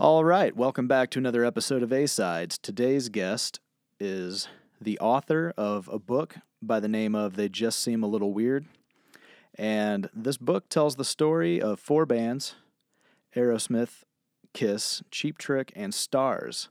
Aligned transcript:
All 0.00 0.24
right, 0.24 0.56
welcome 0.56 0.88
back 0.88 1.10
to 1.10 1.18
another 1.18 1.44
episode 1.44 1.82
of 1.82 1.92
A 1.92 2.06
Sides. 2.06 2.56
Today's 2.56 3.10
guest 3.10 3.60
is 3.98 4.48
the 4.80 4.98
author 4.98 5.52
of 5.58 5.90
a 5.92 5.98
book 5.98 6.36
by 6.62 6.80
the 6.80 6.88
name 6.88 7.14
of 7.14 7.36
They 7.36 7.50
Just 7.50 7.82
Seem 7.82 8.02
a 8.02 8.06
Little 8.06 8.32
Weird. 8.32 8.64
And 9.56 10.08
this 10.14 10.38
book 10.38 10.70
tells 10.70 10.96
the 10.96 11.04
story 11.04 11.60
of 11.60 11.78
four 11.78 12.06
bands 12.06 12.54
Aerosmith, 13.36 14.04
Kiss, 14.54 15.02
Cheap 15.10 15.36
Trick, 15.36 15.70
and 15.76 15.92
Starz. 15.92 16.68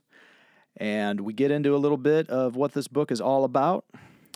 And 0.76 1.20
we 1.20 1.32
get 1.32 1.52
into 1.52 1.72
a 1.72 1.78
little 1.78 1.96
bit 1.96 2.28
of 2.30 2.56
what 2.56 2.72
this 2.72 2.88
book 2.88 3.12
is 3.12 3.20
all 3.20 3.44
about 3.44 3.84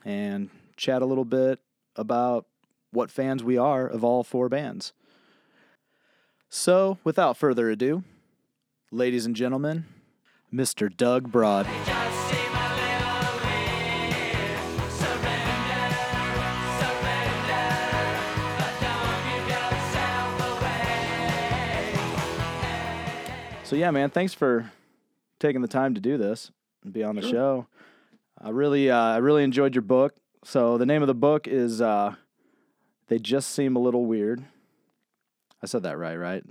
and 0.05 0.51
chat 0.77 1.03
a 1.03 1.07
little 1.07 1.25
bit 1.25 1.59
about 1.97 2.47
what 2.93 3.11
fans 3.11 3.43
we 3.43 3.59
are 3.59 3.89
of 3.89 4.05
all 4.05 4.23
four 4.23 4.49
bands. 4.49 4.93
So, 6.49 6.99
without 7.03 7.37
further 7.37 7.69
ado, 7.71 8.05
ladies 8.95 9.27
and 9.27 9.35
gentlemen, 9.35 9.87
Mr. 10.53 10.95
Doug 10.95 11.33
Brod. 11.33 11.67
So 23.65 23.75
yeah, 23.75 23.91
man, 23.91 24.11
thanks 24.11 24.33
for 24.33 24.71
taking 25.41 25.61
the 25.61 25.67
time 25.67 25.95
to 25.95 26.01
do 26.01 26.17
this 26.17 26.53
and 26.85 26.93
be 26.93 27.03
on 27.03 27.17
the 27.17 27.23
show. 27.23 27.67
I 28.41 28.51
really, 28.51 28.91
uh, 28.91 28.97
I 28.97 29.17
really 29.17 29.43
enjoyed 29.43 29.75
your 29.75 29.83
book. 29.83 30.15
So 30.45 30.79
the 30.79 30.87
name 30.87 31.03
of 31.03 31.09
the 31.09 31.15
book 31.15 31.49
is 31.49 31.81
uh, 31.81 32.15
"They 33.09 33.19
Just 33.19 33.51
Seem 33.51 33.75
a 33.75 33.81
Little 33.81 34.07
Weird." 34.07 34.45
I 35.61 35.67
said 35.67 35.83
that 35.83 35.99
right, 35.99 36.17
right? 36.17 36.45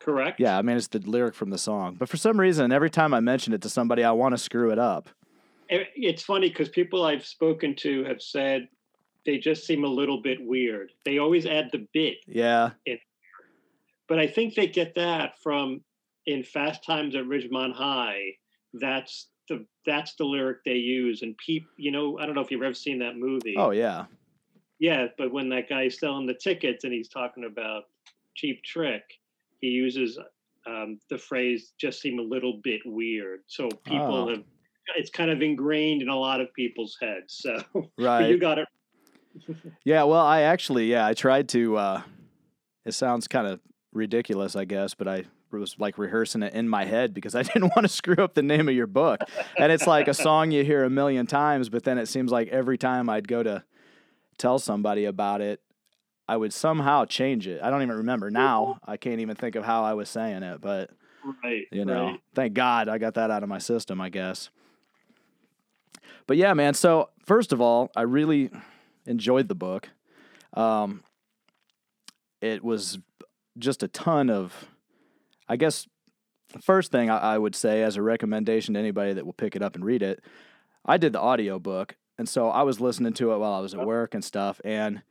Correct. 0.00 0.38
Yeah, 0.40 0.56
I 0.58 0.62
mean 0.62 0.76
it's 0.76 0.86
the 0.88 1.00
lyric 1.00 1.34
from 1.34 1.50
the 1.50 1.58
song. 1.58 1.96
But 1.98 2.08
for 2.08 2.16
some 2.16 2.38
reason, 2.38 2.72
every 2.72 2.90
time 2.90 3.12
I 3.12 3.20
mention 3.20 3.52
it 3.52 3.62
to 3.62 3.68
somebody, 3.68 4.04
I 4.04 4.12
want 4.12 4.32
to 4.32 4.38
screw 4.38 4.70
it 4.70 4.78
up. 4.78 5.08
It- 5.68 5.88
It's 5.96 6.22
funny 6.22 6.48
because 6.48 6.68
people 6.68 7.04
I've 7.04 7.26
spoken 7.26 7.74
to 7.76 8.04
have 8.04 8.22
said 8.22 8.68
they 9.26 9.38
just 9.38 9.66
seem 9.66 9.84
a 9.84 9.88
little 9.88 10.22
bit 10.22 10.38
weird. 10.40 10.92
They 11.04 11.18
always 11.18 11.44
add 11.46 11.70
the 11.72 11.86
bit, 11.92 12.18
Yeah, 12.26 12.70
but 14.06 14.18
I 14.18 14.26
think 14.26 14.54
they 14.54 14.66
get 14.66 14.94
that 14.94 15.38
from 15.42 15.82
in 16.26 16.42
Fast 16.42 16.84
Times 16.84 17.14
at 17.14 17.24
Ridgemont 17.24 17.74
High. 17.74 18.36
That's 18.74 19.28
the 19.48 19.66
that's 19.86 20.14
the 20.14 20.24
lyric 20.24 20.62
they 20.64 20.74
use, 20.76 21.22
and 21.22 21.36
people, 21.38 21.70
you 21.76 21.90
know, 21.90 22.18
I 22.18 22.26
don't 22.26 22.34
know 22.34 22.40
if 22.42 22.50
you've 22.50 22.62
ever 22.62 22.74
seen 22.74 22.98
that 23.00 23.16
movie. 23.16 23.54
Oh 23.56 23.70
yeah, 23.70 24.04
Yeah, 24.78 25.06
but 25.18 25.32
when 25.32 25.48
that 25.50 25.68
guy's 25.68 25.98
selling 25.98 26.26
the 26.26 26.34
tickets 26.34 26.84
and 26.84 26.92
he's 26.92 27.08
talking 27.08 27.44
about 27.44 27.84
cheap 28.34 28.62
trick, 28.62 29.02
he 29.60 29.68
uses 29.68 30.18
um, 30.66 30.98
the 31.10 31.18
phrase 31.18 31.72
"just 31.78 32.00
seem 32.00 32.18
a 32.18 32.22
little 32.22 32.60
bit 32.62 32.80
weird." 32.84 33.40
So 33.46 33.68
people 33.84 34.24
Oh. 34.24 34.28
have 34.30 34.44
it's 34.96 35.10
kind 35.10 35.30
of 35.30 35.42
ingrained 35.42 36.00
in 36.00 36.08
a 36.08 36.16
lot 36.16 36.40
of 36.40 36.52
people's 36.54 36.96
heads. 37.00 37.34
So 37.42 37.62
right. 37.98 38.30
you 38.30 38.38
got 38.38 38.58
it. 38.58 38.68
Yeah, 39.84 40.02
well, 40.04 40.24
I 40.24 40.40
actually, 40.42 40.86
yeah, 40.86 41.06
I 41.06 41.12
tried 41.14 41.48
to. 41.50 41.76
Uh, 41.76 42.02
it 42.84 42.92
sounds 42.92 43.28
kind 43.28 43.46
of 43.46 43.60
ridiculous, 43.92 44.56
I 44.56 44.64
guess, 44.64 44.94
but 44.94 45.06
I 45.06 45.24
was 45.52 45.76
like 45.78 45.96
rehearsing 45.98 46.42
it 46.42 46.54
in 46.54 46.68
my 46.68 46.84
head 46.86 47.14
because 47.14 47.34
I 47.34 47.42
didn't 47.44 47.70
want 47.76 47.82
to 47.82 47.88
screw 47.88 48.16
up 48.24 48.34
the 48.34 48.42
name 48.42 48.68
of 48.68 48.74
your 48.74 48.86
book. 48.86 49.20
And 49.58 49.70
it's 49.70 49.86
like 49.86 50.08
a 50.08 50.14
song 50.14 50.50
you 50.50 50.64
hear 50.64 50.84
a 50.84 50.90
million 50.90 51.26
times, 51.26 51.68
but 51.68 51.84
then 51.84 51.98
it 51.98 52.06
seems 52.06 52.32
like 52.32 52.48
every 52.48 52.78
time 52.78 53.08
I'd 53.10 53.28
go 53.28 53.42
to 53.42 53.62
tell 54.38 54.58
somebody 54.58 55.04
about 55.04 55.40
it, 55.40 55.60
I 56.28 56.36
would 56.36 56.52
somehow 56.52 57.06
change 57.06 57.46
it. 57.46 57.60
I 57.62 57.70
don't 57.70 57.82
even 57.82 57.96
remember 57.96 58.30
now. 58.30 58.78
I 58.86 58.96
can't 58.98 59.20
even 59.20 59.34
think 59.34 59.54
of 59.56 59.64
how 59.64 59.82
I 59.82 59.94
was 59.94 60.08
saying 60.08 60.42
it, 60.42 60.60
but 60.60 60.90
Right. 61.44 61.66
you 61.72 61.84
know 61.84 62.04
right. 62.04 62.20
thank 62.34 62.54
god 62.54 62.88
i 62.88 62.96
got 62.96 63.14
that 63.14 63.30
out 63.30 63.42
of 63.42 63.48
my 63.48 63.58
system 63.58 64.00
i 64.00 64.08
guess 64.08 64.50
but 66.26 66.36
yeah 66.36 66.54
man 66.54 66.74
so 66.74 67.10
first 67.26 67.52
of 67.52 67.60
all 67.60 67.90
i 67.96 68.02
really 68.02 68.50
enjoyed 69.04 69.48
the 69.48 69.54
book 69.54 69.90
um, 70.54 71.02
it 72.40 72.62
was 72.64 72.98
just 73.58 73.82
a 73.82 73.88
ton 73.88 74.30
of 74.30 74.68
i 75.48 75.56
guess 75.56 75.86
the 76.52 76.60
first 76.60 76.92
thing 76.92 77.10
I, 77.10 77.18
I 77.34 77.38
would 77.38 77.56
say 77.56 77.82
as 77.82 77.96
a 77.96 78.02
recommendation 78.02 78.74
to 78.74 78.80
anybody 78.80 79.12
that 79.12 79.26
will 79.26 79.32
pick 79.34 79.56
it 79.56 79.60
up 79.62 79.74
and 79.74 79.84
read 79.84 80.02
it 80.02 80.22
i 80.86 80.96
did 80.96 81.12
the 81.12 81.20
audio 81.20 81.58
book 81.58 81.96
and 82.16 82.28
so 82.28 82.48
i 82.48 82.62
was 82.62 82.80
listening 82.80 83.12
to 83.14 83.32
it 83.32 83.38
while 83.38 83.52
i 83.54 83.60
was 83.60 83.74
at 83.74 83.84
work 83.84 84.14
and 84.14 84.24
stuff 84.24 84.60
and 84.64 85.02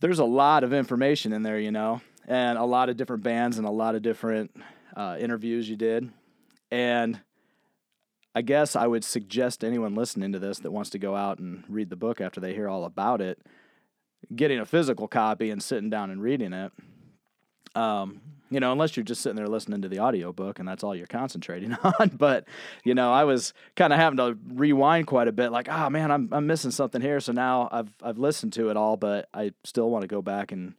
there's 0.00 0.18
a 0.18 0.24
lot 0.24 0.64
of 0.64 0.72
information 0.72 1.32
in 1.32 1.42
there 1.42 1.58
you 1.58 1.72
know 1.72 2.00
and 2.26 2.58
a 2.58 2.64
lot 2.64 2.88
of 2.88 2.96
different 2.96 3.22
bands 3.22 3.58
and 3.58 3.66
a 3.66 3.70
lot 3.70 3.94
of 3.94 4.02
different 4.02 4.50
uh, 4.96 5.16
interviews 5.18 5.68
you 5.68 5.76
did. 5.76 6.10
And 6.70 7.20
I 8.34 8.42
guess 8.42 8.74
I 8.74 8.86
would 8.86 9.04
suggest 9.04 9.62
anyone 9.62 9.94
listening 9.94 10.32
to 10.32 10.38
this 10.38 10.58
that 10.60 10.72
wants 10.72 10.90
to 10.90 10.98
go 10.98 11.14
out 11.14 11.38
and 11.38 11.64
read 11.68 11.88
the 11.88 11.96
book 11.96 12.20
after 12.20 12.40
they 12.40 12.52
hear 12.52 12.68
all 12.68 12.84
about 12.84 13.20
it, 13.20 13.40
getting 14.34 14.58
a 14.58 14.66
physical 14.66 15.06
copy 15.06 15.50
and 15.50 15.62
sitting 15.62 15.88
down 15.88 16.10
and 16.10 16.20
reading 16.20 16.52
it. 16.52 16.72
Um, 17.74 18.20
you 18.50 18.60
know, 18.60 18.72
unless 18.72 18.96
you're 18.96 19.04
just 19.04 19.20
sitting 19.20 19.36
there 19.36 19.48
listening 19.48 19.82
to 19.82 19.88
the 19.88 19.98
audiobook 20.00 20.58
and 20.58 20.68
that's 20.68 20.84
all 20.84 20.94
you're 20.94 21.06
concentrating 21.06 21.72
on. 21.98 22.10
But, 22.16 22.46
you 22.84 22.94
know, 22.94 23.12
I 23.12 23.24
was 23.24 23.52
kind 23.74 23.92
of 23.92 23.98
having 23.98 24.16
to 24.18 24.38
rewind 24.54 25.06
quite 25.06 25.28
a 25.28 25.32
bit, 25.32 25.50
like, 25.50 25.68
oh 25.68 25.90
man, 25.90 26.10
I'm 26.10 26.28
I'm 26.32 26.46
missing 26.46 26.70
something 26.70 27.00
here. 27.00 27.20
So 27.20 27.32
now 27.32 27.68
I've 27.72 27.92
I've 28.02 28.18
listened 28.18 28.52
to 28.54 28.70
it 28.70 28.76
all, 28.76 28.96
but 28.96 29.28
I 29.34 29.52
still 29.64 29.90
want 29.90 30.02
to 30.02 30.08
go 30.08 30.22
back 30.22 30.52
and 30.52 30.74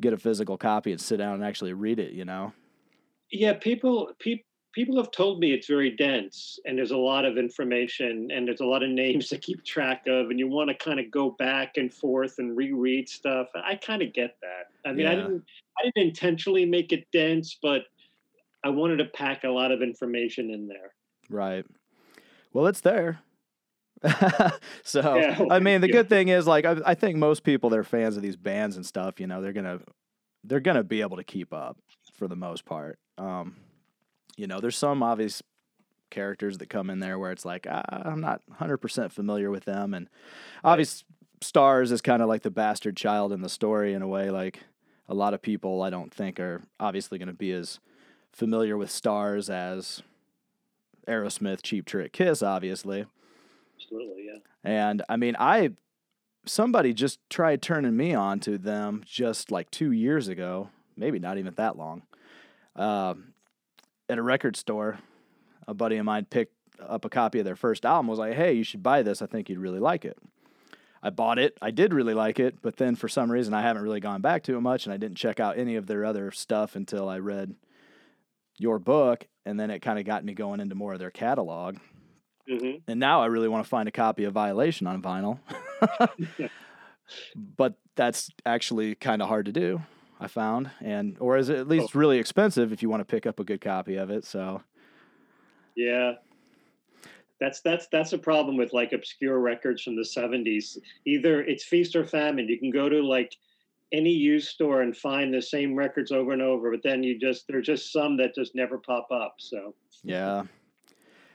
get 0.00 0.12
a 0.12 0.18
physical 0.18 0.56
copy 0.58 0.92
and 0.92 1.00
sit 1.00 1.18
down 1.18 1.34
and 1.34 1.44
actually 1.44 1.72
read 1.72 1.98
it, 1.98 2.12
you 2.12 2.24
know? 2.24 2.52
Yeah, 3.30 3.54
people 3.54 4.10
pe- 4.18 4.44
people 4.76 4.98
have 4.98 5.10
told 5.10 5.40
me 5.40 5.54
it's 5.54 5.66
very 5.66 5.88
dense 5.88 6.60
and 6.66 6.76
there's 6.76 6.90
a 6.90 6.96
lot 6.96 7.24
of 7.24 7.38
information 7.38 8.28
and 8.30 8.46
there's 8.46 8.60
a 8.60 8.64
lot 8.64 8.82
of 8.82 8.90
names 8.90 9.26
to 9.30 9.38
keep 9.38 9.64
track 9.64 10.02
of 10.06 10.28
and 10.28 10.38
you 10.38 10.46
want 10.46 10.68
to 10.68 10.74
kind 10.74 11.00
of 11.00 11.10
go 11.10 11.30
back 11.30 11.78
and 11.78 11.92
forth 11.92 12.34
and 12.38 12.54
reread 12.54 13.08
stuff. 13.08 13.48
I 13.54 13.74
kind 13.76 14.02
of 14.02 14.12
get 14.12 14.36
that. 14.42 14.88
I 14.88 14.92
mean, 14.92 15.06
I 15.06 15.14
didn't 15.14 15.42
I 15.78 15.84
didn't 15.84 16.08
intentionally 16.08 16.66
make 16.66 16.92
it 16.92 17.06
dense, 17.10 17.58
but 17.60 17.84
I 18.64 18.68
wanted 18.68 18.98
to 18.98 19.06
pack 19.06 19.44
a 19.44 19.48
lot 19.48 19.72
of 19.72 19.80
information 19.80 20.50
in 20.50 20.68
there. 20.68 20.92
Right. 21.30 21.64
Well, 22.52 22.66
it's 22.66 22.82
there. 22.82 23.20
so, 24.84 25.16
Yeah, 25.16 25.42
I 25.50 25.58
mean, 25.58 25.80
the 25.80 25.88
good 25.88 26.08
thing 26.08 26.28
is, 26.28 26.46
like, 26.46 26.66
I, 26.66 26.76
I 26.84 26.94
think 26.94 27.16
most 27.16 27.44
people 27.44 27.70
that 27.70 27.78
are 27.78 27.84
fans 27.84 28.16
of 28.16 28.22
these 28.22 28.36
bands 28.36 28.76
and 28.76 28.84
stuff, 28.84 29.20
you 29.20 29.26
know, 29.26 29.40
they're 29.40 29.54
gonna 29.54 29.80
they're 30.44 30.60
gonna 30.60 30.84
be 30.84 31.00
able 31.00 31.16
to 31.16 31.24
keep 31.24 31.52
up 31.52 31.78
for 32.12 32.28
the 32.28 32.36
most 32.36 32.64
part. 32.64 32.98
Um, 33.18 33.56
you 34.36 34.46
know, 34.46 34.60
there's 34.60 34.76
some 34.76 35.02
obvious 35.02 35.42
characters 36.10 36.58
that 36.58 36.70
come 36.70 36.88
in 36.88 37.00
there 37.00 37.18
where 37.18 37.32
it's 37.32 37.44
like 37.44 37.66
ah, 37.68 37.82
I'm 37.90 38.20
not 38.20 38.42
100% 38.60 39.10
familiar 39.12 39.50
with 39.50 39.64
them, 39.64 39.94
and 39.94 40.08
obvious 40.62 41.04
Starz 41.40 41.92
is 41.92 42.00
kind 42.00 42.22
of 42.22 42.28
like 42.28 42.42
the 42.42 42.50
bastard 42.50 42.96
child 42.96 43.32
in 43.32 43.42
the 43.42 43.48
story 43.48 43.92
in 43.92 44.02
a 44.02 44.08
way. 44.08 44.30
Like 44.30 44.60
a 45.08 45.14
lot 45.14 45.34
of 45.34 45.42
people, 45.42 45.82
I 45.82 45.90
don't 45.90 46.12
think 46.12 46.40
are 46.40 46.62
obviously 46.80 47.18
going 47.18 47.28
to 47.28 47.34
be 47.34 47.52
as 47.52 47.80
familiar 48.32 48.76
with 48.76 48.90
Starz 48.90 49.50
as 49.50 50.02
Aerosmith, 51.06 51.62
Cheap 51.62 51.86
Trick, 51.86 52.12
Kiss, 52.12 52.42
obviously. 52.42 53.06
Absolutely, 53.76 54.26
yeah. 54.26 54.38
And 54.64 55.02
I 55.08 55.16
mean, 55.16 55.36
I 55.38 55.72
somebody 56.46 56.92
just 56.92 57.18
tried 57.28 57.62
turning 57.62 57.96
me 57.96 58.14
on 58.14 58.40
to 58.40 58.58
them 58.58 59.02
just 59.04 59.50
like 59.50 59.70
two 59.70 59.92
years 59.92 60.28
ago, 60.28 60.70
maybe 60.96 61.18
not 61.18 61.38
even 61.38 61.54
that 61.54 61.76
long. 61.76 62.02
Um, 62.74 63.34
at 64.08 64.18
a 64.18 64.22
record 64.22 64.56
store, 64.56 64.98
a 65.66 65.74
buddy 65.74 65.96
of 65.96 66.04
mine 66.04 66.26
picked 66.28 66.54
up 66.80 67.04
a 67.04 67.08
copy 67.08 67.38
of 67.38 67.44
their 67.44 67.56
first 67.56 67.84
album. 67.84 68.08
Was 68.08 68.18
like, 68.18 68.34
"Hey, 68.34 68.52
you 68.52 68.64
should 68.64 68.82
buy 68.82 69.02
this. 69.02 69.22
I 69.22 69.26
think 69.26 69.48
you'd 69.48 69.58
really 69.58 69.80
like 69.80 70.04
it." 70.04 70.18
I 71.02 71.10
bought 71.10 71.38
it. 71.38 71.56
I 71.62 71.70
did 71.70 71.94
really 71.94 72.14
like 72.14 72.40
it, 72.40 72.62
but 72.62 72.76
then 72.76 72.96
for 72.96 73.08
some 73.08 73.30
reason 73.30 73.54
I 73.54 73.62
haven't 73.62 73.82
really 73.82 74.00
gone 74.00 74.22
back 74.22 74.42
to 74.44 74.56
it 74.56 74.60
much, 74.60 74.86
and 74.86 74.92
I 74.92 74.96
didn't 74.96 75.18
check 75.18 75.38
out 75.38 75.58
any 75.58 75.76
of 75.76 75.86
their 75.86 76.04
other 76.04 76.30
stuff 76.30 76.74
until 76.74 77.08
I 77.08 77.18
read 77.18 77.54
your 78.58 78.78
book, 78.78 79.26
and 79.44 79.60
then 79.60 79.70
it 79.70 79.80
kind 79.80 79.98
of 79.98 80.04
got 80.04 80.24
me 80.24 80.34
going 80.34 80.60
into 80.60 80.74
more 80.74 80.94
of 80.94 80.98
their 80.98 81.10
catalog 81.10 81.76
hmm 82.48 82.76
and 82.86 83.00
now 83.00 83.22
I 83.22 83.26
really 83.26 83.48
want 83.48 83.64
to 83.64 83.68
find 83.68 83.88
a 83.88 83.92
copy 83.92 84.24
of 84.24 84.32
Violation 84.32 84.86
on 84.86 85.02
vinyl. 85.02 85.38
but 87.36 87.74
that's 87.96 88.30
actually 88.44 88.94
kind 88.94 89.22
of 89.22 89.28
hard 89.28 89.46
to 89.46 89.52
do. 89.52 89.82
I 90.18 90.28
found, 90.28 90.70
and 90.80 91.16
or 91.20 91.36
is 91.36 91.48
it 91.48 91.58
at 91.58 91.68
least 91.68 91.94
oh. 91.94 91.98
really 91.98 92.18
expensive 92.18 92.72
if 92.72 92.82
you 92.82 92.88
want 92.88 93.00
to 93.00 93.04
pick 93.04 93.26
up 93.26 93.38
a 93.40 93.44
good 93.44 93.60
copy 93.60 93.96
of 93.96 94.10
it. 94.10 94.24
So 94.24 94.62
Yeah. 95.74 96.14
That's 97.38 97.60
that's 97.60 97.86
that's 97.88 98.14
a 98.14 98.18
problem 98.18 98.56
with 98.56 98.72
like 98.72 98.92
obscure 98.92 99.38
records 99.40 99.82
from 99.82 99.94
the 99.94 100.02
70s. 100.02 100.78
Either 101.04 101.42
it's 101.42 101.64
feast 101.64 101.94
or 101.94 102.06
famine. 102.06 102.48
You 102.48 102.58
can 102.58 102.70
go 102.70 102.88
to 102.88 103.02
like 103.02 103.36
any 103.92 104.10
used 104.10 104.48
store 104.48 104.82
and 104.82 104.96
find 104.96 105.32
the 105.32 105.42
same 105.42 105.74
records 105.74 106.10
over 106.12 106.32
and 106.32 106.42
over, 106.42 106.70
but 106.70 106.82
then 106.82 107.02
you 107.02 107.18
just 107.18 107.46
there's 107.46 107.66
just 107.66 107.92
some 107.92 108.16
that 108.16 108.34
just 108.34 108.54
never 108.54 108.78
pop 108.78 109.08
up. 109.12 109.34
So 109.38 109.74
yeah, 110.02 110.44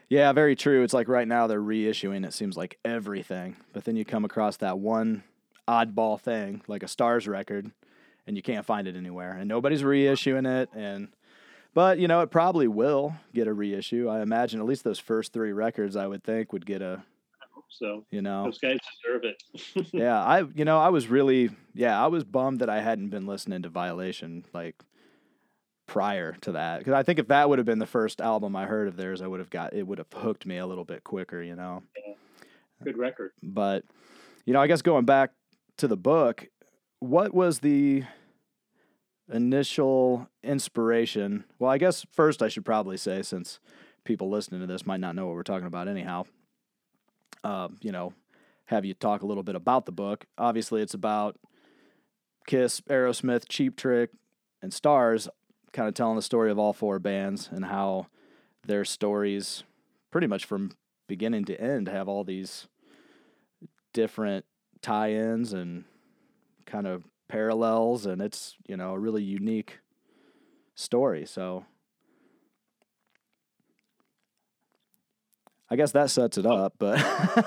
yeah, 0.08 0.32
very 0.32 0.56
true. 0.56 0.82
It's 0.82 0.94
like 0.94 1.08
right 1.08 1.28
now 1.28 1.46
they're 1.46 1.62
reissuing. 1.62 2.26
It 2.26 2.34
seems 2.34 2.56
like 2.56 2.78
everything, 2.84 3.56
but 3.72 3.84
then 3.84 3.96
you 3.96 4.04
come 4.04 4.24
across 4.24 4.56
that 4.58 4.78
one 4.78 5.22
oddball 5.68 6.20
thing 6.20 6.62
like 6.66 6.82
a 6.82 6.86
Starz 6.86 7.28
record, 7.28 7.70
and 8.26 8.36
you 8.36 8.42
can't 8.42 8.66
find 8.66 8.86
it 8.86 8.96
anywhere, 8.96 9.36
and 9.36 9.48
nobody's 9.48 9.82
reissuing 9.82 10.46
it. 10.46 10.70
And 10.74 11.08
But 11.74 11.98
you 11.98 12.08
know, 12.08 12.20
it 12.20 12.30
probably 12.30 12.68
will 12.68 13.14
get 13.34 13.46
a 13.46 13.52
reissue. 13.52 14.08
I 14.08 14.22
imagine 14.22 14.60
at 14.60 14.66
least 14.66 14.84
those 14.84 14.98
first 14.98 15.32
three 15.32 15.52
records, 15.52 15.96
I 15.96 16.06
would 16.06 16.24
think, 16.24 16.52
would 16.52 16.66
get 16.66 16.82
a. 16.82 17.02
So 17.68 18.04
you 18.10 18.20
know, 18.20 18.44
those 18.44 18.58
guys 18.58 18.78
deserve 19.02 19.24
it. 19.24 19.88
yeah, 19.92 20.22
I 20.22 20.42
you 20.54 20.64
know 20.64 20.78
I 20.78 20.90
was 20.90 21.08
really 21.08 21.50
yeah 21.74 22.02
I 22.02 22.08
was 22.08 22.22
bummed 22.22 22.60
that 22.60 22.68
I 22.68 22.82
hadn't 22.82 23.08
been 23.08 23.26
listening 23.26 23.62
to 23.62 23.70
Violation 23.70 24.44
like 24.52 24.76
prior 25.86 26.32
to 26.42 26.52
that 26.52 26.78
because 26.78 26.92
I 26.92 27.02
think 27.02 27.18
if 27.18 27.28
that 27.28 27.48
would 27.48 27.58
have 27.58 27.66
been 27.66 27.78
the 27.78 27.86
first 27.86 28.20
album 28.20 28.56
I 28.56 28.66
heard 28.66 28.88
of 28.88 28.96
theirs, 28.96 29.22
I 29.22 29.26
would 29.26 29.40
have 29.40 29.48
got 29.48 29.72
it 29.72 29.86
would 29.86 29.98
have 29.98 30.12
hooked 30.12 30.44
me 30.44 30.58
a 30.58 30.66
little 30.66 30.84
bit 30.84 31.02
quicker. 31.02 31.42
You 31.42 31.56
know. 31.56 31.82
Yeah. 32.06 32.14
Good 32.84 32.98
record. 32.98 33.32
But 33.42 33.84
you 34.44 34.52
know, 34.52 34.60
I 34.60 34.66
guess 34.66 34.82
going 34.82 35.06
back 35.06 35.30
to 35.78 35.88
the 35.88 35.96
book, 35.96 36.46
what 37.02 37.34
was 37.34 37.58
the 37.58 38.04
initial 39.32 40.28
inspiration? 40.44 41.44
Well, 41.58 41.70
I 41.70 41.78
guess 41.78 42.06
first 42.12 42.42
I 42.42 42.48
should 42.48 42.64
probably 42.64 42.96
say, 42.96 43.22
since 43.22 43.58
people 44.04 44.30
listening 44.30 44.60
to 44.60 44.68
this 44.68 44.86
might 44.86 45.00
not 45.00 45.16
know 45.16 45.26
what 45.26 45.34
we're 45.34 45.42
talking 45.42 45.66
about 45.66 45.88
anyhow, 45.88 46.26
uh, 47.42 47.68
you 47.80 47.90
know, 47.90 48.14
have 48.66 48.84
you 48.84 48.94
talk 48.94 49.22
a 49.22 49.26
little 49.26 49.42
bit 49.42 49.56
about 49.56 49.84
the 49.84 49.92
book. 49.92 50.26
Obviously, 50.38 50.80
it's 50.80 50.94
about 50.94 51.36
Kiss, 52.46 52.80
Aerosmith, 52.82 53.48
Cheap 53.48 53.76
Trick, 53.76 54.10
and 54.62 54.70
Starz, 54.70 55.28
kind 55.72 55.88
of 55.88 55.94
telling 55.94 56.16
the 56.16 56.22
story 56.22 56.52
of 56.52 56.58
all 56.58 56.72
four 56.72 57.00
bands 57.00 57.48
and 57.50 57.64
how 57.64 58.06
their 58.64 58.84
stories, 58.84 59.64
pretty 60.12 60.28
much 60.28 60.44
from 60.44 60.70
beginning 61.08 61.46
to 61.46 61.60
end, 61.60 61.88
have 61.88 62.08
all 62.08 62.22
these 62.22 62.68
different 63.92 64.44
tie-ins 64.82 65.52
and 65.52 65.84
kind 66.66 66.86
of 66.86 67.04
parallels 67.28 68.06
and 68.06 68.20
it's 68.20 68.56
you 68.66 68.76
know 68.76 68.92
a 68.92 68.98
really 68.98 69.22
unique 69.22 69.78
story 70.74 71.24
so 71.24 71.64
I 75.72 75.76
guess 75.76 75.92
that 75.92 76.10
sets 76.10 76.36
it 76.36 76.44
up, 76.44 76.74
but 76.78 76.98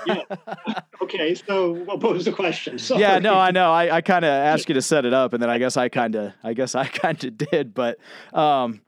yeah. 0.04 0.22
Okay, 1.02 1.36
so 1.36 1.74
what 1.84 2.02
was 2.02 2.24
the 2.24 2.32
question? 2.32 2.76
Sorry. 2.80 3.00
Yeah, 3.00 3.20
no, 3.20 3.34
I 3.34 3.52
know. 3.52 3.70
I, 3.70 3.98
I 3.98 4.00
kind 4.00 4.24
of 4.24 4.30
asked 4.30 4.68
you 4.68 4.74
to 4.74 4.82
set 4.82 5.04
it 5.04 5.14
up, 5.14 5.32
and 5.32 5.40
then 5.40 5.48
I 5.48 5.58
guess 5.58 5.76
I 5.76 5.88
kind 5.88 6.16
of, 6.16 6.32
I 6.42 6.52
guess 6.52 6.74
I 6.74 6.86
kind 7.02 7.22
of 7.22 7.38
did, 7.38 7.72
but 7.72 7.98
um, 8.32 8.80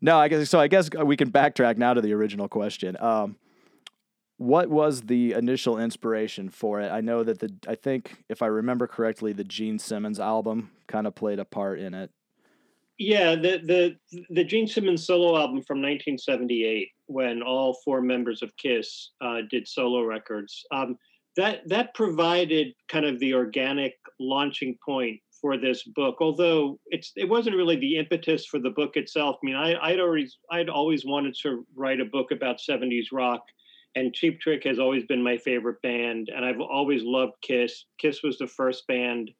no, 0.00 0.18
I 0.18 0.26
guess 0.26 0.50
so. 0.50 0.58
I 0.58 0.66
guess 0.66 0.90
we 0.92 1.16
can 1.16 1.30
backtrack 1.30 1.76
now 1.76 1.94
to 1.94 2.00
the 2.00 2.12
original 2.12 2.48
question. 2.48 2.96
Um, 2.98 3.36
what 4.42 4.68
was 4.68 5.02
the 5.02 5.32
initial 5.32 5.78
inspiration 5.78 6.48
for 6.48 6.80
it? 6.80 6.90
I 6.90 7.00
know 7.00 7.22
that 7.22 7.38
the 7.38 7.52
I 7.68 7.74
think 7.74 8.24
if 8.28 8.42
I 8.42 8.46
remember 8.46 8.86
correctly, 8.86 9.32
the 9.32 9.44
Gene 9.44 9.78
Simmons 9.78 10.18
album 10.18 10.70
kind 10.88 11.06
of 11.06 11.14
played 11.14 11.38
a 11.38 11.44
part 11.44 11.78
in 11.78 11.94
it. 11.94 12.10
Yeah, 12.98 13.34
the 13.34 13.58
the 13.64 14.24
the 14.30 14.44
Gene 14.44 14.66
Simmons 14.66 15.06
solo 15.06 15.36
album 15.36 15.62
from 15.62 15.78
1978, 15.78 16.88
when 17.06 17.42
all 17.42 17.78
four 17.84 18.02
members 18.02 18.42
of 18.42 18.56
Kiss 18.56 19.10
uh, 19.20 19.42
did 19.50 19.66
solo 19.66 20.02
records. 20.02 20.64
Um, 20.72 20.96
that 21.36 21.66
that 21.68 21.94
provided 21.94 22.74
kind 22.88 23.06
of 23.06 23.18
the 23.20 23.34
organic 23.34 23.94
launching 24.20 24.76
point 24.84 25.20
for 25.40 25.56
this 25.56 25.84
book. 25.84 26.16
Although 26.20 26.78
it's 26.86 27.12
it 27.16 27.28
wasn't 27.28 27.56
really 27.56 27.76
the 27.76 27.96
impetus 27.96 28.44
for 28.44 28.58
the 28.58 28.70
book 28.70 28.96
itself. 28.96 29.36
I 29.42 29.46
mean, 29.46 29.56
I, 29.56 29.74
I'd 29.80 30.00
always 30.00 30.38
I'd 30.50 30.68
always 30.68 31.04
wanted 31.04 31.36
to 31.42 31.64
write 31.74 32.00
a 32.00 32.04
book 32.04 32.32
about 32.32 32.58
70s 32.58 33.06
rock 33.12 33.42
and 33.94 34.14
Cheap 34.14 34.40
Trick 34.40 34.64
has 34.64 34.78
always 34.78 35.04
been 35.04 35.22
my 35.22 35.36
favorite 35.36 35.80
band, 35.82 36.30
and 36.34 36.44
I've 36.44 36.60
always 36.60 37.02
loved 37.02 37.34
Kiss. 37.42 37.84
Kiss 37.98 38.22
was 38.22 38.38
the 38.38 38.46
first 38.46 38.86
band 38.86 39.30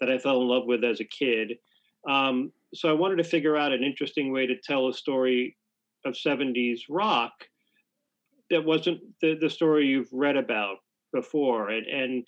that 0.00 0.10
I 0.10 0.18
fell 0.18 0.42
in 0.42 0.48
love 0.48 0.66
with 0.66 0.84
as 0.84 1.00
a 1.00 1.04
kid. 1.04 1.58
Um, 2.08 2.52
so 2.74 2.88
I 2.88 2.92
wanted 2.92 3.16
to 3.16 3.24
figure 3.24 3.56
out 3.56 3.72
an 3.72 3.84
interesting 3.84 4.32
way 4.32 4.46
to 4.46 4.56
tell 4.56 4.88
a 4.88 4.94
story 4.94 5.56
of 6.04 6.14
70s 6.14 6.80
rock 6.90 7.32
that 8.50 8.64
wasn't 8.64 9.00
the, 9.20 9.36
the 9.40 9.48
story 9.48 9.86
you've 9.86 10.12
read 10.12 10.36
about 10.36 10.78
before. 11.12 11.70
And, 11.70 11.86
and 11.86 12.24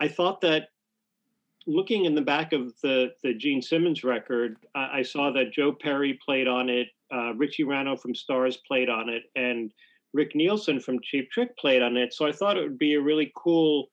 I 0.00 0.08
thought 0.08 0.40
that 0.40 0.68
looking 1.66 2.06
in 2.06 2.14
the 2.14 2.22
back 2.22 2.52
of 2.52 2.72
the, 2.82 3.10
the 3.22 3.34
Gene 3.34 3.60
Simmons 3.60 4.02
record, 4.02 4.56
I, 4.74 4.98
I 4.98 5.02
saw 5.02 5.30
that 5.32 5.52
Joe 5.52 5.72
Perry 5.72 6.18
played 6.24 6.48
on 6.48 6.68
it, 6.68 6.88
uh, 7.12 7.34
Richie 7.34 7.64
Ranno 7.64 8.00
from 8.00 8.14
Starz 8.14 8.56
played 8.66 8.88
on 8.88 9.08
it, 9.08 9.24
and 9.36 9.72
Rick 10.14 10.34
Nielsen 10.34 10.80
from 10.80 11.00
Cheap 11.02 11.30
Trick 11.30 11.56
played 11.58 11.82
on 11.82 11.96
it. 11.96 12.14
So 12.14 12.26
I 12.26 12.32
thought 12.32 12.56
it 12.56 12.62
would 12.62 12.78
be 12.78 12.94
a 12.94 13.00
really 13.00 13.32
cool 13.36 13.88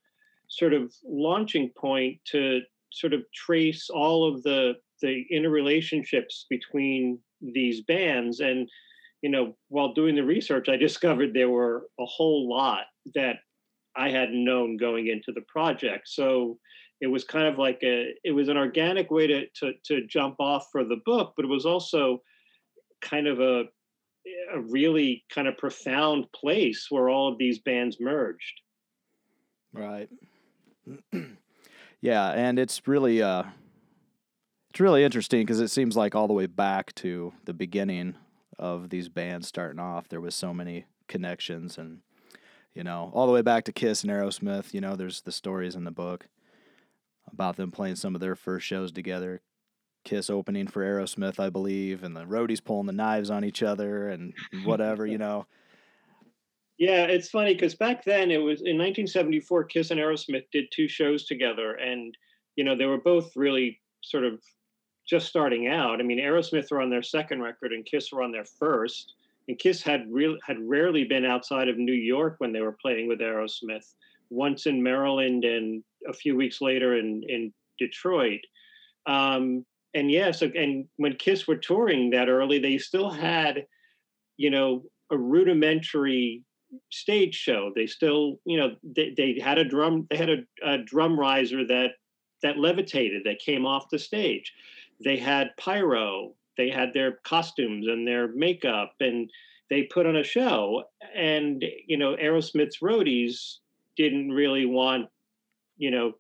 sort 0.50 0.74
of 0.74 0.94
launching 1.06 1.72
point 1.78 2.20
to 2.32 2.62
sort 2.92 3.14
of 3.14 3.24
trace 3.34 3.90
all 3.90 4.28
of 4.28 4.42
the 4.44 4.74
the 5.02 5.26
interrelationships 5.34 6.46
between 6.50 7.20
these 7.42 7.82
bands 7.82 8.40
and 8.40 8.70
you 9.22 9.30
know 9.30 9.56
while 9.68 9.94
doing 9.94 10.16
the 10.16 10.24
research 10.24 10.70
i 10.70 10.78
discovered 10.88 11.34
there 11.34 11.50
were 11.50 11.88
a 12.00 12.06
whole 12.06 12.48
lot 12.50 12.86
that 13.14 13.38
i 13.98 14.10
hadn't 14.10 14.46
known 14.46 14.78
going 14.78 15.08
into 15.08 15.32
the 15.34 15.44
project 15.48 16.08
so 16.08 16.58
it 17.02 17.08
was 17.08 17.26
kind 17.26 17.46
of 17.46 17.58
like 17.58 17.80
a 17.84 18.14
it 18.24 18.32
was 18.32 18.48
an 18.48 18.58
organic 18.58 19.12
way 19.12 19.28
to 19.28 19.46
to, 19.56 19.74
to 19.84 20.08
jump 20.08 20.36
off 20.40 20.68
for 20.72 20.84
the 20.86 21.02
book 21.06 21.34
but 21.36 21.44
it 21.44 21.50
was 21.50 21.66
also 21.66 22.22
kind 23.02 23.28
of 23.28 23.42
a 23.42 23.66
a 24.54 24.60
really 24.60 25.24
kind 25.30 25.48
of 25.48 25.58
profound 25.58 26.32
place 26.32 26.88
where 26.90 27.10
all 27.10 27.32
of 27.32 27.38
these 27.38 27.60
bands 27.60 27.98
merged. 28.00 28.62
Right. 29.74 30.10
yeah, 32.02 32.32
and 32.32 32.60
it's 32.60 32.88
really 32.88 33.22
uh 33.22 33.44
it's 34.70 34.80
really 34.80 35.04
interesting 35.04 35.42
because 35.42 35.60
it 35.60 35.70
seems 35.70 35.96
like 35.96 36.16
all 36.16 36.28
the 36.28 36.34
way 36.34 36.48
back 36.48 36.94
to 36.96 37.34
the 37.46 37.54
beginning 37.54 38.16
of 38.60 38.90
these 38.90 39.10
bands 39.10 39.48
starting 39.48 39.80
off, 39.80 40.10
there 40.10 40.22
was 40.22 40.36
so 40.36 40.54
many 40.54 40.86
connections 41.08 41.78
and 41.78 42.00
you 42.74 42.84
know, 42.84 43.10
all 43.14 43.26
the 43.26 43.32
way 43.32 43.42
back 43.42 43.64
to 43.64 43.72
Kiss 43.72 44.04
and 44.04 44.12
Aerosmith, 44.12 44.74
you 44.74 44.82
know, 44.82 44.98
there's 44.98 45.22
the 45.22 45.32
stories 45.32 45.76
in 45.76 45.86
the 45.86 45.92
book 45.92 46.28
about 47.32 47.56
them 47.56 47.72
playing 47.72 47.96
some 47.96 48.16
of 48.16 48.22
their 48.22 48.36
first 48.36 48.68
shows 48.68 48.92
together. 48.92 49.42
Kiss 50.06 50.30
opening 50.30 50.68
for 50.68 50.84
Aerosmith, 50.84 51.40
I 51.40 51.50
believe, 51.50 52.04
and 52.04 52.16
the 52.16 52.24
roadies 52.24 52.64
pulling 52.64 52.86
the 52.86 52.94
knives 52.94 53.30
on 53.30 53.44
each 53.44 53.62
other 53.62 54.10
and 54.10 54.34
whatever, 54.64 55.06
you 55.06 55.18
know. 55.18 55.46
Yeah, 56.78 57.06
it's 57.06 57.30
funny 57.30 57.54
because 57.54 57.76
back 57.76 58.04
then 58.04 58.32
it 58.32 58.38
was 58.38 58.62
in 58.62 58.78
1974, 58.78 59.66
Kiss 59.66 59.92
and 59.92 60.00
Aerosmith 60.00 60.46
did 60.52 60.66
two 60.72 60.88
shows 60.88 61.26
together, 61.26 61.76
and 61.76 62.16
you 62.56 62.64
know 62.64 62.76
they 62.76 62.86
were 62.86 63.02
both 63.02 63.36
really 63.36 63.82
sort 64.02 64.24
of 64.24 64.42
just 65.08 65.28
starting 65.28 65.68
out. 65.68 66.00
I 66.00 66.04
mean, 66.04 66.20
Aerosmith 66.20 66.72
were 66.72 66.82
on 66.82 66.90
their 66.90 67.04
second 67.04 67.42
record, 67.42 67.72
and 67.72 67.86
Kiss 67.86 68.12
were 68.12 68.24
on 68.24 68.32
their 68.32 68.46
first. 68.46 69.14
And 69.48 69.60
Kiss 69.60 69.82
had 69.82 70.12
real 70.12 70.38
had 70.46 70.58
rarely 70.60 71.04
been 71.04 71.26
outside 71.26 71.70
of 71.70 71.78
New 71.78 71.94
York 71.94 72.36
when 72.40 72.52
they 72.52 72.62
were 72.62 72.78
playing 72.82 73.08
with 73.08 73.20
Aerosmith. 73.20 73.94
Once 74.30 74.66
in 74.66 74.82
Maryland, 74.82 75.46
and 75.46 75.84
a 76.10 76.14
few 76.14 76.36
weeks 76.36 76.62
later 76.62 76.98
in 76.98 77.24
in 77.30 77.54
Detroit. 77.78 78.42
Um, 79.06 79.66
and 79.96 80.12
yeah, 80.12 80.32
so 80.32 80.52
and 80.56 80.86
when 80.98 81.16
Kiss 81.16 81.48
were 81.48 81.56
touring 81.56 82.12
that 82.12 82.28
early, 82.28 82.60
they 82.60 82.78
still 82.78 83.10
mm-hmm. 83.10 83.22
had, 83.22 83.66
you 84.38 84.52
know, 84.52 84.84
a 85.10 85.18
rudimentary 85.18 86.44
stage 86.92 87.34
show. 87.34 87.72
They 87.74 87.88
still, 87.88 88.40
you 88.46 88.58
know, 88.58 88.76
they, 88.84 89.14
they 89.16 89.40
had 89.42 89.58
a 89.58 89.64
drum, 89.64 90.06
they 90.10 90.18
had 90.18 90.30
a, 90.30 90.38
a 90.64 90.78
drum 90.80 91.18
riser 91.18 91.66
that 91.68 91.92
that 92.44 92.60
levitated 92.60 93.24
that 93.24 93.40
came 93.40 93.66
off 93.66 93.90
the 93.90 93.98
stage. 93.98 94.54
They 95.04 95.18
had 95.18 95.56
pyro. 95.58 96.34
They 96.58 96.70
had 96.70 96.94
their 96.94 97.14
costumes 97.24 97.88
and 97.88 98.08
their 98.08 98.28
makeup, 98.28 98.94
and 99.00 99.30
they 99.70 99.84
put 99.84 100.06
on 100.06 100.18
a 100.18 100.24
show. 100.24 100.84
And 101.16 101.64
you 101.88 101.98
know, 101.98 102.18
Aerosmith's 102.18 102.80
roadies 102.80 103.60
didn't 103.96 104.32
really 104.32 104.66
want, 104.66 105.08
you 105.78 105.90
know, 105.90 106.14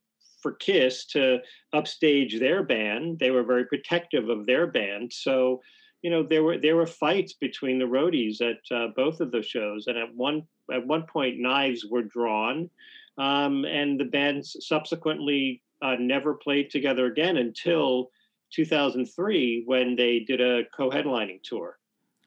for 0.45 0.51
Kiss 0.51 1.05
to 1.07 1.39
upstage 1.73 2.39
their 2.39 2.61
band. 2.61 3.17
They 3.17 3.31
were 3.31 3.41
very 3.41 3.65
protective 3.65 4.29
of 4.29 4.45
their 4.45 4.67
band. 4.67 5.11
So, 5.11 5.59
you 6.03 6.11
know, 6.11 6.21
there 6.21 6.43
were 6.43 6.59
there 6.59 6.75
were 6.75 6.85
fights 6.85 7.33
between 7.33 7.79
the 7.79 7.85
roadies 7.85 8.41
at 8.41 8.59
uh, 8.69 8.89
both 8.95 9.21
of 9.21 9.31
the 9.31 9.41
shows, 9.41 9.87
and 9.87 9.97
at 9.97 10.13
one 10.13 10.43
at 10.71 10.85
one 10.85 11.07
point, 11.11 11.39
knives 11.39 11.83
were 11.89 12.03
drawn, 12.03 12.69
um, 13.17 13.65
and 13.65 13.99
the 13.99 14.05
bands 14.05 14.55
subsequently 14.59 15.63
uh, 15.81 15.95
never 15.99 16.35
played 16.35 16.69
together 16.69 17.07
again 17.07 17.37
until 17.37 18.11
2003 18.53 19.63
when 19.65 19.95
they 19.95 20.19
did 20.19 20.41
a 20.41 20.61
co-headlining 20.77 21.41
tour. 21.43 21.79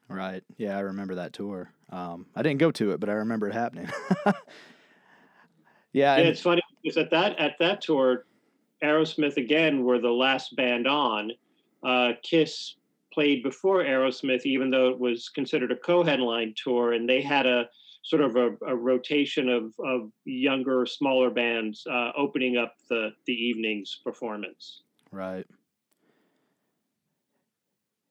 Right. 0.09 0.43
Yeah, 0.57 0.75
I 0.75 0.81
remember 0.81 1.15
that 1.15 1.31
tour. 1.31 1.71
Um, 1.89 2.25
I 2.35 2.41
didn't 2.41 2.59
go 2.59 2.71
to 2.71 2.91
it, 2.91 2.99
but 2.99 3.09
I 3.09 3.13
remember 3.13 3.47
it 3.47 3.53
happening. 3.53 3.89
yeah, 5.93 6.15
and, 6.15 6.27
it's 6.27 6.41
funny 6.41 6.61
because 6.83 6.97
at 6.97 7.11
that 7.11 7.37
at 7.39 7.55
that 7.59 7.81
tour, 7.81 8.25
Aerosmith 8.83 9.37
again 9.37 9.83
were 9.83 9.99
the 9.99 10.09
last 10.09 10.55
band 10.55 10.87
on. 10.87 11.31
Uh, 11.83 12.11
Kiss 12.23 12.75
played 13.13 13.43
before 13.43 13.83
Aerosmith, 13.83 14.45
even 14.45 14.69
though 14.69 14.89
it 14.89 14.99
was 14.99 15.29
considered 15.29 15.71
a 15.71 15.75
co-headline 15.75 16.53
tour, 16.61 16.93
and 16.93 17.07
they 17.07 17.21
had 17.21 17.45
a 17.45 17.69
sort 18.03 18.21
of 18.21 18.35
a, 18.35 18.51
a 18.65 18.75
rotation 18.75 19.49
of, 19.49 19.73
of 19.85 20.11
younger, 20.25 20.85
smaller 20.85 21.29
bands 21.29 21.85
uh, 21.91 22.11
opening 22.17 22.57
up 22.57 22.75
the 22.89 23.09
the 23.25 23.33
evening's 23.33 23.99
performance. 24.03 24.83
Right. 25.11 25.45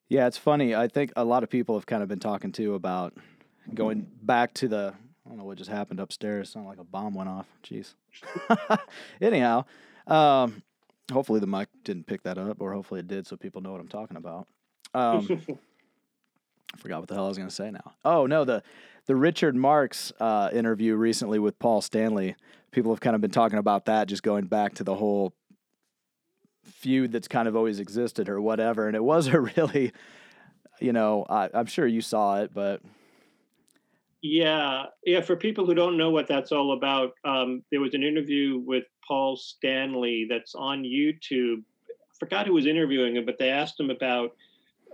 Yeah, 0.08 0.26
it's 0.26 0.38
funny. 0.38 0.74
I 0.74 0.88
think 0.88 1.12
a 1.16 1.24
lot 1.24 1.42
of 1.42 1.50
people 1.50 1.74
have 1.76 1.86
kind 1.86 2.02
of 2.02 2.08
been 2.08 2.18
talking 2.18 2.50
too 2.52 2.74
about 2.74 3.14
going 3.74 4.06
back 4.22 4.54
to 4.54 4.68
the. 4.68 4.94
I 5.28 5.30
don't 5.30 5.38
know 5.38 5.44
what 5.44 5.58
just 5.58 5.68
happened 5.68 6.00
upstairs. 6.00 6.48
Sounded 6.48 6.70
like 6.70 6.78
a 6.78 6.84
bomb 6.84 7.12
went 7.12 7.28
off. 7.28 7.46
Jeez. 7.62 7.92
Anyhow, 9.20 9.66
um, 10.06 10.62
hopefully 11.12 11.38
the 11.38 11.46
mic 11.46 11.68
didn't 11.84 12.06
pick 12.06 12.22
that 12.22 12.38
up, 12.38 12.62
or 12.62 12.72
hopefully 12.72 13.00
it 13.00 13.08
did, 13.08 13.26
so 13.26 13.36
people 13.36 13.60
know 13.60 13.70
what 13.70 13.80
I'm 13.80 13.88
talking 13.88 14.16
about. 14.16 14.46
Um, 14.94 15.28
I 16.74 16.78
forgot 16.78 17.00
what 17.00 17.08
the 17.08 17.14
hell 17.14 17.26
I 17.26 17.28
was 17.28 17.36
going 17.36 17.48
to 17.48 17.54
say 17.54 17.70
now. 17.70 17.92
Oh 18.06 18.24
no, 18.24 18.46
the 18.46 18.62
the 19.04 19.14
Richard 19.14 19.54
Marx 19.54 20.14
uh, 20.18 20.48
interview 20.50 20.96
recently 20.96 21.38
with 21.38 21.58
Paul 21.58 21.82
Stanley. 21.82 22.34
People 22.70 22.90
have 22.92 23.00
kind 23.00 23.14
of 23.14 23.20
been 23.20 23.30
talking 23.30 23.58
about 23.58 23.84
that, 23.84 24.08
just 24.08 24.22
going 24.22 24.46
back 24.46 24.74
to 24.76 24.84
the 24.84 24.94
whole 24.94 25.34
feud 26.64 27.12
that's 27.12 27.28
kind 27.28 27.48
of 27.48 27.54
always 27.54 27.80
existed 27.80 28.30
or 28.30 28.40
whatever. 28.40 28.86
And 28.86 28.96
it 28.96 29.04
was 29.04 29.26
a 29.26 29.40
really, 29.56 29.92
you 30.80 30.94
know, 30.94 31.26
I, 31.28 31.50
I'm 31.52 31.66
sure 31.66 31.86
you 31.86 32.00
saw 32.00 32.40
it, 32.40 32.54
but 32.54 32.80
yeah, 34.22 34.86
yeah. 35.04 35.20
For 35.20 35.36
people 35.36 35.64
who 35.64 35.74
don't 35.74 35.96
know 35.96 36.10
what 36.10 36.26
that's 36.26 36.50
all 36.50 36.72
about, 36.72 37.12
um, 37.24 37.62
there 37.70 37.80
was 37.80 37.94
an 37.94 38.02
interview 38.02 38.58
with 38.58 38.84
Paul 39.06 39.36
Stanley 39.36 40.26
that's 40.28 40.54
on 40.54 40.82
YouTube. 40.82 41.62
I 41.88 42.14
forgot 42.18 42.46
who 42.46 42.54
was 42.54 42.66
interviewing 42.66 43.16
him, 43.16 43.24
but 43.24 43.38
they 43.38 43.50
asked 43.50 43.78
him 43.78 43.90
about 43.90 44.34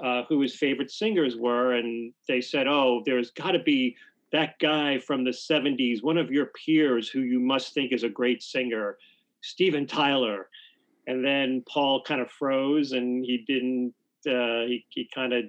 uh, 0.02 0.24
who 0.28 0.40
his 0.42 0.54
favorite 0.54 0.90
singers 0.90 1.36
were, 1.36 1.74
and 1.74 2.12
they 2.28 2.42
said, 2.42 2.66
"Oh, 2.66 3.02
there's 3.06 3.30
got 3.30 3.52
to 3.52 3.60
be 3.60 3.96
that 4.32 4.58
guy 4.58 4.98
from 4.98 5.24
the 5.24 5.30
'70s, 5.30 6.02
one 6.02 6.18
of 6.18 6.30
your 6.30 6.46
peers 6.46 7.08
who 7.08 7.20
you 7.20 7.40
must 7.40 7.72
think 7.72 7.92
is 7.92 8.02
a 8.02 8.08
great 8.10 8.42
singer, 8.42 8.98
Steven 9.40 9.86
Tyler." 9.86 10.50
And 11.06 11.24
then 11.24 11.62
Paul 11.68 12.02
kind 12.02 12.20
of 12.20 12.30
froze, 12.30 12.92
and 12.92 13.24
he 13.24 13.38
didn't. 13.46 13.94
Uh, 14.26 14.66
he 14.66 14.84
he 14.90 15.08
kind 15.14 15.32
of 15.32 15.44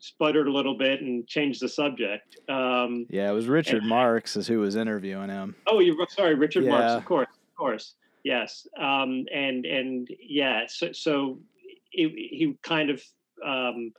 sputtered 0.00 0.48
a 0.48 0.52
little 0.52 0.76
bit 0.76 1.00
and 1.02 1.26
changed 1.26 1.62
the 1.62 1.68
subject. 1.68 2.38
Um, 2.48 3.06
yeah, 3.08 3.30
it 3.30 3.34
was 3.34 3.46
Richard 3.46 3.82
and, 3.82 3.88
Marx 3.88 4.36
is 4.36 4.46
who 4.46 4.60
was 4.60 4.76
interviewing 4.76 5.30
him. 5.30 5.54
Oh, 5.66 5.78
you're 5.78 5.96
sorry, 6.08 6.34
Richard 6.34 6.64
yeah. 6.64 6.70
Marx, 6.70 6.92
of 6.92 7.04
course, 7.04 7.28
of 7.28 7.56
course, 7.56 7.94
yes. 8.24 8.66
Um, 8.78 9.26
and 9.32 9.64
and 9.64 10.08
yeah, 10.20 10.64
so, 10.66 10.92
so 10.92 11.38
it, 11.92 12.10
he 12.10 12.56
kind 12.62 12.90
of 12.90 13.02
um, 13.46 13.92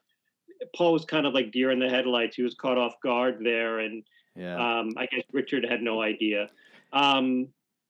Paul 0.75 0.93
was 0.93 1.05
kind 1.05 1.25
of 1.25 1.33
like 1.33 1.51
deer 1.51 1.71
in 1.71 1.79
the 1.79 1.89
headlights. 1.89 2.35
He 2.35 2.43
was 2.43 2.55
caught 2.55 2.77
off 2.77 2.93
guard 3.01 3.39
there, 3.43 3.79
and 3.79 4.03
yeah. 4.35 4.55
um, 4.55 4.93
I 4.97 5.05
guess 5.05 5.23
Richard 5.31 5.65
had 5.69 5.81
no 5.81 6.01
idea. 6.01 6.49
Um, 6.93 7.47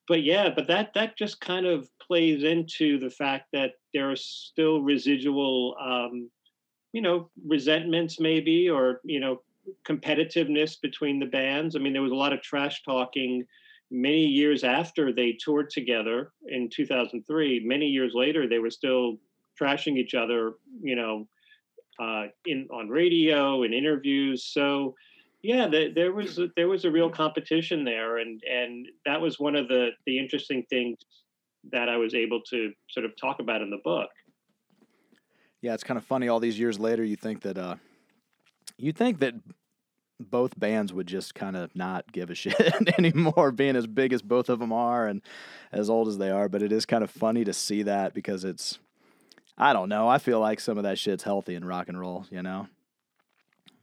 but 0.08 0.24
yeah, 0.24 0.50
but 0.54 0.68
that 0.68 0.94
that 0.96 1.18
just 1.18 1.40
kind 1.42 1.66
of 1.66 1.90
plays 2.06 2.44
into 2.44 3.00
the 3.00 3.10
fact 3.10 3.48
that 3.54 3.74
there 3.94 4.12
are 4.12 4.16
still 4.16 4.82
residual, 4.82 5.76
um, 5.80 6.30
you 6.94 7.02
know, 7.02 7.30
resentments 7.46 8.20
maybe, 8.20 8.70
or 8.70 9.02
you 9.04 9.20
know, 9.20 9.42
competitiveness 9.88 10.80
between 10.82 11.20
the 11.20 11.26
bands. 11.26 11.76
I 11.76 11.80
mean, 11.80 11.94
there 11.94 12.02
was 12.02 12.12
a 12.12 12.16
lot 12.16 12.34
of 12.34 12.42
trash 12.42 12.84
talking 12.84 13.46
many 13.90 14.26
years 14.26 14.64
after 14.64 15.14
they 15.14 15.38
toured 15.44 15.70
together 15.70 16.32
in 16.48 16.70
2003. 16.70 17.62
Many 17.66 17.88
years 17.88 18.14
later, 18.16 18.48
they 18.48 18.60
were 18.60 18.70
still 18.70 19.18
trashing 19.60 19.98
each 19.98 20.16
other, 20.16 20.54
you 20.82 20.96
know, 20.96 21.28
uh, 22.00 22.28
in 22.46 22.68
on 22.72 22.90
radio 22.90 23.64
and 23.64 23.74
interviews. 23.74 24.46
So 24.46 24.96
yeah, 25.44 25.68
the, 25.68 25.92
there 25.94 26.14
was 26.14 26.40
a, 26.40 26.48
there 26.56 26.68
was 26.68 26.86
a 26.86 26.92
real 26.92 27.10
competition 27.10 27.84
there, 27.84 28.18
and 28.18 28.42
and 28.50 28.88
that 29.06 29.20
was 29.20 29.40
one 29.40 29.56
of 29.56 29.68
the 29.68 29.90
the 30.06 30.18
interesting 30.18 30.64
things 30.70 30.98
that 31.72 31.90
I 31.90 31.98
was 31.98 32.16
able 32.16 32.42
to 32.50 32.72
sort 32.90 33.06
of 33.06 33.16
talk 33.18 33.40
about 33.40 33.62
in 33.62 33.70
the 33.70 33.82
book. 33.84 34.10
Yeah, 35.62 35.74
it's 35.74 35.84
kind 35.84 35.98
of 35.98 36.06
funny. 36.06 36.28
All 36.28 36.40
these 36.40 36.60
years 36.60 36.80
later, 36.80 37.04
you 37.04 37.16
think 37.16 37.42
that 37.42 37.58
uh, 37.58 37.76
you 38.78 38.92
think 38.92 39.20
that 39.20 39.36
both 40.20 40.60
bands 40.60 40.94
would 40.94 41.08
just 41.08 41.36
kind 41.36 41.56
of 41.56 41.76
not 41.76 42.12
give 42.12 42.30
a 42.30 42.36
shit 42.36 42.74
anymore, 42.98 43.52
being 43.52 43.76
as 43.76 43.88
big 43.88 44.14
as 44.14 44.22
both 44.22 44.50
of 44.50 44.60
them 44.60 44.74
are 44.74 45.08
and 45.08 45.22
as 45.72 45.90
old 45.90 46.08
as 46.08 46.18
they 46.18 46.30
are. 46.30 46.50
But 46.50 46.64
it 46.64 46.72
is 46.72 46.86
kind 46.86 47.04
of 47.04 47.12
funny 47.12 47.44
to 47.44 47.54
see 47.54 47.84
that 47.84 48.14
because 48.14 48.44
it's 48.44 48.80
I 49.58 49.74
don't 49.74 49.90
know. 49.90 50.08
I 50.08 50.18
feel 50.18 50.40
like 50.40 50.60
some 50.60 50.78
of 50.78 50.84
that 50.84 50.98
shit's 50.98 51.24
healthy 51.24 51.56
in 51.56 51.64
rock 51.64 51.90
and 51.90 52.00
roll, 52.00 52.26
you 52.32 52.42
know. 52.42 52.68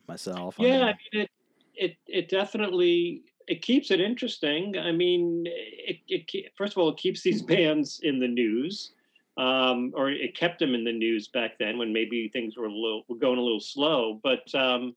Myself. 0.08 0.56
Yeah, 0.58 0.68
I 0.68 0.72
mean, 0.72 0.82
I 0.82 0.86
mean 0.86 0.96
it, 1.12 1.30
it 1.74 1.96
it 2.06 2.28
definitely 2.28 3.22
it 3.46 3.62
keeps 3.62 3.90
it 3.90 4.00
interesting. 4.00 4.76
I 4.78 4.92
mean, 4.92 5.44
it, 5.46 5.98
it 6.08 6.52
first 6.56 6.72
of 6.72 6.78
all, 6.78 6.88
it 6.90 6.96
keeps 6.96 7.22
these 7.22 7.42
bands 7.54 8.00
in 8.02 8.18
the 8.18 8.28
news, 8.28 8.92
um, 9.38 9.92
or 9.94 10.10
it 10.10 10.36
kept 10.36 10.58
them 10.58 10.74
in 10.74 10.84
the 10.84 10.92
news 10.92 11.28
back 11.28 11.58
then 11.58 11.78
when 11.78 11.92
maybe 11.92 12.28
things 12.28 12.56
were 12.56 12.66
a 12.66 12.72
little 12.72 13.04
were 13.08 13.16
going 13.16 13.38
a 13.38 13.42
little 13.42 13.60
slow. 13.60 14.20
But 14.22 14.54
um, 14.54 14.94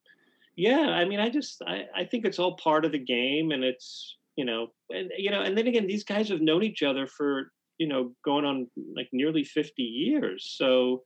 yeah, 0.55 0.89
I 0.89 1.05
mean, 1.05 1.19
I 1.19 1.29
just 1.29 1.61
I, 1.65 1.85
I 1.95 2.03
think 2.03 2.25
it's 2.25 2.39
all 2.39 2.57
part 2.57 2.83
of 2.83 2.91
the 2.91 2.99
game, 2.99 3.51
and 3.51 3.63
it's 3.63 4.17
you 4.35 4.43
know, 4.43 4.71
and 4.89 5.11
you 5.17 5.31
know, 5.31 5.41
and 5.41 5.57
then 5.57 5.67
again, 5.67 5.87
these 5.87 6.03
guys 6.03 6.27
have 6.29 6.41
known 6.41 6.63
each 6.63 6.83
other 6.83 7.07
for 7.07 7.51
you 7.81 7.87
know 7.87 8.11
going 8.23 8.45
on 8.45 8.67
like 8.95 9.09
nearly 9.11 9.43
50 9.43 9.81
years 9.81 10.53
so 10.55 11.01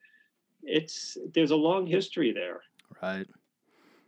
it's 0.63 1.18
there's 1.34 1.51
a 1.51 1.56
long 1.56 1.88
history 1.88 2.34
there 2.34 2.60
right 3.01 3.27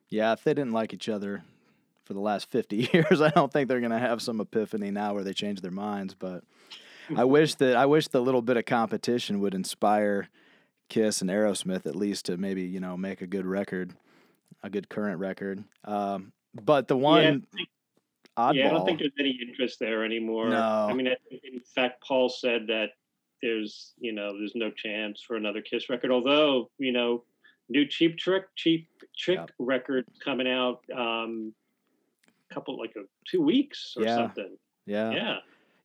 yeah 0.10 0.34
if 0.34 0.44
they 0.44 0.54
didn't 0.54 0.74
like 0.74 0.94
each 0.94 1.08
other 1.08 1.44
for 2.04 2.14
the 2.14 2.20
last 2.20 2.52
50 2.52 2.90
years 2.94 3.22
i 3.22 3.30
don't 3.30 3.54
think 3.54 3.70
they're 3.70 3.80
going 3.80 3.94
to 3.94 3.98
have 3.98 4.22
some 4.22 4.42
epiphany 4.42 4.92
now 4.92 5.14
where 5.14 5.24
they 5.24 5.32
change 5.32 5.62
their 5.62 5.72
minds 5.72 6.14
but 6.14 6.44
i 7.16 7.24
wish 7.24 7.56
that 7.56 7.76
i 7.76 7.86
wish 7.86 8.08
the 8.08 8.22
little 8.22 8.42
bit 8.42 8.58
of 8.58 8.66
competition 8.66 9.40
would 9.40 9.54
inspire 9.54 10.30
kiss 10.90 11.22
and 11.22 11.30
aerosmith 11.30 11.86
at 11.86 11.96
least 11.96 12.26
to 12.26 12.38
maybe 12.38 12.64
you 12.64 12.80
know 12.80 12.98
make 12.98 13.22
a 13.22 13.28
good 13.28 13.46
record 13.46 13.94
a 14.64 14.70
good 14.70 14.90
current 14.90 15.20
record 15.20 15.64
um, 15.86 16.32
but 16.54 16.88
the 16.88 16.98
one 16.98 17.46
yeah, 17.56 17.66
oddball. 18.38 18.56
Yeah, 18.56 18.68
I 18.68 18.72
don't 18.72 18.86
think 18.86 19.00
there's 19.00 19.12
any 19.20 19.38
interest 19.42 19.80
there 19.80 20.06
anymore. 20.06 20.50
No. 20.50 20.88
I 20.90 20.94
mean, 20.94 21.08
in 21.08 21.60
fact, 21.76 22.04
Paul 22.04 22.30
said 22.30 22.68
that 22.68 22.92
there's, 23.42 23.94
you 24.00 24.14
know, 24.14 24.38
there's 24.38 24.56
no 24.56 24.72
chance 24.72 25.22
for 25.22 25.36
another 25.36 25.62
Kiss 25.62 25.90
record. 25.90 26.12
Although, 26.12 26.70
you 26.78 26.92
know, 26.92 27.24
new 27.70 27.86
Cheap 27.86 28.18
Trick, 28.18 28.46
Cheap 28.56 28.88
Trick 29.18 29.40
yep. 29.40 29.52
record 29.60 30.06
coming 30.24 30.48
out, 30.48 30.82
um, 30.96 31.54
a 32.50 32.54
couple 32.54 32.78
like 32.78 32.94
a, 32.96 33.02
two 33.30 33.42
weeks 33.42 33.96
or 33.98 34.04
yeah. 34.04 34.16
something. 34.16 34.58
Yeah. 34.86 35.12
Yeah. 35.12 35.38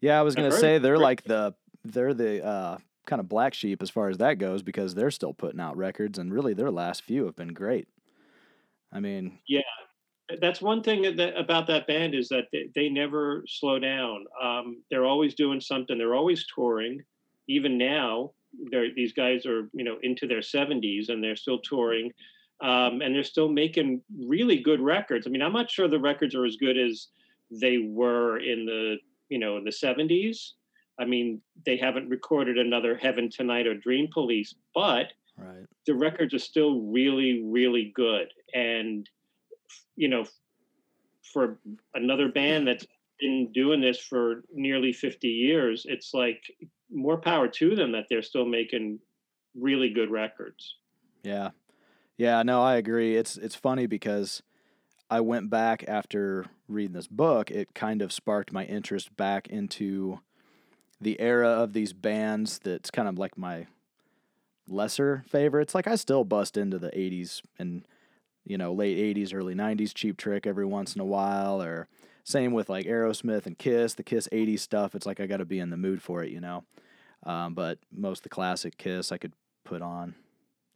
Yeah, 0.02 0.18
I 0.18 0.22
was 0.22 0.34
gonna 0.34 0.52
say 0.52 0.78
they're 0.78 0.98
like 0.98 1.22
the 1.22 1.54
they're 1.84 2.12
the 2.12 2.44
uh, 2.44 2.78
kind 3.06 3.20
of 3.20 3.28
black 3.28 3.54
sheep 3.54 3.80
as 3.82 3.88
far 3.88 4.08
as 4.08 4.18
that 4.18 4.34
goes 4.34 4.62
because 4.62 4.94
they're 4.94 5.12
still 5.12 5.32
putting 5.32 5.60
out 5.60 5.76
records 5.76 6.18
and 6.18 6.32
really 6.32 6.54
their 6.54 6.72
last 6.72 7.02
few 7.02 7.24
have 7.24 7.36
been 7.36 7.54
great. 7.54 7.88
I 8.92 8.98
mean, 8.98 9.38
yeah, 9.48 9.60
that's 10.40 10.60
one 10.60 10.82
thing 10.82 11.16
that, 11.16 11.38
about 11.38 11.68
that 11.68 11.86
band 11.86 12.16
is 12.16 12.28
that 12.28 12.48
they, 12.52 12.68
they 12.74 12.88
never 12.88 13.44
slow 13.46 13.78
down. 13.78 14.24
Um, 14.42 14.82
they're 14.90 15.06
always 15.06 15.34
doing 15.34 15.60
something. 15.60 15.96
They're 15.96 16.16
always 16.16 16.44
touring. 16.52 17.00
Even 17.48 17.78
now, 17.78 18.32
these 18.96 19.12
guys 19.12 19.46
are 19.46 19.70
you 19.72 19.84
know 19.84 19.98
into 20.02 20.26
their 20.26 20.40
70s 20.40 21.10
and 21.10 21.22
they're 21.22 21.36
still 21.36 21.60
touring, 21.60 22.10
um, 22.60 23.02
and 23.02 23.14
they're 23.14 23.22
still 23.22 23.48
making 23.48 24.02
really 24.26 24.58
good 24.58 24.80
records. 24.80 25.28
I 25.28 25.30
mean, 25.30 25.42
I'm 25.42 25.52
not 25.52 25.70
sure 25.70 25.86
the 25.86 26.00
records 26.00 26.34
are 26.34 26.44
as 26.44 26.56
good 26.56 26.76
as 26.76 27.06
they 27.52 27.78
were 27.78 28.38
in 28.38 28.66
the 28.66 28.96
you 29.32 29.38
know 29.38 29.56
in 29.56 29.64
the 29.64 29.70
70s. 29.70 30.52
I 31.00 31.06
mean, 31.06 31.40
they 31.64 31.78
haven't 31.78 32.10
recorded 32.10 32.58
another 32.58 32.94
Heaven 32.94 33.30
Tonight 33.30 33.66
or 33.66 33.74
Dream 33.74 34.08
Police, 34.12 34.54
but 34.74 35.06
right. 35.38 35.64
the 35.86 35.94
records 35.94 36.34
are 36.34 36.38
still 36.38 36.82
really, 36.82 37.42
really 37.42 37.92
good. 37.94 38.28
And 38.54 39.08
you 39.96 40.08
know, 40.08 40.24
for 41.32 41.58
another 41.94 42.28
band 42.28 42.68
that's 42.68 42.86
been 43.18 43.50
doing 43.54 43.80
this 43.80 43.98
for 43.98 44.44
nearly 44.52 44.92
50 44.92 45.26
years, 45.28 45.86
it's 45.88 46.12
like 46.12 46.42
more 46.90 47.16
power 47.16 47.48
to 47.48 47.74
them 47.74 47.92
that 47.92 48.04
they're 48.10 48.22
still 48.22 48.46
making 48.46 48.98
really 49.54 49.88
good 49.88 50.10
records. 50.10 50.76
Yeah. 51.22 51.50
Yeah, 52.18 52.42
no, 52.42 52.62
I 52.62 52.76
agree. 52.76 53.16
It's 53.16 53.36
it's 53.38 53.54
funny 53.54 53.86
because 53.86 54.42
I 55.10 55.20
went 55.20 55.50
back 55.50 55.84
after 55.88 56.46
reading 56.72 56.94
this 56.94 57.08
book, 57.08 57.50
it 57.50 57.74
kind 57.74 58.02
of 58.02 58.12
sparked 58.12 58.52
my 58.52 58.64
interest 58.64 59.16
back 59.16 59.48
into 59.48 60.20
the 61.00 61.20
era 61.20 61.48
of 61.48 61.72
these 61.72 61.92
bands 61.92 62.60
that's 62.60 62.90
kind 62.90 63.08
of 63.08 63.18
like 63.18 63.36
my 63.36 63.66
lesser 64.68 65.24
favorites. 65.28 65.74
Like 65.74 65.86
I 65.86 65.96
still 65.96 66.24
bust 66.24 66.56
into 66.56 66.78
the 66.78 66.90
80s 66.90 67.42
and 67.58 67.84
you 68.44 68.58
know, 68.58 68.72
late 68.72 69.16
80s, 69.16 69.34
early 69.34 69.54
90s 69.54 69.94
cheap 69.94 70.16
trick 70.16 70.46
every 70.46 70.64
once 70.64 70.94
in 70.94 71.00
a 71.00 71.04
while, 71.04 71.62
or 71.62 71.88
same 72.24 72.52
with 72.52 72.68
like 72.68 72.86
Aerosmith 72.86 73.46
and 73.46 73.58
Kiss, 73.58 73.94
the 73.94 74.02
Kiss 74.02 74.28
80s 74.32 74.60
stuff. 74.60 74.94
It's 74.94 75.06
like 75.06 75.20
I 75.20 75.26
got 75.26 75.38
to 75.38 75.44
be 75.44 75.58
in 75.58 75.70
the 75.70 75.76
mood 75.76 76.02
for 76.02 76.22
it, 76.22 76.30
you 76.30 76.40
know. 76.40 76.64
Um, 77.24 77.54
but 77.54 77.78
most 77.92 78.20
of 78.20 78.22
the 78.24 78.28
classic 78.30 78.76
Kiss 78.78 79.12
I 79.12 79.18
could 79.18 79.32
put 79.64 79.80
on 79.80 80.14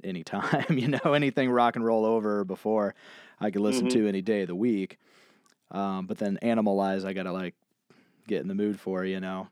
anytime, 0.04 0.64
you 0.78 0.88
know, 0.88 1.12
anything 1.12 1.50
rock 1.50 1.76
and 1.76 1.84
roll 1.84 2.04
over 2.04 2.44
before 2.44 2.94
I 3.40 3.50
could 3.50 3.62
listen 3.62 3.88
mm-hmm. 3.88 3.98
to 4.00 4.08
any 4.08 4.22
day 4.22 4.42
of 4.42 4.48
the 4.48 4.54
week. 4.54 4.98
Um, 5.70 6.06
but 6.06 6.18
then 6.18 6.38
Animalize, 6.42 7.04
I 7.04 7.12
got 7.12 7.24
to 7.24 7.32
like 7.32 7.54
get 8.26 8.42
in 8.42 8.48
the 8.48 8.54
mood 8.54 8.78
for, 8.78 9.04
you 9.04 9.20
know. 9.20 9.48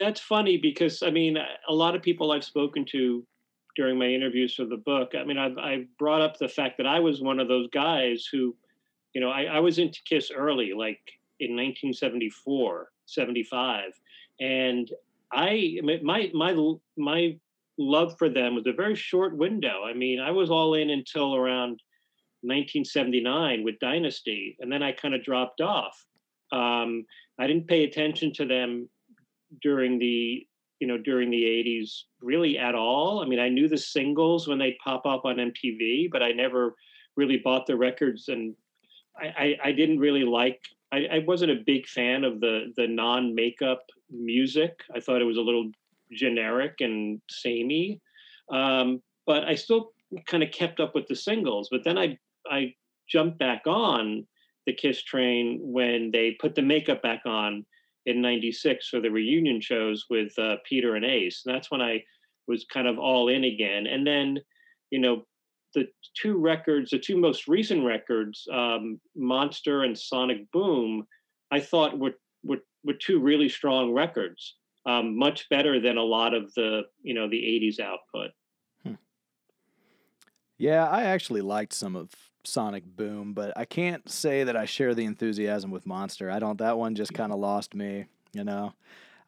That's 0.00 0.20
funny 0.20 0.56
because 0.56 1.02
I 1.02 1.10
mean, 1.10 1.36
a 1.68 1.72
lot 1.72 1.94
of 1.94 2.02
people 2.02 2.32
I've 2.32 2.44
spoken 2.44 2.84
to 2.86 3.24
during 3.76 3.98
my 3.98 4.06
interviews 4.06 4.54
for 4.54 4.64
the 4.64 4.76
book. 4.76 5.12
I 5.18 5.24
mean, 5.24 5.38
I've 5.38 5.58
I've 5.58 5.86
brought 5.98 6.22
up 6.22 6.38
the 6.38 6.48
fact 6.48 6.76
that 6.78 6.86
I 6.86 7.00
was 7.00 7.20
one 7.20 7.40
of 7.40 7.48
those 7.48 7.68
guys 7.72 8.26
who, 8.30 8.56
you 9.14 9.20
know, 9.20 9.30
I, 9.30 9.44
I 9.44 9.60
was 9.60 9.78
into 9.78 10.00
Kiss 10.04 10.30
early, 10.34 10.72
like 10.72 11.00
in 11.40 11.50
1974, 11.50 12.90
75, 13.06 13.92
and 14.40 14.90
I 15.32 15.78
my 15.82 16.30
my 16.32 16.72
my 16.96 17.38
love 17.78 18.16
for 18.18 18.28
them 18.28 18.54
was 18.54 18.66
a 18.66 18.72
very 18.72 18.94
short 18.94 19.36
window. 19.36 19.82
I 19.84 19.94
mean, 19.94 20.20
I 20.20 20.30
was 20.30 20.50
all 20.50 20.74
in 20.74 20.90
until 20.90 21.34
around 21.34 21.80
1979 22.44 23.64
with 23.64 23.78
Dynasty, 23.80 24.56
and 24.60 24.70
then 24.70 24.82
I 24.82 24.92
kind 24.92 25.14
of 25.14 25.24
dropped 25.24 25.60
off. 25.60 26.04
Um, 26.52 27.04
I 27.38 27.46
didn't 27.46 27.68
pay 27.68 27.84
attention 27.84 28.32
to 28.34 28.46
them 28.46 28.88
during 29.62 29.98
the 29.98 30.46
you 30.80 30.86
know 30.86 30.98
during 30.98 31.30
the 31.30 31.42
80s 31.42 32.02
really 32.20 32.58
at 32.58 32.74
all. 32.74 33.22
I 33.22 33.26
mean, 33.26 33.40
I 33.40 33.48
knew 33.48 33.68
the 33.68 33.78
singles 33.78 34.46
when 34.46 34.58
they'd 34.58 34.78
pop 34.82 35.06
up 35.06 35.24
on 35.24 35.36
MTV, 35.36 36.10
but 36.10 36.22
I 36.22 36.32
never 36.32 36.74
really 37.16 37.38
bought 37.38 37.66
the 37.66 37.76
records, 37.76 38.28
and 38.28 38.54
I, 39.20 39.26
I, 39.26 39.58
I 39.68 39.72
didn't 39.72 39.98
really 39.98 40.24
like. 40.24 40.60
I, 40.92 41.06
I 41.10 41.18
wasn't 41.26 41.52
a 41.52 41.64
big 41.66 41.86
fan 41.86 42.24
of 42.24 42.40
the 42.40 42.72
the 42.76 42.86
non 42.86 43.34
makeup 43.34 43.84
music. 44.10 44.82
I 44.94 45.00
thought 45.00 45.20
it 45.20 45.24
was 45.24 45.38
a 45.38 45.42
little 45.42 45.70
generic 46.12 46.76
and 46.80 47.20
samey. 47.30 48.00
Um, 48.52 49.02
but 49.26 49.44
I 49.44 49.54
still 49.54 49.92
kind 50.26 50.42
of 50.42 50.50
kept 50.50 50.80
up 50.80 50.94
with 50.94 51.06
the 51.08 51.16
singles. 51.16 51.68
But 51.70 51.84
then 51.84 51.98
I 51.98 52.18
I 52.50 52.74
jumped 53.08 53.38
back 53.38 53.62
on 53.66 54.26
the 54.66 54.72
Kiss 54.72 55.02
train 55.02 55.58
when 55.62 56.10
they 56.10 56.36
put 56.40 56.54
the 56.54 56.62
makeup 56.62 57.02
back 57.02 57.22
on 57.26 57.64
in 58.06 58.20
'96 58.20 58.88
for 58.88 59.00
the 59.00 59.10
reunion 59.10 59.60
shows 59.60 60.06
with 60.10 60.38
uh, 60.38 60.56
Peter 60.68 60.96
and 60.96 61.04
Ace. 61.04 61.42
And 61.44 61.54
that's 61.54 61.70
when 61.70 61.82
I 61.82 62.02
was 62.46 62.64
kind 62.64 62.86
of 62.86 62.98
all 62.98 63.28
in 63.28 63.44
again. 63.44 63.86
And 63.86 64.06
then, 64.06 64.38
you 64.90 64.98
know, 64.98 65.24
the 65.74 65.88
two 66.14 66.36
records, 66.36 66.90
the 66.90 66.98
two 66.98 67.16
most 67.16 67.48
recent 67.48 67.84
records, 67.84 68.46
um, 68.52 69.00
Monster 69.16 69.82
and 69.82 69.98
Sonic 69.98 70.50
Boom, 70.52 71.06
I 71.50 71.60
thought 71.60 71.98
were 71.98 72.14
were, 72.42 72.58
were 72.84 72.94
two 72.94 73.20
really 73.20 73.48
strong 73.48 73.92
records 73.92 74.56
um, 74.86 75.16
much 75.16 75.48
better 75.48 75.80
than 75.80 75.96
a 75.96 76.02
lot 76.02 76.34
of 76.34 76.52
the 76.54 76.82
you 77.02 77.14
know 77.14 77.28
the 77.28 77.36
80s 77.36 77.80
output 77.80 78.30
hmm. 78.84 78.94
yeah 80.58 80.86
i 80.88 81.04
actually 81.04 81.40
liked 81.40 81.72
some 81.72 81.96
of 81.96 82.10
sonic 82.44 82.84
boom 82.96 83.32
but 83.32 83.52
i 83.56 83.64
can't 83.64 84.08
say 84.10 84.44
that 84.44 84.56
i 84.56 84.64
share 84.64 84.94
the 84.94 85.04
enthusiasm 85.04 85.70
with 85.70 85.86
monster. 85.86 86.30
I 86.30 86.38
don't 86.38 86.58
that 86.58 86.78
one 86.78 86.94
just 86.94 87.14
kind 87.14 87.32
of 87.32 87.38
lost 87.38 87.74
me 87.74 88.06
you 88.32 88.44
know? 88.44 88.74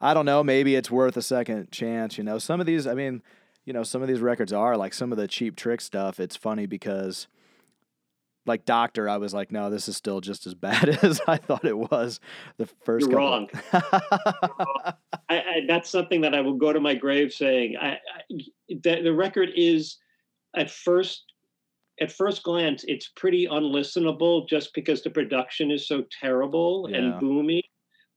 I 0.01 0.15
don't 0.15 0.27
know 0.27 0.45
maybe 0.45 0.75
it's 0.75 0.91
worth 0.91 1.17
a 1.17 1.23
second 1.23 1.71
chance 1.71 2.19
you 2.19 2.25
know? 2.25 2.39
Some 2.39 2.61
of 2.61 2.67
these 2.67 2.87
i 2.87 2.95
mean 2.95 3.23
you 3.67 3.73
know 3.73 3.83
some 3.83 4.01
of 4.01 4.09
these 4.09 4.21
records 4.21 4.53
are 4.53 4.77
like 4.77 4.95
some 4.95 5.13
of 5.13 5.19
the 5.19 5.29
cheap 5.29 5.57
trick 5.57 5.81
stuff. 5.83 6.19
It's 6.19 6.37
funny 6.37 6.67
because 6.67 7.27
like 8.47 8.65
Doctor, 8.65 9.09
I 9.09 9.17
was 9.19 9.35
like, 9.35 9.51
no, 9.51 9.69
this 9.69 9.89
is 9.89 9.97
still 9.97 10.21
just 10.21 10.47
as 10.47 10.55
bad 10.55 10.89
as 11.03 11.21
I 11.27 11.37
thought 11.37 11.65
it 11.65 11.77
was 11.77 12.21
the 12.57 12.69
1st 12.87 13.01
You're 13.01 13.11
wrong. 13.11 13.49
I, 13.73 14.95
I, 15.29 15.61
that's 15.67 15.91
something 15.91 16.21
that 16.21 16.35
I 16.35 16.41
will 16.41 16.55
go 16.55 16.73
to 16.73 16.81
my 16.81 16.95
grave 16.95 17.33
saying. 17.33 17.77
I, 17.77 17.99
the, 18.69 19.03
the 19.03 19.13
record 19.13 19.51
is 19.55 19.99
at 20.55 20.71
first 20.71 21.25
at 22.01 22.13
first 22.13 22.43
glance 22.43 22.85
it's 22.87 23.09
pretty 23.17 23.47
unlistenable 23.47 24.49
just 24.49 24.75
because 24.75 25.03
the 25.03 25.11
production 25.11 25.71
is 25.71 25.89
so 25.89 26.05
terrible 26.21 26.89
yeah. 26.91 26.99
and 26.99 27.15
boomy. 27.15 27.63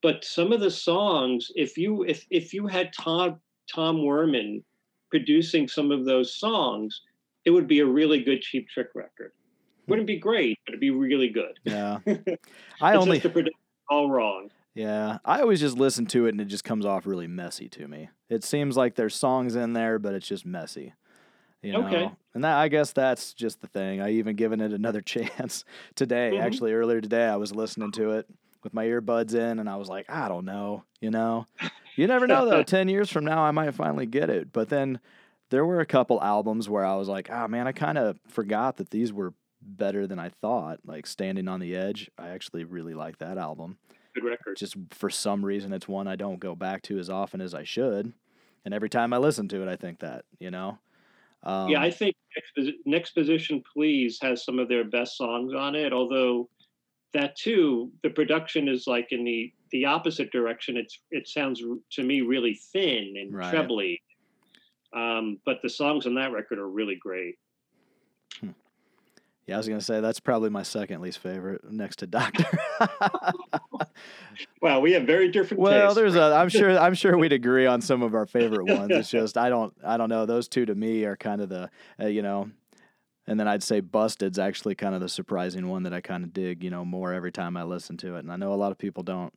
But 0.01 0.23
some 0.23 0.53
of 0.53 0.61
the 0.61 0.71
songs, 0.71 1.51
if 1.55 1.77
you 1.77 2.03
if 2.03 2.25
if 2.29 2.53
you 2.53 2.67
had 2.67 2.93
Tom 2.93 3.39
Tom 3.73 3.97
Werman 3.97 4.63
producing 5.09 5.67
some 5.67 5.91
of 5.91 6.05
those 6.05 6.35
songs, 6.35 7.01
it 7.45 7.51
would 7.51 7.67
be 7.67 7.79
a 7.79 7.85
really 7.85 8.23
good 8.23 8.41
Cheap 8.41 8.69
Trick 8.69 8.89
record 8.95 9.31
hmm. 9.85 9.91
wouldn't 9.91 10.07
be 10.07 10.17
great, 10.17 10.57
but 10.65 10.73
it'd 10.73 10.79
be 10.79 10.91
really 10.91 11.29
good. 11.29 11.59
Yeah, 11.63 11.99
I 12.81 12.95
only 12.95 13.21
all 13.89 14.09
wrong. 14.09 14.51
Yeah, 14.75 15.17
I 15.25 15.41
always 15.41 15.59
just 15.59 15.77
listen 15.77 16.05
to 16.07 16.25
it 16.27 16.29
and 16.29 16.39
it 16.39 16.45
just 16.45 16.63
comes 16.63 16.85
off 16.85 17.05
really 17.05 17.27
messy 17.27 17.67
to 17.69 17.87
me. 17.87 18.09
It 18.29 18.43
seems 18.43 18.77
like 18.77 18.95
there's 18.95 19.15
songs 19.15 19.55
in 19.55 19.73
there, 19.73 19.99
but 19.99 20.13
it's 20.13 20.27
just 20.27 20.45
messy. 20.45 20.93
You 21.61 21.73
know? 21.73 21.87
Okay. 21.87 22.11
And 22.33 22.43
that 22.43 22.57
I 22.57 22.67
guess 22.67 22.93
that's 22.93 23.33
just 23.33 23.61
the 23.61 23.67
thing. 23.67 24.01
I 24.01 24.11
even 24.11 24.35
given 24.35 24.61
it 24.61 24.71
another 24.71 25.01
chance 25.05 25.65
today. 25.95 26.31
Mm-hmm. 26.33 26.43
Actually, 26.43 26.73
earlier 26.73 27.01
today, 27.01 27.25
I 27.25 27.35
was 27.35 27.53
listening 27.53 27.91
to 27.93 28.11
it 28.11 28.27
with 28.63 28.73
my 28.73 28.85
earbuds 28.85 29.33
in, 29.33 29.59
and 29.59 29.69
I 29.69 29.77
was 29.77 29.89
like, 29.89 30.09
I 30.09 30.27
don't 30.27 30.45
know. 30.45 30.83
You 31.01 31.11
know, 31.11 31.47
you 31.95 32.07
never 32.07 32.27
know 32.27 32.49
though. 32.49 32.63
Ten 32.63 32.89
years 32.89 33.09
from 33.09 33.25
now, 33.25 33.41
I 33.41 33.51
might 33.51 33.73
finally 33.73 34.05
get 34.05 34.29
it. 34.29 34.51
But 34.51 34.69
then 34.69 34.99
there 35.49 35.65
were 35.65 35.79
a 35.79 35.85
couple 35.85 36.21
albums 36.21 36.69
where 36.69 36.85
I 36.85 36.95
was 36.95 37.07
like, 37.07 37.29
oh 37.29 37.47
man, 37.47 37.67
I 37.67 37.71
kind 37.71 37.97
of 37.97 38.19
forgot 38.27 38.77
that 38.77 38.91
these 38.91 39.11
were 39.11 39.33
better 39.61 40.07
than 40.07 40.19
I 40.19 40.29
thought. 40.29 40.79
Like 40.85 41.07
Standing 41.07 41.47
on 41.47 41.59
the 41.59 41.75
Edge, 41.75 42.09
I 42.17 42.29
actually 42.29 42.63
really 42.63 42.93
like 42.93 43.17
that 43.19 43.37
album. 43.37 43.77
Good 44.15 44.23
record. 44.23 44.57
Just 44.57 44.75
for 44.91 45.09
some 45.09 45.45
reason, 45.45 45.73
it's 45.73 45.87
one 45.87 46.07
I 46.07 46.15
don't 46.15 46.39
go 46.39 46.55
back 46.55 46.81
to 46.83 46.99
as 46.99 47.09
often 47.09 47.41
as 47.41 47.53
I 47.53 47.63
should. 47.63 48.13
And 48.65 48.73
every 48.73 48.89
time 48.89 49.13
I 49.13 49.17
listen 49.17 49.47
to 49.49 49.61
it, 49.61 49.69
I 49.69 49.75
think 49.75 49.99
that, 49.99 50.25
you 50.39 50.51
know? 50.51 50.79
Um, 51.43 51.69
yeah, 51.69 51.81
I 51.81 51.89
think 51.89 52.15
next, 52.85 53.11
Position 53.11 53.63
Please 53.73 54.19
has 54.21 54.43
some 54.43 54.59
of 54.59 54.67
their 54.67 54.83
best 54.83 55.17
songs 55.17 55.53
on 55.53 55.75
it, 55.75 55.93
although 55.93 56.49
that 57.13 57.35
too, 57.37 57.91
the 58.03 58.09
production 58.09 58.67
is 58.67 58.85
like 58.87 59.07
in 59.11 59.23
the 59.23 59.53
the 59.71 59.85
opposite 59.85 60.31
direction. 60.31 60.75
It's 60.75 60.99
it 61.11 61.27
sounds 61.27 61.61
to 61.93 62.03
me 62.03 62.21
really 62.21 62.59
thin 62.73 63.13
and 63.17 63.33
right. 63.33 63.49
trebly, 63.49 64.01
um, 64.93 65.39
but 65.45 65.59
the 65.63 65.69
songs 65.69 66.05
on 66.05 66.15
that 66.15 66.31
record 66.31 66.59
are 66.59 66.69
really 66.69 66.95
great. 66.95 67.35
Hmm. 68.41 68.49
Yeah, 69.49 69.55
I 69.55 69.57
was 69.57 69.67
gonna 69.67 69.81
say 69.81 69.99
that's 69.99 70.19
probably 70.19 70.51
my 70.51 70.61
second 70.61 71.01
least 71.01 71.17
favorite, 71.17 71.63
next 71.71 71.97
to 71.99 72.07
Doctor. 72.07 72.45
well, 74.61 74.79
we 74.79 74.91
have 74.91 75.07
very 75.07 75.31
different. 75.31 75.59
Well, 75.59 75.87
tastes. 75.87 75.95
there's 75.95 76.15
a. 76.15 76.35
I'm 76.35 76.49
sure. 76.49 76.77
I'm 76.77 76.93
sure 76.93 77.17
we'd 77.17 77.33
agree 77.41 77.65
on 77.65 77.81
some 77.81 78.03
of 78.03 78.13
our 78.13 78.27
favorite 78.27 78.65
ones. 78.65 78.91
It's 78.91 79.09
just 79.09 79.39
I 79.39 79.49
don't. 79.49 79.73
I 79.83 79.97
don't 79.97 80.09
know. 80.09 80.27
Those 80.27 80.47
two 80.47 80.67
to 80.67 80.75
me 80.75 81.03
are 81.05 81.17
kind 81.17 81.41
of 81.41 81.49
the. 81.49 81.71
Uh, 81.99 82.05
you 82.05 82.21
know, 82.21 82.51
and 83.25 83.39
then 83.39 83.47
I'd 83.47 83.63
say 83.63 83.79
Busted's 83.79 84.37
actually 84.37 84.75
kind 84.75 84.93
of 84.93 85.01
the 85.01 85.09
surprising 85.09 85.67
one 85.67 85.81
that 85.81 85.95
I 85.95 86.01
kind 86.01 86.23
of 86.23 86.31
dig. 86.31 86.63
You 86.63 86.69
know, 86.69 86.85
more 86.85 87.11
every 87.11 87.31
time 87.31 87.57
I 87.57 87.63
listen 87.63 87.97
to 87.97 88.17
it, 88.17 88.19
and 88.19 88.31
I 88.31 88.35
know 88.35 88.53
a 88.53 88.55
lot 88.55 88.71
of 88.71 88.77
people 88.77 89.01
don't 89.01 89.33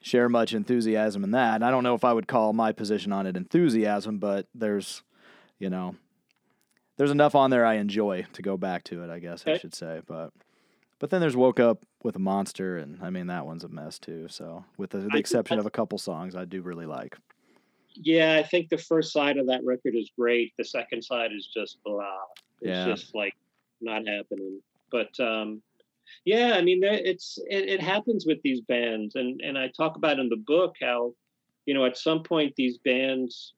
share 0.00 0.30
much 0.30 0.54
enthusiasm 0.54 1.24
in 1.24 1.32
that. 1.32 1.56
And 1.56 1.64
I 1.66 1.70
don't 1.70 1.84
know 1.84 1.94
if 1.94 2.04
I 2.04 2.14
would 2.14 2.26
call 2.26 2.54
my 2.54 2.72
position 2.72 3.12
on 3.12 3.26
it 3.26 3.36
enthusiasm, 3.36 4.16
but 4.16 4.46
there's, 4.54 5.02
you 5.58 5.68
know, 5.68 5.96
there's 7.00 7.10
enough 7.10 7.34
on 7.34 7.48
there 7.48 7.64
I 7.64 7.76
enjoy 7.76 8.26
to 8.34 8.42
go 8.42 8.58
back 8.58 8.84
to 8.84 9.02
it. 9.02 9.08
I 9.08 9.20
guess 9.20 9.40
okay. 9.40 9.54
I 9.54 9.58
should 9.58 9.74
say, 9.74 10.02
but 10.06 10.34
but 10.98 11.08
then 11.08 11.22
there's 11.22 11.34
woke 11.34 11.58
up 11.58 11.78
with 12.02 12.14
a 12.14 12.18
monster, 12.18 12.76
and 12.76 12.98
I 13.00 13.08
mean 13.08 13.28
that 13.28 13.46
one's 13.46 13.64
a 13.64 13.68
mess 13.68 13.98
too. 13.98 14.28
So 14.28 14.66
with 14.76 14.90
the, 14.90 14.98
the 15.10 15.16
exception 15.16 15.58
of 15.58 15.64
a 15.64 15.70
couple 15.70 15.96
songs, 15.96 16.36
I 16.36 16.44
do 16.44 16.60
really 16.60 16.84
like. 16.84 17.16
Yeah, 17.94 18.36
I 18.38 18.42
think 18.42 18.68
the 18.68 18.76
first 18.76 19.14
side 19.14 19.38
of 19.38 19.46
that 19.46 19.64
record 19.64 19.94
is 19.94 20.10
great. 20.14 20.52
The 20.58 20.64
second 20.64 21.02
side 21.02 21.30
is 21.32 21.46
just 21.46 21.82
blah. 21.84 22.04
It's 22.60 22.68
yeah. 22.68 22.84
just 22.84 23.14
like 23.14 23.34
not 23.80 24.06
happening. 24.06 24.60
But 24.92 25.18
um, 25.18 25.62
yeah, 26.26 26.52
I 26.56 26.60
mean, 26.60 26.84
it's 26.84 27.38
it, 27.48 27.66
it 27.66 27.80
happens 27.80 28.26
with 28.26 28.42
these 28.42 28.60
bands, 28.60 29.14
and 29.14 29.40
and 29.40 29.56
I 29.56 29.68
talk 29.68 29.96
about 29.96 30.18
in 30.18 30.28
the 30.28 30.36
book 30.36 30.74
how, 30.82 31.14
you 31.64 31.72
know, 31.72 31.86
at 31.86 31.96
some 31.96 32.22
point 32.22 32.56
these 32.56 32.76
bands, 32.76 33.54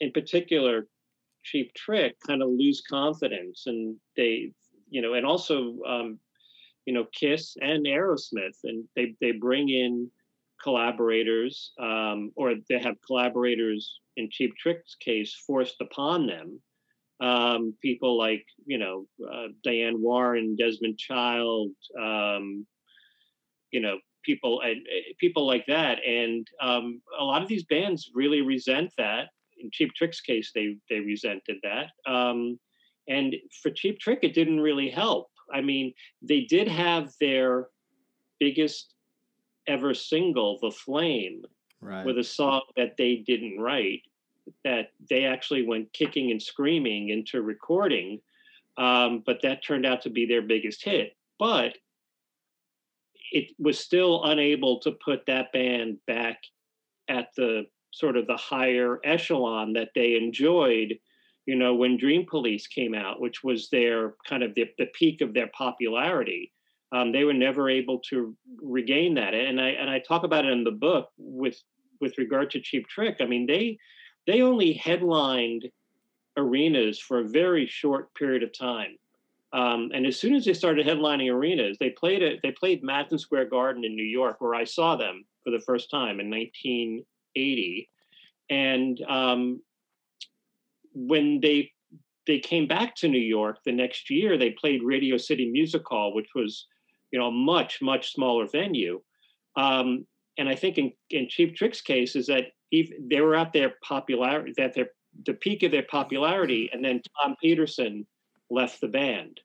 in 0.00 0.10
particular, 0.10 0.86
cheap 1.50 1.72
trick 1.74 2.16
kind 2.26 2.42
of 2.42 2.48
lose 2.50 2.82
confidence 2.88 3.64
and 3.66 3.96
they 4.16 4.52
you 4.90 5.02
know 5.02 5.14
and 5.14 5.26
also 5.26 5.78
um, 5.88 6.18
you 6.86 6.92
know 6.92 7.06
kiss 7.12 7.56
and 7.60 7.86
aerosmith 7.86 8.58
and 8.64 8.84
they 8.96 9.14
they 9.20 9.32
bring 9.32 9.68
in 9.68 10.10
collaborators 10.62 11.72
um, 11.80 12.32
or 12.36 12.54
they 12.68 12.78
have 12.78 12.96
collaborators 13.06 14.00
in 14.16 14.28
cheap 14.30 14.52
trick's 14.56 14.96
case 14.96 15.34
forced 15.46 15.80
upon 15.80 16.26
them. 16.26 16.60
Um, 17.20 17.74
people 17.82 18.16
like 18.16 18.44
you 18.64 18.78
know 18.78 19.06
uh, 19.32 19.48
diane 19.64 20.00
warren 20.00 20.56
desmond 20.56 20.98
child 20.98 21.70
um, 22.00 22.64
you 23.72 23.80
know 23.80 23.98
people 24.24 24.60
and 24.60 24.76
uh, 24.76 25.12
people 25.18 25.46
like 25.46 25.66
that. 25.66 25.98
And 26.06 26.46
um, 26.60 27.00
a 27.18 27.24
lot 27.24 27.42
of 27.42 27.48
these 27.48 27.64
bands 27.64 28.10
really 28.14 28.42
resent 28.42 28.92
that 28.98 29.28
in 29.60 29.70
Cheap 29.72 29.94
Trick's 29.94 30.20
case, 30.20 30.52
they 30.54 30.76
they 30.88 31.00
resented 31.00 31.56
that. 31.62 31.90
Um, 32.10 32.58
and 33.08 33.34
for 33.62 33.70
Cheap 33.70 33.98
Trick, 33.98 34.20
it 34.22 34.34
didn't 34.34 34.60
really 34.60 34.90
help. 34.90 35.30
I 35.52 35.60
mean, 35.60 35.94
they 36.22 36.42
did 36.42 36.68
have 36.68 37.12
their 37.20 37.68
biggest 38.38 38.94
ever 39.66 39.94
single, 39.94 40.58
"The 40.60 40.70
Flame," 40.70 41.44
right. 41.80 42.04
with 42.04 42.18
a 42.18 42.24
song 42.24 42.62
that 42.76 42.96
they 42.96 43.16
didn't 43.16 43.58
write, 43.58 44.02
that 44.64 44.92
they 45.08 45.24
actually 45.24 45.66
went 45.66 45.92
kicking 45.92 46.30
and 46.30 46.42
screaming 46.42 47.10
into 47.10 47.42
recording. 47.42 48.20
Um, 48.76 49.22
but 49.26 49.42
that 49.42 49.64
turned 49.64 49.86
out 49.86 50.02
to 50.02 50.10
be 50.10 50.24
their 50.24 50.42
biggest 50.42 50.84
hit. 50.84 51.16
But 51.38 51.76
it 53.32 53.48
was 53.58 53.78
still 53.78 54.24
unable 54.24 54.80
to 54.80 54.92
put 54.92 55.26
that 55.26 55.52
band 55.52 55.98
back 56.06 56.40
at 57.08 57.28
the 57.36 57.66
sort 57.90 58.16
of 58.16 58.26
the 58.26 58.36
higher 58.36 59.00
echelon 59.04 59.72
that 59.72 59.90
they 59.94 60.16
enjoyed, 60.16 60.98
you 61.46 61.56
know, 61.56 61.74
when 61.74 61.96
Dream 61.96 62.26
Police 62.28 62.66
came 62.66 62.94
out, 62.94 63.20
which 63.20 63.42
was 63.42 63.68
their 63.70 64.14
kind 64.28 64.42
of 64.42 64.54
the, 64.54 64.66
the 64.78 64.86
peak 64.94 65.20
of 65.20 65.34
their 65.34 65.48
popularity, 65.48 66.52
um, 66.92 67.12
they 67.12 67.24
were 67.24 67.34
never 67.34 67.68
able 67.68 68.00
to 68.10 68.36
regain 68.62 69.14
that. 69.14 69.34
And 69.34 69.60
I 69.60 69.68
and 69.68 69.90
I 69.90 69.98
talk 69.98 70.24
about 70.24 70.44
it 70.44 70.52
in 70.52 70.64
the 70.64 70.70
book 70.70 71.08
with 71.18 71.60
with 72.00 72.16
regard 72.18 72.50
to 72.52 72.60
Cheap 72.60 72.88
Trick. 72.88 73.16
I 73.20 73.26
mean, 73.26 73.46
they 73.46 73.78
they 74.26 74.42
only 74.42 74.74
headlined 74.74 75.68
arenas 76.36 76.98
for 76.98 77.20
a 77.20 77.28
very 77.28 77.66
short 77.66 78.14
period 78.14 78.42
of 78.42 78.56
time. 78.56 78.96
Um, 79.52 79.90
and 79.94 80.06
as 80.06 80.18
soon 80.18 80.34
as 80.34 80.44
they 80.44 80.52
started 80.52 80.86
headlining 80.86 81.32
arenas, 81.32 81.78
they 81.80 81.90
played 81.90 82.22
it. 82.22 82.40
They 82.42 82.52
played 82.52 82.82
Madison 82.82 83.18
Square 83.18 83.46
Garden 83.46 83.84
in 83.84 83.96
New 83.96 84.02
York, 84.04 84.36
where 84.40 84.54
I 84.54 84.64
saw 84.64 84.96
them 84.96 85.24
for 85.42 85.50
the 85.50 85.60
first 85.60 85.90
time 85.90 86.20
in 86.20 86.28
1980. 87.38 87.88
And 88.50 89.00
um, 89.08 89.62
when 90.94 91.40
they 91.40 91.72
they 92.26 92.38
came 92.38 92.66
back 92.66 92.94
to 92.96 93.08
New 93.08 93.18
York 93.18 93.58
the 93.64 93.72
next 93.72 94.10
year, 94.10 94.36
they 94.36 94.50
played 94.50 94.82
Radio 94.82 95.16
City 95.16 95.50
Music 95.50 95.82
Hall, 95.86 96.14
which 96.14 96.28
was, 96.34 96.66
you 97.10 97.18
know, 97.18 97.28
a 97.28 97.32
much 97.32 97.80
much 97.80 98.12
smaller 98.12 98.46
venue. 98.46 99.00
Um, 99.56 100.06
and 100.36 100.48
I 100.48 100.54
think 100.54 100.78
in, 100.78 100.92
in 101.10 101.28
Cheap 101.28 101.56
Trick's 101.56 101.80
case 101.80 102.14
is 102.14 102.26
that 102.26 102.44
even, 102.70 103.08
they 103.10 103.20
were 103.20 103.34
at 103.34 103.52
their 103.52 103.74
popularity, 103.82 104.52
that 104.56 104.74
their 104.74 104.90
the 105.26 105.34
peak 105.34 105.62
of 105.62 105.72
their 105.72 105.82
popularity, 105.82 106.70
and 106.72 106.84
then 106.84 107.00
Tom 107.20 107.34
Petersson 107.42 108.06
left 108.50 108.80
the 108.80 108.88
band 108.88 109.40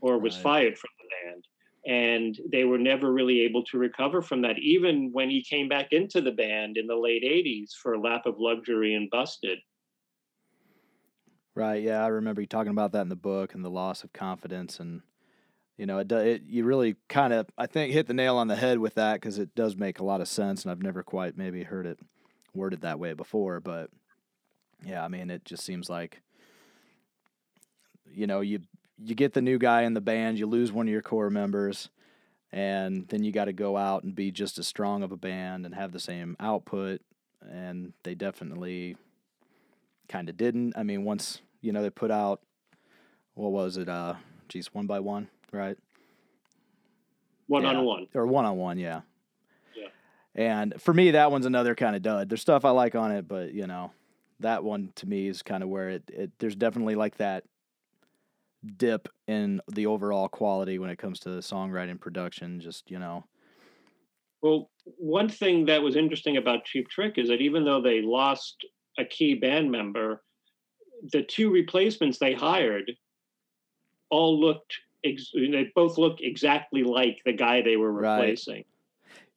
or 0.00 0.18
was 0.18 0.34
right. 0.34 0.42
fired 0.42 0.78
from 0.78 0.90
the 0.98 1.30
band. 1.30 1.44
And 1.86 2.36
they 2.50 2.64
were 2.64 2.78
never 2.78 3.12
really 3.12 3.40
able 3.42 3.64
to 3.64 3.78
recover 3.78 4.20
from 4.20 4.42
that, 4.42 4.58
even 4.58 5.10
when 5.12 5.30
he 5.30 5.44
came 5.44 5.68
back 5.68 5.92
into 5.92 6.20
the 6.20 6.32
band 6.32 6.76
in 6.76 6.86
the 6.86 6.96
late 6.96 7.22
80s 7.22 7.70
for 7.80 7.94
a 7.94 8.00
Lap 8.00 8.26
of 8.26 8.36
Luxury 8.38 8.94
and 8.94 9.08
Busted. 9.10 9.58
Right. 11.54 11.82
Yeah, 11.82 12.04
I 12.04 12.08
remember 12.08 12.42
you 12.42 12.46
talking 12.46 12.72
about 12.72 12.92
that 12.92 13.00
in 13.00 13.08
the 13.08 13.16
book 13.16 13.54
and 13.54 13.64
the 13.64 13.70
loss 13.70 14.04
of 14.04 14.12
confidence, 14.12 14.78
and 14.78 15.00
you 15.78 15.86
know, 15.86 15.98
it, 15.98 16.12
it 16.12 16.42
you 16.42 16.64
really 16.64 16.96
kind 17.08 17.32
of 17.32 17.46
I 17.56 17.66
think 17.66 17.92
hit 17.92 18.06
the 18.06 18.14
nail 18.14 18.36
on 18.36 18.48
the 18.48 18.56
head 18.56 18.78
with 18.78 18.94
that 18.94 19.14
because 19.14 19.38
it 19.38 19.54
does 19.54 19.74
make 19.74 19.98
a 19.98 20.04
lot 20.04 20.20
of 20.20 20.28
sense, 20.28 20.62
and 20.62 20.70
I've 20.70 20.82
never 20.82 21.02
quite 21.02 21.38
maybe 21.38 21.62
heard 21.62 21.86
it 21.86 21.98
worded 22.52 22.82
that 22.82 22.98
way 22.98 23.14
before, 23.14 23.60
but 23.60 23.90
yeah, 24.84 25.02
I 25.02 25.08
mean, 25.08 25.30
it 25.30 25.44
just 25.44 25.64
seems 25.64 25.88
like 25.88 26.20
you 28.12 28.26
know 28.26 28.40
you 28.40 28.60
you 29.02 29.14
get 29.14 29.34
the 29.34 29.42
new 29.42 29.58
guy 29.58 29.82
in 29.82 29.94
the 29.94 30.00
band, 30.00 30.38
you 30.38 30.46
lose 30.46 30.72
one 30.72 30.86
of 30.86 30.92
your 30.92 31.02
core 31.02 31.30
members, 31.30 31.90
and 32.52 33.06
then 33.08 33.22
you 33.22 33.32
got 33.32 33.46
to 33.46 33.52
go 33.52 33.76
out 33.76 34.04
and 34.04 34.14
be 34.14 34.30
just 34.30 34.58
as 34.58 34.66
strong 34.66 35.02
of 35.02 35.12
a 35.12 35.16
band 35.16 35.66
and 35.66 35.74
have 35.74 35.92
the 35.92 36.00
same 36.00 36.36
output, 36.40 37.00
and 37.42 37.92
they 38.02 38.14
definitely 38.14 38.96
kind 40.08 40.28
of 40.28 40.36
didn't. 40.36 40.74
I 40.76 40.82
mean, 40.82 41.04
once 41.04 41.40
you 41.60 41.72
know, 41.72 41.82
they 41.82 41.90
put 41.90 42.10
out 42.10 42.40
what 43.34 43.52
was 43.52 43.76
it? 43.76 43.88
Uh, 43.88 44.14
geez, 44.48 44.72
one 44.72 44.86
by 44.86 45.00
one, 45.00 45.28
right? 45.52 45.76
One 47.46 47.62
yeah. 47.62 47.70
on 47.70 47.84
one 47.84 48.06
or 48.14 48.26
one 48.26 48.44
on 48.44 48.56
one, 48.56 48.78
yeah. 48.78 49.02
Yeah. 49.76 49.88
And 50.34 50.80
for 50.80 50.92
me, 50.92 51.12
that 51.12 51.30
one's 51.30 51.46
another 51.46 51.74
kind 51.74 51.94
of 51.94 52.02
dud. 52.02 52.28
There's 52.28 52.40
stuff 52.40 52.64
I 52.64 52.70
like 52.70 52.94
on 52.94 53.12
it, 53.12 53.28
but 53.28 53.52
you 53.52 53.66
know, 53.66 53.92
that 54.40 54.64
one 54.64 54.92
to 54.96 55.06
me 55.06 55.28
is 55.28 55.42
kind 55.42 55.62
of 55.62 55.68
where 55.68 55.90
it, 55.90 56.02
it 56.12 56.32
there's 56.38 56.56
definitely 56.56 56.94
like 56.94 57.18
that 57.18 57.44
dip 58.76 59.08
in 59.26 59.60
the 59.72 59.86
overall 59.86 60.28
quality 60.28 60.78
when 60.78 60.90
it 60.90 60.98
comes 60.98 61.20
to 61.20 61.30
the 61.30 61.40
songwriting 61.40 62.00
production. 62.00 62.60
Just 62.60 62.90
you 62.90 62.98
know. 62.98 63.24
Well, 64.42 64.70
one 64.84 65.28
thing 65.28 65.66
that 65.66 65.82
was 65.82 65.96
interesting 65.96 66.36
about 66.36 66.64
Cheap 66.64 66.88
Trick 66.88 67.18
is 67.18 67.28
that 67.28 67.40
even 67.40 67.64
though 67.64 67.80
they 67.80 68.02
lost 68.02 68.64
a 68.98 69.04
key 69.04 69.34
band 69.34 69.70
member, 69.70 70.22
the 71.12 71.22
two 71.22 71.50
replacements 71.50 72.18
they 72.18 72.32
hired 72.32 72.92
all 74.10 74.38
looked 74.38 74.74
ex- 75.04 75.32
they 75.34 75.70
both 75.74 75.98
looked 75.98 76.20
exactly 76.20 76.82
like 76.82 77.20
the 77.24 77.32
guy 77.32 77.62
they 77.62 77.76
were 77.76 77.92
replacing. 77.92 78.64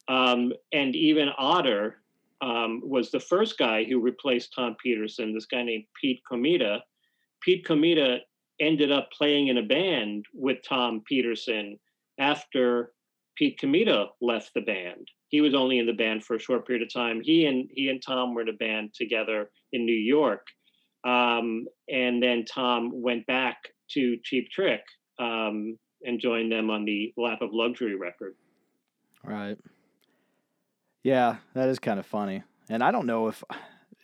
Right. 0.08 0.32
Um, 0.32 0.54
and 0.74 0.96
even 0.96 1.30
otter 1.38 2.02
um, 2.42 2.82
was 2.84 3.12
the 3.12 3.20
first 3.20 3.58
guy 3.58 3.84
who 3.84 4.00
replaced 4.00 4.54
Tom 4.54 4.76
Petersson 4.82 5.34
this 5.34 5.46
guy 5.46 5.64
named 5.64 5.86
Pete 6.00 6.22
Comita. 6.30 6.82
Pete 7.42 7.66
Comita 7.66 8.20
ended 8.60 8.92
up 8.92 9.10
playing 9.12 9.48
in 9.48 9.58
a 9.58 9.64
band 9.64 10.26
with 10.34 10.58
Tom 10.68 11.02
Petersson 11.08 11.80
after 12.20 12.92
Pete 13.38 13.60
Comita 13.60 14.08
left 14.22 14.52
the 14.54 14.62
band. 14.62 15.08
He 15.30 15.42
was 15.42 15.56
only 15.56 15.80
in 15.80 15.86
the 15.86 15.94
band 15.94 16.24
for 16.24 16.36
a 16.36 16.40
short 16.40 16.68
period 16.68 16.84
of 16.84 16.94
time. 16.94 17.22
He 17.24 17.46
and 17.46 17.70
he 17.72 17.90
and 17.90 18.02
Tom 18.06 18.34
were 18.34 18.42
in 18.42 18.50
a 18.50 18.54
band 18.54 18.94
together 18.94 19.50
in 19.72 19.86
New 19.86 19.94
York, 19.94 20.46
um, 21.06 21.66
and 21.88 22.22
then 22.22 22.46
Tom 22.46 22.92
went 22.94 23.26
back 23.28 23.58
to 23.92 24.18
Cheap 24.24 24.50
Trick 24.52 24.82
um, 25.20 25.78
and 26.04 26.20
joined 26.20 26.52
them 26.52 26.70
on 26.70 26.84
the 26.84 27.14
Lap 27.16 27.42
of 27.42 27.50
Luxury 27.54 27.96
record. 27.96 28.36
Right. 29.24 29.58
Yeah, 31.04 31.38
that 31.54 31.70
is 31.70 31.80
kind 31.80 32.00
of 32.00 32.06
funny, 32.06 32.44
and 32.70 32.84
I 32.84 32.92
don't 32.92 33.06
know 33.06 33.28
if 33.28 33.44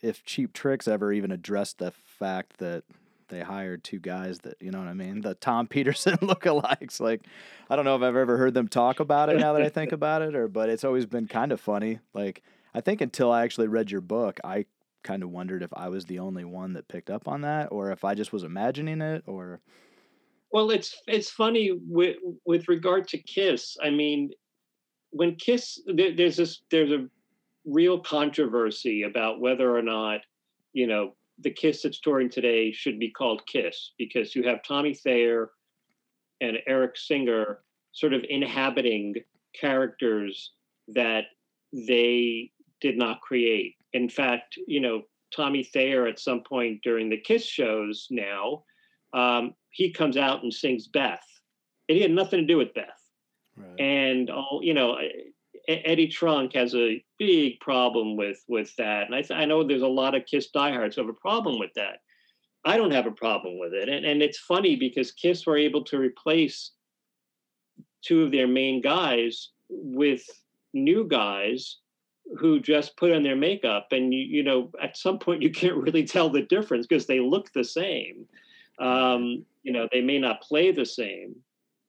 if 0.02 0.24
Cheap 0.24 0.52
Tricks 0.52 0.88
ever 0.88 1.12
even 1.12 1.30
addressed 1.30 1.78
the 1.78 1.90
fact 1.90 2.58
that 2.58 2.84
they 3.28 3.40
hired 3.40 3.84
two 3.84 3.98
guys 3.98 4.38
that 4.40 4.56
you 4.60 4.70
know 4.70 4.78
what 4.78 4.88
I 4.88 4.94
mean, 4.94 5.20
the 5.20 5.34
Tom 5.34 5.66
Petersson 5.68 6.16
lookalikes. 6.18 7.00
Like, 7.00 7.22
I 7.68 7.76
don't 7.76 7.84
know 7.84 7.96
if 7.96 8.02
I've 8.02 8.16
ever 8.16 8.36
heard 8.36 8.54
them 8.54 8.68
talk 8.68 9.00
about 9.00 9.28
it 9.28 9.38
now 9.38 9.52
that 9.52 9.62
I 9.62 9.68
think 9.68 9.92
about 9.92 10.22
it, 10.22 10.34
or 10.34 10.48
but 10.48 10.68
it's 10.68 10.84
always 10.84 11.06
been 11.06 11.26
kind 11.26 11.52
of 11.52 11.60
funny. 11.60 12.00
Like, 12.14 12.42
I 12.74 12.80
think 12.80 13.00
until 13.00 13.32
I 13.32 13.42
actually 13.42 13.68
read 13.68 13.90
your 13.90 14.00
book, 14.00 14.40
I 14.44 14.66
kind 15.02 15.22
of 15.22 15.30
wondered 15.30 15.62
if 15.62 15.70
I 15.72 15.88
was 15.88 16.04
the 16.04 16.18
only 16.18 16.44
one 16.44 16.74
that 16.74 16.88
picked 16.88 17.10
up 17.10 17.28
on 17.28 17.42
that, 17.42 17.68
or 17.70 17.90
if 17.90 18.04
I 18.04 18.14
just 18.14 18.32
was 18.32 18.44
imagining 18.44 19.00
it, 19.00 19.24
or. 19.26 19.60
Well, 20.52 20.70
it's 20.70 20.96
it's 21.06 21.30
funny 21.30 21.72
with 21.86 22.16
with 22.44 22.68
regard 22.68 23.08
to 23.08 23.18
Kiss. 23.18 23.76
I 23.82 23.90
mean, 23.90 24.30
when 25.10 25.34
Kiss, 25.36 25.80
there, 25.86 26.14
there's 26.14 26.36
this 26.36 26.62
there's 26.70 26.92
a 26.92 27.08
real 27.64 27.98
controversy 27.98 29.02
about 29.02 29.40
whether 29.40 29.76
or 29.76 29.82
not 29.82 30.20
you 30.72 30.86
know 30.86 31.15
the 31.40 31.50
Kiss 31.50 31.82
that's 31.82 32.00
touring 32.00 32.30
today 32.30 32.72
should 32.72 32.98
be 32.98 33.10
called 33.10 33.46
Kiss 33.46 33.92
because 33.98 34.34
you 34.34 34.42
have 34.44 34.62
Tommy 34.62 34.94
Thayer 34.94 35.50
and 36.40 36.58
Eric 36.66 36.96
Singer 36.96 37.60
sort 37.92 38.12
of 38.12 38.24
inhabiting 38.28 39.14
characters 39.58 40.52
that 40.88 41.24
they 41.72 42.50
did 42.80 42.96
not 42.96 43.20
create. 43.20 43.76
In 43.92 44.08
fact, 44.08 44.58
you 44.66 44.80
know, 44.80 45.02
Tommy 45.34 45.64
Thayer 45.64 46.06
at 46.06 46.18
some 46.18 46.42
point 46.42 46.80
during 46.82 47.08
the 47.08 47.16
Kiss 47.16 47.44
shows 47.44 48.06
now, 48.10 48.64
um, 49.12 49.54
he 49.70 49.92
comes 49.92 50.16
out 50.16 50.42
and 50.42 50.52
sings 50.52 50.88
Beth. 50.88 51.24
And 51.88 51.96
he 51.96 52.02
had 52.02 52.10
nothing 52.10 52.40
to 52.40 52.46
do 52.46 52.58
with 52.58 52.74
Beth. 52.74 52.86
Right. 53.56 53.80
And 53.80 54.30
all 54.30 54.60
you 54.62 54.74
know, 54.74 54.98
Eddie 55.68 56.08
Trunk 56.08 56.54
has 56.54 56.74
a 56.74 57.02
big 57.18 57.60
problem 57.60 58.16
with 58.16 58.42
with 58.48 58.74
that, 58.76 59.10
and 59.10 59.14
I, 59.14 59.24
I 59.34 59.44
know 59.44 59.64
there's 59.64 59.82
a 59.82 59.88
lot 59.88 60.14
of 60.14 60.26
Kiss 60.26 60.48
diehards 60.48 60.96
who 60.96 61.02
have 61.02 61.10
a 61.10 61.20
problem 61.20 61.58
with 61.58 61.72
that. 61.74 62.00
I 62.64 62.76
don't 62.76 62.92
have 62.92 63.06
a 63.06 63.12
problem 63.12 63.58
with 63.58 63.74
it, 63.74 63.88
and 63.88 64.04
and 64.04 64.22
it's 64.22 64.38
funny 64.38 64.76
because 64.76 65.12
Kiss 65.12 65.46
were 65.46 65.56
able 65.56 65.84
to 65.84 65.98
replace 65.98 66.72
two 68.02 68.22
of 68.22 68.32
their 68.32 68.46
main 68.46 68.80
guys 68.80 69.50
with 69.68 70.24
new 70.72 71.06
guys 71.08 71.78
who 72.38 72.60
just 72.60 72.96
put 72.96 73.12
on 73.12 73.22
their 73.22 73.36
makeup, 73.36 73.88
and 73.90 74.12
you 74.14 74.20
you 74.20 74.42
know 74.42 74.70
at 74.80 74.96
some 74.96 75.18
point 75.18 75.42
you 75.42 75.50
can't 75.60 75.76
really 75.76 76.04
tell 76.04 76.30
the 76.30 76.42
difference 76.42 76.86
because 76.86 77.06
they 77.06 77.20
look 77.20 77.52
the 77.52 77.64
same. 77.64 78.26
Um, 78.78 79.44
you 79.62 79.72
know 79.72 79.88
they 79.90 80.02
may 80.02 80.18
not 80.18 80.42
play 80.42 80.70
the 80.70 80.86
same. 80.86 81.34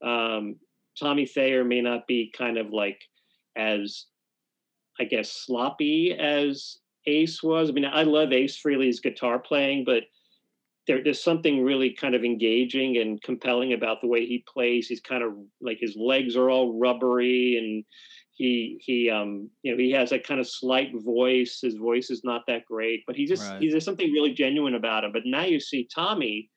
Um, 0.01 0.55
Tommy 0.99 1.27
Thayer 1.27 1.63
may 1.63 1.81
not 1.81 2.07
be 2.07 2.31
kind 2.35 2.57
of 2.57 2.71
like 2.71 3.01
as 3.57 4.05
I 4.99 5.03
guess 5.03 5.31
sloppy 5.31 6.13
as 6.13 6.77
Ace 7.05 7.41
was. 7.41 7.69
I 7.69 7.73
mean, 7.73 7.85
I 7.85 8.03
love 8.03 8.31
Ace 8.31 8.61
Frehley's 8.61 8.99
guitar 8.99 9.39
playing, 9.39 9.85
but 9.85 10.03
there, 10.87 11.03
there's 11.03 11.23
something 11.23 11.63
really 11.63 11.91
kind 11.91 12.15
of 12.15 12.23
engaging 12.23 12.97
and 12.97 13.21
compelling 13.21 13.73
about 13.73 14.01
the 14.01 14.07
way 14.07 14.25
he 14.25 14.43
plays. 14.51 14.87
He's 14.87 15.01
kind 15.01 15.23
of 15.23 15.33
like 15.61 15.77
his 15.79 15.95
legs 15.95 16.35
are 16.35 16.49
all 16.49 16.79
rubbery 16.79 17.57
and 17.57 17.83
he 18.37 18.77
he 18.79 19.09
um 19.09 19.49
you 19.63 19.71
know 19.71 19.77
he 19.77 19.91
has 19.91 20.11
a 20.11 20.19
kind 20.19 20.39
of 20.39 20.47
slight 20.47 20.91
voice. 21.03 21.59
His 21.61 21.75
voice 21.75 22.09
is 22.09 22.21
not 22.23 22.43
that 22.47 22.65
great, 22.65 23.03
but 23.07 23.15
he 23.15 23.25
just 23.25 23.49
right. 23.49 23.61
he's 23.61 23.71
there's 23.71 23.85
something 23.85 24.11
really 24.11 24.33
genuine 24.33 24.75
about 24.75 25.03
him. 25.03 25.11
But 25.11 25.23
now 25.25 25.43
you 25.43 25.59
see 25.59 25.89
Tommy, 25.93 26.49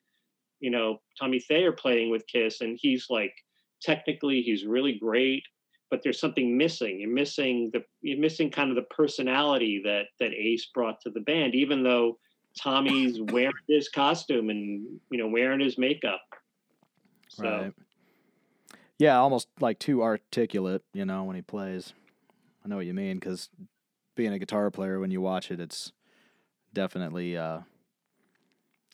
you 0.59 0.69
know, 0.69 1.01
Tommy 1.19 1.39
Thayer 1.39 1.71
playing 1.71 2.11
with 2.11 2.27
Kiss, 2.27 2.61
and 2.61 2.77
he's 2.79 3.07
like 3.09 3.33
technically 3.81 4.41
he's 4.41 4.65
really 4.65 4.93
great 4.93 5.43
but 5.91 6.01
there's 6.01 6.19
something 6.19 6.57
missing. 6.57 6.99
You're 6.99 7.13
missing 7.13 7.69
the 7.73 7.83
you're 8.01 8.19
missing 8.19 8.49
kind 8.49 8.69
of 8.69 8.75
the 8.75 8.83
personality 8.83 9.81
that 9.83 10.05
that 10.19 10.33
Ace 10.33 10.67
brought 10.73 11.01
to 11.01 11.11
the 11.11 11.19
band, 11.19 11.53
even 11.53 11.83
though 11.83 12.17
Tommy's 12.57 13.19
wearing 13.31 13.53
his 13.67 13.89
costume 13.89 14.49
and 14.49 14.99
you 15.11 15.17
know 15.19 15.27
wearing 15.27 15.59
his 15.59 15.77
makeup. 15.77 16.21
So. 17.29 17.43
Right. 17.43 17.73
Yeah, 18.97 19.17
almost 19.17 19.47
like 19.59 19.79
too 19.79 20.03
articulate, 20.03 20.83
you 20.93 21.05
know, 21.05 21.23
when 21.23 21.35
he 21.35 21.41
plays. 21.41 21.93
I 22.63 22.67
know 22.67 22.75
what 22.75 22.85
you 22.85 22.93
mean 22.93 23.17
because 23.17 23.49
being 24.15 24.31
a 24.31 24.37
guitar 24.37 24.69
player, 24.69 24.99
when 24.99 25.09
you 25.09 25.21
watch 25.21 25.49
it, 25.49 25.59
it's 25.59 25.91
definitely 26.71 27.35
uh, 27.35 27.61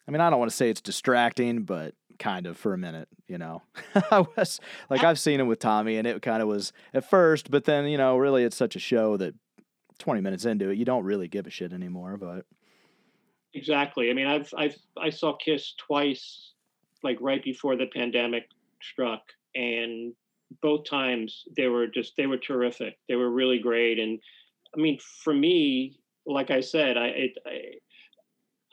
I 0.08 0.12
mean, 0.12 0.22
I 0.22 0.30
don't 0.30 0.40
want 0.40 0.50
to 0.50 0.56
say 0.56 0.70
it's 0.70 0.80
distracting, 0.80 1.64
but 1.64 1.94
kind 2.20 2.46
of 2.46 2.58
for 2.58 2.74
a 2.74 2.78
minute, 2.78 3.08
you 3.28 3.38
know. 3.38 3.62
I 4.12 4.26
was 4.36 4.60
like 4.90 5.04
I've 5.04 5.20
seen 5.20 5.40
it 5.40 5.44
with 5.44 5.60
Tommy 5.60 5.98
and 5.98 6.08
it 6.08 6.22
kind 6.22 6.42
of 6.42 6.48
was 6.48 6.74
at 6.94 7.10
first, 7.10 7.52
but 7.52 7.66
then, 7.66 7.88
you 7.88 7.98
know, 7.98 8.18
really 8.18 8.44
it's 8.44 8.58
such 8.58 8.76
a 8.76 8.80
show 8.80 9.18
that 9.18 9.36
20 10.00 10.22
minutes 10.22 10.46
into 10.46 10.70
it, 10.70 10.78
you 10.78 10.86
don't 10.86 11.04
really 11.04 11.28
give 11.28 11.48
a 11.48 11.50
shit 11.50 11.74
anymore, 11.74 12.18
but 12.18 12.46
Exactly. 13.54 14.10
I 14.10 14.14
mean, 14.14 14.28
I've 14.28 14.54
I've 14.58 14.76
I 15.02 15.10
saw 15.10 15.36
Kiss 15.38 15.74
twice 15.78 16.54
like 17.04 17.18
right 17.22 17.44
before 17.44 17.76
the 17.76 17.88
pandemic 17.88 18.50
struck 18.82 19.22
and 19.56 20.14
both 20.62 20.88
times 20.88 21.44
they 21.56 21.68
were 21.68 21.88
just 21.88 22.14
they 22.18 22.28
were 22.28 22.38
terrific. 22.38 22.98
They 23.08 23.16
were 23.16 23.32
really 23.32 23.60
great 23.60 24.00
and 24.00 24.20
I 24.76 24.80
mean, 24.80 25.00
for 25.24 25.34
me, 25.34 25.98
like 26.26 26.52
I 26.52 26.62
said, 26.62 26.98
I 26.98 27.08
it, 27.08 27.32
I, 27.46 27.58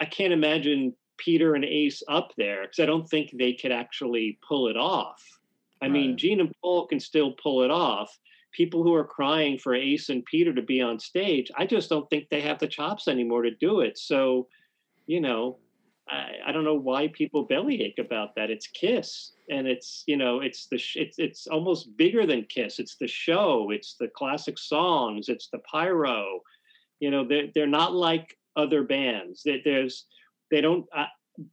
I 0.00 0.04
can't 0.06 0.32
imagine 0.32 0.94
Peter 1.16 1.54
and 1.54 1.64
Ace 1.64 2.02
up 2.08 2.32
there 2.36 2.62
because 2.62 2.80
I 2.80 2.86
don't 2.86 3.08
think 3.08 3.30
they 3.32 3.52
could 3.52 3.72
actually 3.72 4.38
pull 4.46 4.68
it 4.68 4.76
off. 4.76 5.22
I 5.82 5.86
right. 5.86 5.92
mean, 5.92 6.16
Gene 6.16 6.40
and 6.40 6.54
Paul 6.62 6.86
can 6.86 7.00
still 7.00 7.32
pull 7.32 7.62
it 7.62 7.70
off. 7.70 8.16
People 8.52 8.82
who 8.82 8.94
are 8.94 9.04
crying 9.04 9.58
for 9.58 9.74
Ace 9.74 10.08
and 10.08 10.24
Peter 10.24 10.52
to 10.54 10.62
be 10.62 10.80
on 10.80 10.98
stage, 10.98 11.50
I 11.56 11.66
just 11.66 11.90
don't 11.90 12.08
think 12.08 12.28
they 12.28 12.40
have 12.40 12.58
the 12.58 12.68
chops 12.68 13.08
anymore 13.08 13.42
to 13.42 13.50
do 13.50 13.80
it. 13.80 13.98
So, 13.98 14.46
you 15.06 15.20
know, 15.20 15.58
I, 16.08 16.32
I 16.46 16.52
don't 16.52 16.64
know 16.64 16.74
why 16.74 17.08
people 17.08 17.44
bellyache 17.44 17.98
about 17.98 18.34
that. 18.36 18.50
It's 18.50 18.66
Kiss, 18.66 19.32
and 19.50 19.66
it's 19.66 20.04
you 20.06 20.16
know, 20.16 20.40
it's 20.40 20.66
the 20.66 20.78
sh- 20.78 20.96
it's 20.96 21.18
it's 21.18 21.46
almost 21.46 21.96
bigger 21.96 22.26
than 22.26 22.44
Kiss. 22.44 22.78
It's 22.78 22.96
the 22.96 23.08
show. 23.08 23.70
It's 23.70 23.94
the 23.98 24.08
classic 24.08 24.58
songs. 24.58 25.28
It's 25.28 25.48
the 25.48 25.60
pyro. 25.70 26.40
You 27.00 27.10
know, 27.10 27.26
they're 27.26 27.48
they're 27.54 27.66
not 27.66 27.94
like 27.94 28.36
other 28.56 28.82
bands. 28.82 29.42
That 29.44 29.62
there's 29.64 30.06
they 30.54 30.60
don't. 30.60 30.86
Uh, 30.96 31.06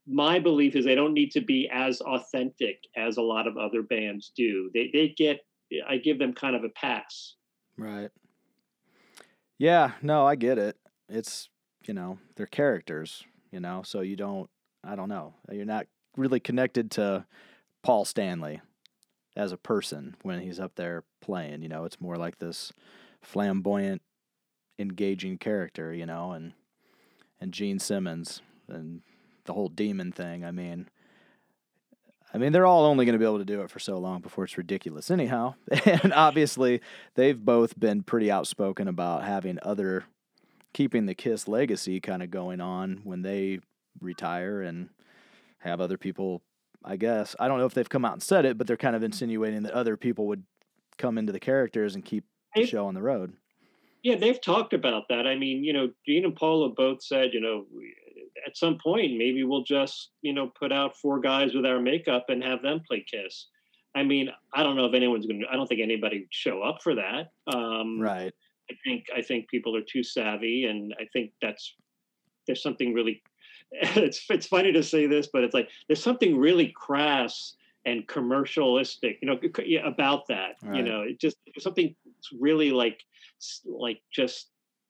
my 0.06 0.38
belief 0.38 0.76
is 0.76 0.86
they 0.86 0.94
don't 0.94 1.16
need 1.16 1.32
to 1.32 1.42
be 1.42 1.68
as 1.74 2.02
authentic 2.02 2.78
as 2.96 3.18
a 3.18 3.22
lot 3.22 3.48
of 3.48 3.58
other 3.58 3.82
bands 3.82 4.32
do. 4.36 4.70
They 4.74 4.92
they 4.94 5.10
get. 5.18 5.40
I 5.88 5.98
give 5.98 6.20
them 6.20 6.34
kind 6.34 6.56
of 6.56 6.64
a 6.64 6.70
pass. 6.70 7.36
Right. 7.78 8.10
Yeah. 9.58 9.94
No, 10.02 10.28
I 10.28 10.36
get 10.36 10.58
it. 10.58 10.78
It's 11.10 11.50
you 11.86 11.96
know 11.96 12.20
they're 12.36 12.46
characters. 12.46 13.24
You 13.52 13.60
know, 13.60 13.82
so 13.84 14.02
you 14.02 14.16
don't. 14.16 14.50
I 14.84 14.96
don't 14.96 15.10
know. 15.10 15.34
You're 15.52 15.66
not 15.66 15.88
really 16.16 16.40
connected 16.40 16.92
to 16.92 17.26
Paul 17.82 18.06
Stanley 18.06 18.62
as 19.36 19.52
a 19.52 19.58
person 19.58 20.16
when 20.22 20.42
he's 20.42 20.60
up 20.60 20.76
there 20.76 21.04
playing. 21.22 21.64
You 21.64 21.70
know, 21.70 21.86
it's 21.86 22.00
more 22.00 22.18
like 22.18 22.38
this 22.38 22.72
flamboyant, 23.24 24.04
engaging 24.78 25.40
character. 25.40 25.92
You 25.92 26.06
know, 26.06 26.34
and 26.34 26.54
and 27.40 27.52
Gene 27.52 27.80
Simmons 27.80 28.44
and 28.72 29.02
the 29.46 29.54
whole 29.54 29.70
demon 29.70 30.12
thing. 30.12 30.46
I 30.46 30.52
mean, 30.52 30.88
I 32.34 32.38
mean, 32.38 32.54
they're 32.54 32.66
all 32.66 32.86
only 32.86 33.06
going 33.06 33.14
to 33.14 33.20
be 33.20 33.26
able 33.26 33.40
to 33.40 33.46
do 33.46 33.62
it 33.62 33.70
for 33.70 33.80
so 33.80 33.98
long 33.98 34.22
before 34.22 34.46
it's 34.46 34.58
ridiculous, 34.58 35.12
anyhow. 35.12 35.56
and 35.86 36.14
obviously, 36.14 36.82
they've 37.16 37.38
both 37.38 37.78
been 37.80 38.04
pretty 38.04 38.32
outspoken 38.32 38.88
about 38.88 39.24
having 39.24 39.60
other, 39.62 40.06
keeping 40.74 41.06
the 41.06 41.16
Kiss 41.16 41.48
legacy 41.48 42.00
kind 42.00 42.24
of 42.24 42.32
going 42.32 42.62
on 42.62 43.02
when 43.04 43.22
they 43.22 43.60
retire 44.00 44.62
and 44.62 44.90
have 45.60 45.82
other 45.82 45.98
people. 45.98 46.42
I 46.84 46.96
guess 46.96 47.36
I 47.40 47.48
don't 47.48 47.60
know 47.60 47.66
if 47.66 47.74
they've 47.74 47.88
come 47.88 48.06
out 48.06 48.14
and 48.14 48.24
said 48.24 48.46
it, 48.46 48.58
but 48.58 48.66
they're 48.66 48.78
kind 48.78 48.96
of 48.96 49.04
insinuating 49.04 49.64
that 49.64 49.74
other 49.74 49.98
people 49.98 50.28
would 50.28 50.44
come 50.98 51.18
into 51.18 51.32
the 51.32 51.40
characters 51.40 51.96
and 51.96 52.04
keep 52.04 52.24
the 52.56 52.66
show 52.66 52.88
on 52.88 52.94
the 52.94 53.02
road. 53.02 53.34
Yeah, 54.04 54.16
they've 54.16 54.42
talked 54.42 54.74
about 54.74 55.10
that. 55.10 55.28
I 55.28 55.36
mean, 55.36 55.64
you 55.64 55.74
know, 55.74 55.92
Gene 56.08 56.26
and 56.26 56.36
Paul 56.36 56.68
have 56.68 56.76
both 56.76 57.04
said, 57.04 57.34
you 57.34 57.42
know, 57.42 57.66
at 58.46 58.58
some 58.58 58.78
point 58.82 59.18
maybe 59.18 59.44
we'll 59.44 59.64
just 59.64 60.12
you 60.22 60.34
know 60.34 60.52
put 60.60 60.72
out 60.72 60.98
four 60.98 61.20
guys 61.20 61.54
with 61.54 61.66
our 61.66 61.80
makeup 61.80 62.26
and 62.30 62.44
have 62.44 62.62
them 62.62 62.82
play 62.88 63.06
Kiss. 63.10 63.48
I 63.96 64.04
mean, 64.04 64.30
I 64.54 64.64
don't 64.64 64.76
know 64.76 64.86
if 64.86 64.94
anyone's 64.94 65.26
going 65.26 65.42
to. 65.42 65.48
I 65.52 65.56
don't 65.56 65.68
think 65.68 65.82
anybody 65.82 66.20
would 66.20 66.34
show 66.34 66.62
up 66.62 66.82
for 66.82 66.96
that. 66.96 67.32
Um, 67.54 68.00
right. 68.00 68.34
I 68.70 68.74
think 68.86 69.06
I 69.16 69.22
think 69.22 69.50
people 69.50 69.76
are 69.76 69.82
too 69.82 70.04
savvy, 70.04 70.66
and 70.66 70.94
I 71.00 71.06
think 71.12 71.32
that's 71.42 71.76
there's 72.48 72.64
something 72.64 72.94
really. 72.94 73.22
It's 73.74 74.26
it's 74.30 74.48
funny 74.48 74.74
to 74.74 74.84
say 74.84 75.08
this, 75.08 75.30
but 75.32 75.46
it's 75.46 75.54
like 75.54 75.70
there's 75.88 76.04
something 76.04 76.38
really 76.38 76.74
crass 76.76 77.56
and 77.86 78.06
commercialistic, 78.06 79.18
you 79.22 79.28
know, 79.28 79.40
about 79.86 80.28
that. 80.28 80.56
Right. 80.62 80.78
You 80.78 80.84
know, 80.84 81.02
it 81.04 81.22
just 81.22 81.38
something 81.58 81.96
really 82.38 82.72
like 82.72 83.02
like 83.66 84.02
just 84.12 84.50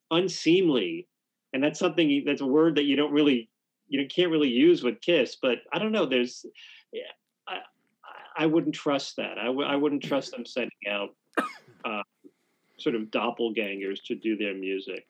unseemly 0.09 1.07
and 1.53 1.63
that's 1.63 1.79
something 1.79 2.23
that's 2.25 2.41
a 2.41 2.45
word 2.45 2.75
that 2.75 2.83
you 2.83 2.95
don't 2.95 3.11
really 3.11 3.49
you 3.87 4.05
can't 4.07 4.31
really 4.31 4.49
use 4.49 4.83
with 4.83 4.99
kiss 5.01 5.37
but 5.41 5.59
i 5.73 5.79
don't 5.79 5.91
know 5.91 6.05
there's 6.05 6.45
i 7.47 7.57
i 8.37 8.45
wouldn't 8.45 8.75
trust 8.75 9.15
that 9.17 9.37
I 9.37 9.45
w- 9.45 9.67
I 9.67 9.75
wouldn't 9.75 10.03
trust 10.03 10.31
them 10.31 10.45
sending 10.45 10.71
out 10.89 11.09
uh, 11.85 12.03
sort 12.77 12.95
of 12.95 13.03
doppelgangers 13.03 14.03
to 14.05 14.15
do 14.15 14.37
their 14.37 14.53
music 14.53 15.05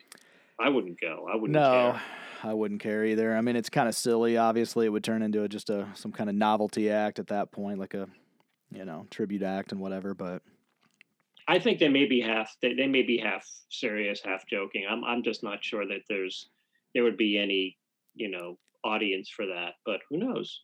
i 0.59 0.69
wouldn't 0.69 0.99
go 0.99 1.27
i 1.31 1.35
wouldn't 1.35 1.53
no 1.53 1.91
care. 1.93 2.01
I 2.43 2.53
wouldn't 2.53 2.81
care 2.81 3.05
either. 3.05 3.35
I 3.35 3.41
mean, 3.41 3.55
it's 3.55 3.69
kind 3.69 3.87
of 3.87 3.95
silly. 3.95 4.35
Obviously, 4.35 4.87
it 4.87 4.89
would 4.89 5.03
turn 5.03 5.21
into 5.21 5.43
a, 5.43 5.47
just 5.47 5.69
a 5.69 5.87
some 5.93 6.11
kind 6.11 6.29
of 6.29 6.35
novelty 6.35 6.89
act 6.89 7.19
at 7.19 7.27
that 7.27 7.51
point, 7.51 7.77
like 7.79 7.93
a 7.93 8.07
you 8.71 8.83
know 8.85 9.05
tribute 9.11 9.43
act 9.43 9.71
and 9.71 9.79
whatever. 9.79 10.13
But 10.13 10.41
I 11.47 11.59
think 11.59 11.79
they 11.79 11.89
may 11.89 12.05
be 12.05 12.21
half 12.21 12.55
they, 12.61 12.73
they 12.73 12.87
may 12.87 13.01
be 13.03 13.17
half 13.17 13.45
serious, 13.69 14.21
half 14.23 14.47
joking. 14.47 14.85
I'm 14.89 15.03
I'm 15.03 15.23
just 15.23 15.43
not 15.43 15.63
sure 15.63 15.85
that 15.87 16.01
there's 16.09 16.49
there 16.93 17.03
would 17.03 17.17
be 17.17 17.37
any, 17.37 17.77
you 18.15 18.29
know, 18.29 18.57
audience 18.83 19.29
for 19.29 19.45
that, 19.47 19.73
but 19.85 20.01
who 20.09 20.17
knows? 20.17 20.61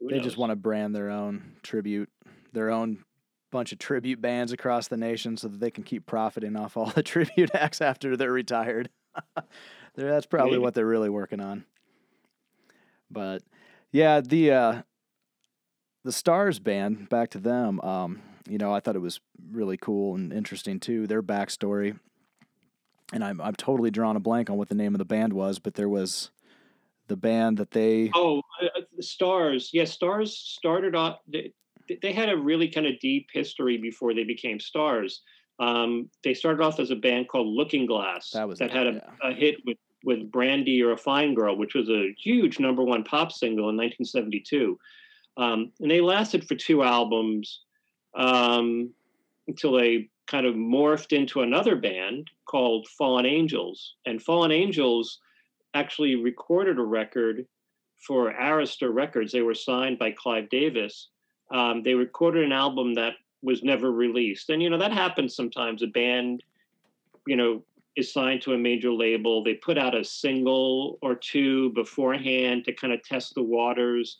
Who 0.00 0.08
they 0.08 0.16
knows? 0.16 0.24
just 0.24 0.36
want 0.36 0.50
to 0.50 0.56
brand 0.56 0.94
their 0.94 1.10
own 1.10 1.56
tribute, 1.62 2.10
their 2.52 2.70
own 2.70 3.04
bunch 3.50 3.72
of 3.72 3.78
tribute 3.78 4.20
bands 4.20 4.52
across 4.52 4.88
the 4.88 4.96
nation 4.96 5.36
so 5.36 5.48
that 5.48 5.60
they 5.60 5.70
can 5.70 5.84
keep 5.84 6.06
profiting 6.06 6.56
off 6.56 6.76
all 6.76 6.86
the 6.90 7.02
tribute 7.02 7.50
acts 7.54 7.80
after 7.80 8.16
they're 8.16 8.32
retired. 8.32 8.88
That's 9.96 10.26
probably 10.26 10.52
Maybe. 10.52 10.62
what 10.62 10.74
they're 10.74 10.86
really 10.86 11.10
working 11.10 11.40
on. 11.40 11.64
But 13.10 13.42
yeah, 13.92 14.20
the 14.20 14.52
uh 14.52 14.82
the 16.04 16.10
Starz 16.10 16.62
band, 16.62 17.08
back 17.10 17.30
to 17.30 17.38
them, 17.38 17.80
um, 17.80 18.22
you 18.50 18.58
know, 18.58 18.74
I 18.74 18.80
thought 18.80 18.96
it 18.96 19.00
was 19.00 19.20
really 19.50 19.76
cool 19.76 20.14
and 20.14 20.32
interesting 20.32 20.80
too. 20.80 21.06
Their 21.06 21.22
backstory, 21.22 21.98
and 23.12 23.22
I'm 23.22 23.40
I'm 23.40 23.54
totally 23.54 23.90
drawn 23.90 24.16
a 24.16 24.20
blank 24.20 24.50
on 24.50 24.56
what 24.56 24.68
the 24.68 24.74
name 24.74 24.94
of 24.94 24.98
the 24.98 25.04
band 25.04 25.32
was, 25.32 25.58
but 25.58 25.74
there 25.74 25.88
was 25.88 26.30
the 27.06 27.16
band 27.16 27.58
that 27.58 27.70
they 27.70 28.10
oh 28.14 28.42
uh, 28.62 28.66
uh 28.78 28.80
Starz. 29.00 29.70
Yes, 29.72 29.96
yeah, 30.00 30.08
Starz 30.08 30.28
started 30.28 30.94
off. 30.94 31.18
They, 31.28 31.52
they 32.02 32.12
had 32.12 32.28
a 32.28 32.36
really 32.36 32.68
kind 32.68 32.86
of 32.86 32.98
deep 33.00 33.28
history 33.32 33.76
before 33.78 34.14
they 34.14 34.24
became 34.24 34.58
Starz. 34.58 35.18
Um, 35.58 36.08
they 36.24 36.34
started 36.34 36.62
off 36.62 36.80
as 36.80 36.90
a 36.90 36.96
band 36.96 37.28
called 37.28 37.46
Looking 37.46 37.84
Glass 37.86 38.30
that, 38.30 38.56
that 38.58 38.70
had 38.70 38.86
a, 38.86 38.92
yeah. 38.92 39.28
a 39.30 39.32
hit 39.32 39.56
with 39.66 39.76
with 40.02 40.30
Brandy 40.30 40.82
or 40.82 40.92
a 40.92 40.96
Fine 40.96 41.34
Girl, 41.34 41.56
which 41.56 41.74
was 41.74 41.88
a 41.88 42.14
huge 42.18 42.58
number 42.58 42.82
one 42.82 43.04
pop 43.04 43.30
single 43.32 43.68
in 43.68 43.76
1972. 43.76 44.78
Um, 45.36 45.72
and 45.80 45.90
they 45.90 46.00
lasted 46.00 46.46
for 46.46 46.54
two 46.54 46.82
albums 46.82 47.60
um, 48.14 48.90
until 49.48 49.72
they 49.72 50.08
kind 50.26 50.46
of 50.46 50.54
morphed 50.54 51.12
into 51.16 51.40
another 51.40 51.76
band 51.76 52.30
called 52.46 52.86
Fallen 52.88 53.26
Angels. 53.26 53.96
And 54.06 54.22
Fallen 54.22 54.52
Angels 54.52 55.18
actually 55.74 56.14
recorded 56.14 56.78
a 56.78 56.82
record 56.82 57.46
for 58.06 58.32
Arista 58.32 58.92
Records. 58.92 59.32
They 59.32 59.42
were 59.42 59.54
signed 59.54 59.98
by 59.98 60.12
Clive 60.12 60.48
Davis. 60.48 61.08
Um, 61.52 61.82
they 61.82 61.94
recorded 61.94 62.44
an 62.44 62.52
album 62.52 62.94
that 62.94 63.14
was 63.42 63.62
never 63.62 63.90
released. 63.90 64.50
And, 64.50 64.62
you 64.62 64.70
know, 64.70 64.78
that 64.78 64.92
happens 64.92 65.34
sometimes. 65.34 65.82
A 65.82 65.86
band, 65.88 66.42
you 67.26 67.36
know, 67.36 67.62
is 67.96 68.12
signed 68.12 68.42
to 68.42 68.52
a 68.52 68.58
major 68.58 68.92
label. 68.92 69.42
They 69.42 69.54
put 69.54 69.78
out 69.78 69.96
a 69.96 70.04
single 70.04 70.98
or 71.02 71.14
two 71.14 71.70
beforehand 71.70 72.64
to 72.64 72.72
kind 72.72 72.92
of 72.92 73.02
test 73.02 73.34
the 73.34 73.42
waters. 73.42 74.18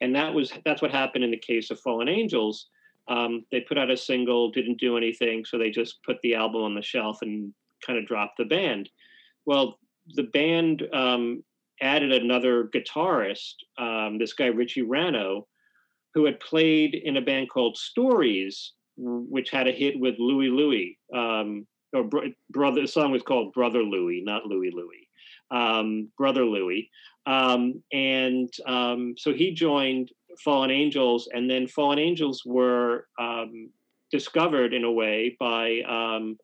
And 0.00 0.14
that 0.14 0.32
was 0.32 0.52
that's 0.64 0.80
what 0.80 0.90
happened 0.90 1.24
in 1.24 1.30
the 1.30 1.36
case 1.36 1.70
of 1.70 1.80
Fallen 1.80 2.08
Angels. 2.08 2.66
Um, 3.10 3.44
they 3.50 3.60
put 3.60 3.76
out 3.76 3.90
a 3.90 3.96
single, 3.96 4.50
didn't 4.52 4.78
do 4.78 4.96
anything, 4.96 5.44
so 5.44 5.58
they 5.58 5.70
just 5.70 6.02
put 6.04 6.16
the 6.22 6.36
album 6.36 6.62
on 6.62 6.74
the 6.74 6.82
shelf 6.82 7.18
and 7.22 7.52
kind 7.84 7.98
of 7.98 8.06
dropped 8.06 8.38
the 8.38 8.44
band. 8.44 8.88
Well, 9.46 9.78
the 10.14 10.24
band 10.24 10.86
um, 10.92 11.42
added 11.82 12.12
another 12.12 12.70
guitarist, 12.72 13.54
um, 13.78 14.18
this 14.18 14.32
guy 14.32 14.46
Richie 14.46 14.82
Ranno, 14.82 15.46
who 16.14 16.24
had 16.24 16.38
played 16.38 16.94
in 16.94 17.16
a 17.16 17.20
band 17.20 17.50
called 17.50 17.76
Stories, 17.76 18.72
which 18.96 19.50
had 19.50 19.66
a 19.66 19.72
hit 19.72 19.98
with 19.98 20.14
Louie 20.18 20.50
Louie. 20.50 20.98
Um, 21.12 21.66
or 21.92 22.04
br- 22.04 22.26
brother, 22.50 22.82
the 22.82 22.88
song 22.88 23.10
was 23.10 23.22
called 23.22 23.52
Brother 23.52 23.82
Louie, 23.82 24.22
not 24.24 24.46
Louie 24.46 24.72
Louie. 24.72 25.08
Um, 25.50 26.10
Brother 26.16 26.44
Louie. 26.44 26.90
Um, 27.26 27.82
and 27.92 28.48
so 29.18 29.32
he 29.34 29.52
joined 29.52 30.10
Fallen 30.38 30.70
Angels, 30.70 31.28
and 31.32 31.50
then 31.50 31.66
Fallen 31.66 31.98
Angels 31.98 32.42
were 32.44 33.06
um, 33.18 33.70
discovered 34.10 34.74
in 34.74 34.84
a 34.84 34.92
way 34.92 35.36
by 35.38 35.80
um, 35.88 36.36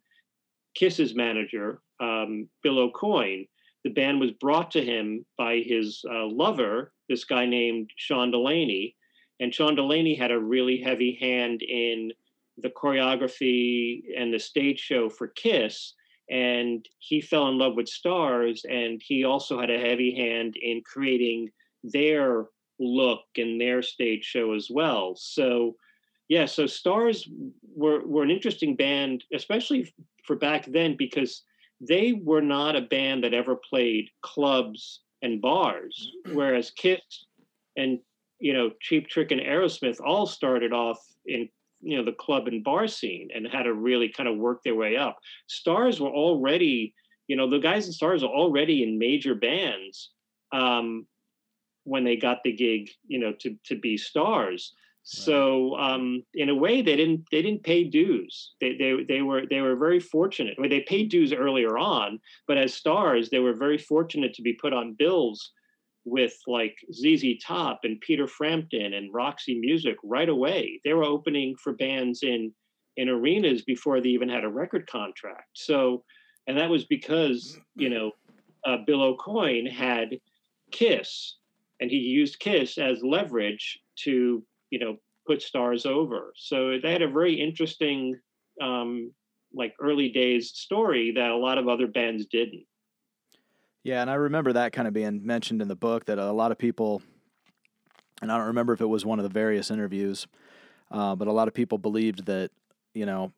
Kiss's 0.75 1.15
manager, 1.15 1.81
um, 2.01 2.49
Bill 2.63 2.91
Aucoin. 2.91 3.49
the 3.85 3.91
band 3.91 4.21
was 4.21 4.33
brought 4.33 4.71
to 4.73 4.85
him 4.85 5.25
by 5.39 5.63
his 5.65 6.03
uh, 6.11 6.27
lover, 6.27 6.93
this 7.09 7.25
guy 7.25 7.47
named 7.47 7.91
Sean 7.97 8.31
Delaney. 8.31 8.97
And 9.41 9.55
Sean 9.55 9.75
Delaney 9.75 10.15
had 10.15 10.31
a 10.31 10.39
really 10.39 10.81
heavy 10.81 11.17
hand 11.21 11.63
in 11.63 12.13
the 12.59 12.71
choreography 12.71 14.03
and 14.17 14.33
the 14.33 14.39
stage 14.39 14.81
show 14.81 15.09
for 15.09 15.29
Kiss. 15.29 15.95
And 16.31 16.85
he 16.99 17.21
fell 17.21 17.49
in 17.49 17.59
love 17.59 17.77
with 17.77 17.87
Starz, 17.87 18.61
and 18.69 19.01
he 19.05 19.25
also 19.25 19.61
had 19.61 19.71
a 19.71 19.79
heavy 19.79 20.15
hand 20.15 20.55
in 20.61 20.83
creating 20.85 21.51
their 21.85 22.47
look 22.79 23.23
in 23.35 23.59
their 23.59 23.83
stage 23.83 24.25
show 24.25 24.53
as 24.53 24.69
well. 24.71 25.15
So, 25.17 25.77
yeah, 26.29 26.47
so 26.47 26.65
Starz 26.65 27.29
were, 27.75 28.05
were 28.07 28.23
an 28.23 28.31
interesting 28.31 28.77
band, 28.77 29.25
especially 29.33 29.93
for 30.25 30.37
back 30.37 30.67
then, 30.67 30.97
because 30.97 31.43
they 31.81 32.13
were 32.13 32.41
not 32.41 32.77
a 32.77 32.83
band 32.83 33.25
that 33.25 33.35
ever 33.35 33.57
played 33.57 34.11
clubs 34.23 35.01
and 35.23 35.41
bars, 35.41 36.11
whereas 36.33 36.71
Kiss 36.71 37.01
and 37.77 37.99
you 38.39 38.53
know 38.53 38.71
Cheap 38.81 39.09
Trick 39.09 39.31
and 39.31 39.41
Aerosmith 39.41 40.01
all 40.05 40.27
started 40.27 40.73
off 40.73 40.99
in 41.27 41.49
you 41.81 41.97
know 41.97 42.05
the 42.05 42.13
club 42.13 42.49
and 42.49 42.65
bar 42.65 42.89
scene 42.89 43.29
and 43.35 43.47
had 43.47 43.65
to 43.65 43.75
really 43.75 44.09
kind 44.09 44.29
of 44.29 44.37
work 44.37 44.63
their 44.63 44.75
way 44.75 44.97
up. 44.97 45.19
Starz 45.49 46.01
were 46.01 46.11
already 46.11 46.95
you 47.29 47.37
know 47.37 47.49
the 47.49 47.59
guys 47.59 47.87
in 47.87 47.93
Starz 47.93 48.23
are 48.23 48.27
already 48.27 48.83
in 48.83 48.99
major 48.99 49.35
bands 49.35 50.11
um, 50.53 51.07
when 51.87 52.05
they 52.05 52.17
got 52.17 52.43
the 52.43 52.53
gig 52.53 52.91
you 53.07 53.19
know 53.19 53.33
to 53.41 53.57
to 53.65 53.77
be 53.77 53.97
Starz. 53.97 54.71
So 55.09 55.77
um, 55.77 56.25
in 56.35 56.49
a 56.49 56.55
way, 56.55 56.83
they 56.83 56.97
didn't 56.97 57.27
they 57.31 57.41
didn't 57.41 57.63
pay 57.63 57.85
dues. 57.85 58.55
They, 58.61 58.77
they 58.77 59.05
they 59.09 59.23
were 59.23 59.43
they 59.49 59.61
were 59.61 59.77
very 59.77 60.01
fortunate. 60.01 60.57
I 60.59 60.61
mean, 60.61 60.71
they 60.71 60.81
paid 60.81 61.11
dues 61.11 61.33
earlier 61.33 61.79
on, 61.79 62.19
but 62.49 62.59
as 62.59 62.75
Starz, 62.75 63.31
they 63.31 63.39
were 63.39 63.55
very 63.55 63.79
fortunate 63.79 64.35
to 64.35 64.43
be 64.43 64.55
put 64.55 64.73
on 64.73 64.97
bills 64.99 65.53
with 66.05 66.37
like 66.49 66.77
ZZ 66.93 67.39
Top 67.45 67.81
and 67.85 68.01
Peter 68.01 68.27
Frampton 68.27 68.95
and 68.95 69.15
Roxy 69.15 69.59
Music 69.59 69.97
right 70.03 70.29
away. 70.29 70.81
They 70.85 70.93
were 70.93 71.05
opening 71.05 71.55
for 71.63 71.75
bands 71.75 72.25
in 72.25 72.53
in 72.97 73.09
arenas 73.09 73.63
before 73.63 74.01
they 74.01 74.09
even 74.09 74.29
had 74.29 74.45
a 74.45 74.49
record 74.49 74.89
contract. 74.89 75.51
So, 75.53 76.03
and 76.49 76.59
that 76.59 76.71
was 76.71 76.85
because 76.85 77.57
you 77.77 77.91
know 77.91 78.11
uh, 78.67 78.79
Bill 78.87 79.15
Aucoin 79.15 79.71
had 79.71 80.19
Kiss, 80.73 81.37
and 81.81 81.91
he 81.91 81.99
used 81.99 82.39
Kiss 82.39 82.79
as 82.79 83.03
leverage 83.03 83.79
to 84.05 84.45
you 84.71 84.79
know 84.79 84.97
put 85.27 85.41
Starz 85.41 85.87
over. 85.87 86.33
So 86.37 86.79
they 86.83 86.93
had 86.93 87.03
a 87.03 87.11
very 87.11 87.35
interesting 87.35 88.19
um, 88.63 89.13
like 89.55 89.75
early 89.81 90.11
days 90.11 90.53
story 90.55 91.13
that 91.17 91.31
a 91.31 91.37
lot 91.37 91.59
of 91.59 91.69
other 91.69 91.87
bands 91.87 92.27
didn't. 92.27 92.65
Yeah, 93.83 94.01
and 94.03 94.11
I 94.11 94.15
remember 94.15 94.53
that 94.53 94.73
kind 94.73 94.89
of 94.89 94.95
being 94.95 95.25
mentioned 95.25 95.63
in 95.63 95.69
the 95.69 95.77
book 95.77 96.07
that 96.07 96.19
a 96.19 96.33
lot 96.33 96.51
of 96.51 96.59
people, 96.59 97.03
and 98.21 98.33
I 98.33 98.37
don't 98.37 98.49
remember 98.49 98.73
if 98.73 98.81
it 98.81 98.87
was 98.87 99.05
one 99.05 99.21
of 99.21 99.23
the 99.23 99.29
various 99.29 99.71
interviews, 99.71 100.27
uh, 100.91 101.15
but 101.15 101.29
a 101.29 101.33
lot 101.33 101.47
of 101.47 101.55
people 101.55 101.79
believed 101.79 102.27
that 102.27 102.51
you 102.97 103.05
know, 103.05 103.31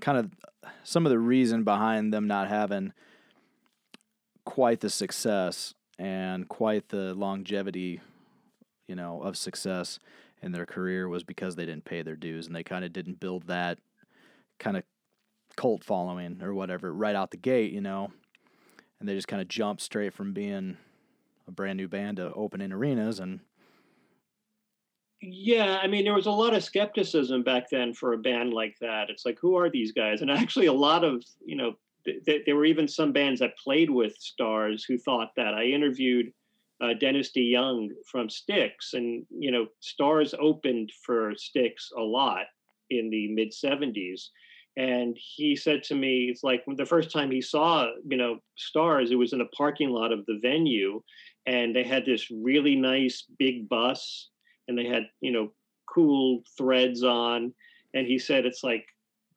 kind 0.00 0.16
of 0.16 0.30
some 0.84 1.04
of 1.04 1.10
the 1.10 1.18
reason 1.18 1.64
behind 1.64 2.14
them 2.14 2.28
not 2.28 2.48
having 2.48 2.92
quite 4.44 4.80
the 4.80 4.88
success 4.88 5.74
and 6.00 6.48
quite 6.48 6.88
the 6.88 7.12
longevity, 7.14 8.00
you 8.88 8.94
know, 8.94 9.22
of 9.22 9.36
success 9.36 9.98
in 10.40 10.50
their 10.50 10.64
career 10.64 11.06
was 11.08 11.22
because 11.22 11.54
they 11.54 11.66
didn't 11.66 11.84
pay 11.84 12.00
their 12.00 12.16
dues 12.16 12.46
and 12.46 12.56
they 12.56 12.64
kind 12.64 12.86
of 12.86 12.92
didn't 12.92 13.20
build 13.20 13.46
that 13.48 13.78
kind 14.58 14.78
of 14.78 14.82
cult 15.56 15.84
following 15.84 16.40
or 16.42 16.54
whatever 16.54 16.92
right 16.92 17.14
out 17.14 17.30
the 17.30 17.36
gate, 17.36 17.72
you 17.72 17.82
know. 17.82 18.10
And 18.98 19.06
they 19.06 19.14
just 19.14 19.28
kind 19.28 19.42
of 19.42 19.48
jumped 19.48 19.82
straight 19.82 20.14
from 20.14 20.32
being 20.32 20.78
a 21.46 21.50
brand 21.50 21.76
new 21.76 21.86
band 21.86 22.16
to 22.16 22.32
opening 22.32 22.72
arenas 22.72 23.20
and 23.20 23.40
yeah, 25.22 25.78
I 25.82 25.86
mean, 25.86 26.04
there 26.04 26.14
was 26.14 26.24
a 26.24 26.30
lot 26.30 26.54
of 26.54 26.64
skepticism 26.64 27.42
back 27.42 27.68
then 27.68 27.92
for 27.92 28.14
a 28.14 28.18
band 28.18 28.54
like 28.54 28.78
that. 28.80 29.10
It's 29.10 29.26
like, 29.26 29.38
who 29.38 29.54
are 29.54 29.68
these 29.68 29.92
guys? 29.92 30.22
And 30.22 30.30
actually, 30.30 30.64
a 30.64 30.72
lot 30.72 31.04
of, 31.04 31.22
you 31.44 31.56
know, 31.56 31.74
th- 32.04 32.24
th- 32.24 32.42
there 32.46 32.56
were 32.56 32.64
even 32.64 32.88
some 32.88 33.12
bands 33.12 33.40
that 33.40 33.58
played 33.58 33.90
with 33.90 34.14
Starz 34.18 34.82
who 34.86 34.98
thought 34.98 35.30
that. 35.36 35.54
I 35.54 35.64
interviewed 35.64 36.32
uh, 36.80 36.94
Dennis 36.94 37.30
DeYoung 37.36 37.90
from 38.10 38.30
Styx, 38.30 38.94
and 38.94 39.26
you 39.30 39.50
know, 39.50 39.66
Starz 39.82 40.34
opened 40.40 40.90
for 41.04 41.34
Styx 41.36 41.90
a 41.96 42.02
lot 42.02 42.46
in 42.88 43.10
the 43.10 43.28
mid 43.28 43.52
'70s, 43.52 44.28
and 44.76 45.16
he 45.18 45.54
said 45.56 45.82
to 45.84 45.94
me, 45.94 46.28
"It's 46.30 46.42
like 46.42 46.64
the 46.76 46.86
first 46.86 47.10
time 47.10 47.30
he 47.30 47.42
saw, 47.42 47.90
you 48.08 48.16
know, 48.16 48.38
Starz, 48.58 49.10
it 49.10 49.16
was 49.16 49.32
in 49.32 49.42
a 49.42 49.46
parking 49.46 49.90
lot 49.90 50.12
of 50.12 50.24
the 50.26 50.38
venue, 50.40 51.02
and 51.46 51.74
they 51.74 51.84
had 51.84 52.06
this 52.06 52.30
really 52.30 52.76
nice 52.76 53.24
big 53.38 53.68
bus, 53.68 54.30
and 54.68 54.78
they 54.78 54.86
had, 54.86 55.04
you 55.20 55.32
know, 55.32 55.52
cool 55.86 56.42
threads 56.56 57.02
on, 57.02 57.52
and 57.94 58.06
he 58.06 58.18
said, 58.18 58.46
it's 58.46 58.64
like." 58.64 58.86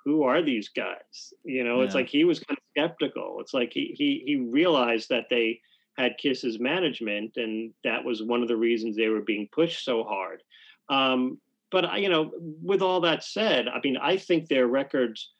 Who 0.06 0.24
are 0.24 0.42
these 0.42 0.70
guys? 0.70 1.34
You 1.44 1.64
know, 1.64 1.80
yeah. 1.80 1.86
it's 1.86 1.96
like 1.96 2.10
he 2.10 2.24
was 2.24 2.40
kind 2.40 2.58
of 2.58 2.64
skeptical. 2.72 3.38
It's 3.40 3.54
like 3.54 3.72
he 3.74 3.94
he 3.98 4.24
he 4.26 4.36
realized 4.36 5.10
that 5.10 5.28
they 5.30 5.62
had 5.98 6.18
Kiss's 6.18 6.60
management, 6.60 7.38
and 7.38 7.74
that 7.84 8.04
was 8.04 8.24
one 8.24 8.42
of 8.42 8.48
the 8.48 8.58
reasons 8.58 8.96
they 8.96 9.10
were 9.10 9.22
being 9.22 9.48
pushed 9.52 9.86
so 9.86 10.04
hard. 10.04 10.42
Um, 10.90 11.40
but 11.72 12.00
you 12.00 12.10
know, 12.10 12.32
with 12.62 12.82
all 12.82 13.02
that 13.02 13.24
said, 13.24 13.68
I 13.68 13.80
mean, 13.84 13.98
I 13.98 14.18
think 14.18 14.48
their 14.48 14.68
records 14.68 15.32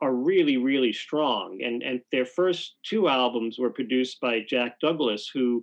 are 0.00 0.14
really, 0.14 0.56
really 0.56 0.92
strong, 0.92 1.60
and 1.62 1.82
and 1.82 2.00
their 2.10 2.26
first 2.26 2.76
two 2.82 3.08
albums 3.08 3.58
were 3.58 3.70
produced 3.70 4.20
by 4.20 4.40
Jack 4.40 4.80
Douglas, 4.80 5.30
who 5.32 5.62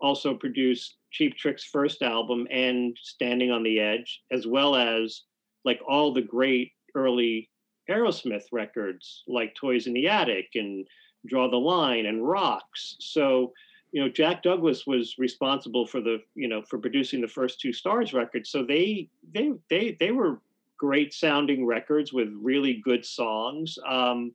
also 0.00 0.34
produced 0.34 0.96
Cheap 1.10 1.36
Trick's 1.36 1.64
first 1.64 2.02
album 2.02 2.46
and 2.50 2.96
Standing 3.00 3.50
on 3.50 3.62
the 3.62 3.80
Edge, 3.80 4.22
as 4.30 4.46
well 4.46 4.74
as 4.76 5.22
like 5.64 5.80
all 5.86 6.12
the 6.12 6.22
great 6.22 6.72
early 6.94 7.48
Aerosmith 7.92 8.44
records, 8.52 9.22
like 9.28 9.54
Toys 9.54 9.86
in 9.86 9.92
the 9.92 10.08
Attic 10.08 10.50
and 10.54 10.86
draw 11.26 11.50
the 11.50 11.56
line 11.56 12.06
and 12.06 12.26
rocks. 12.26 12.96
So, 13.00 13.52
you 13.92 14.02
know, 14.02 14.08
Jack 14.08 14.42
Douglas 14.42 14.86
was 14.86 15.16
responsible 15.18 15.86
for 15.86 16.00
the, 16.00 16.18
you 16.34 16.48
know, 16.48 16.62
for 16.62 16.78
producing 16.78 17.20
the 17.20 17.28
first 17.28 17.60
two 17.60 17.70
Starz 17.70 18.12
records. 18.14 18.50
So 18.50 18.64
they 18.64 19.08
they 19.32 19.52
they 19.70 19.96
they 20.00 20.10
were 20.10 20.40
great 20.78 21.12
sounding 21.12 21.64
records 21.64 22.12
with 22.12 22.28
really 22.40 22.82
good 22.84 23.04
songs. 23.04 23.78
Um, 23.86 24.32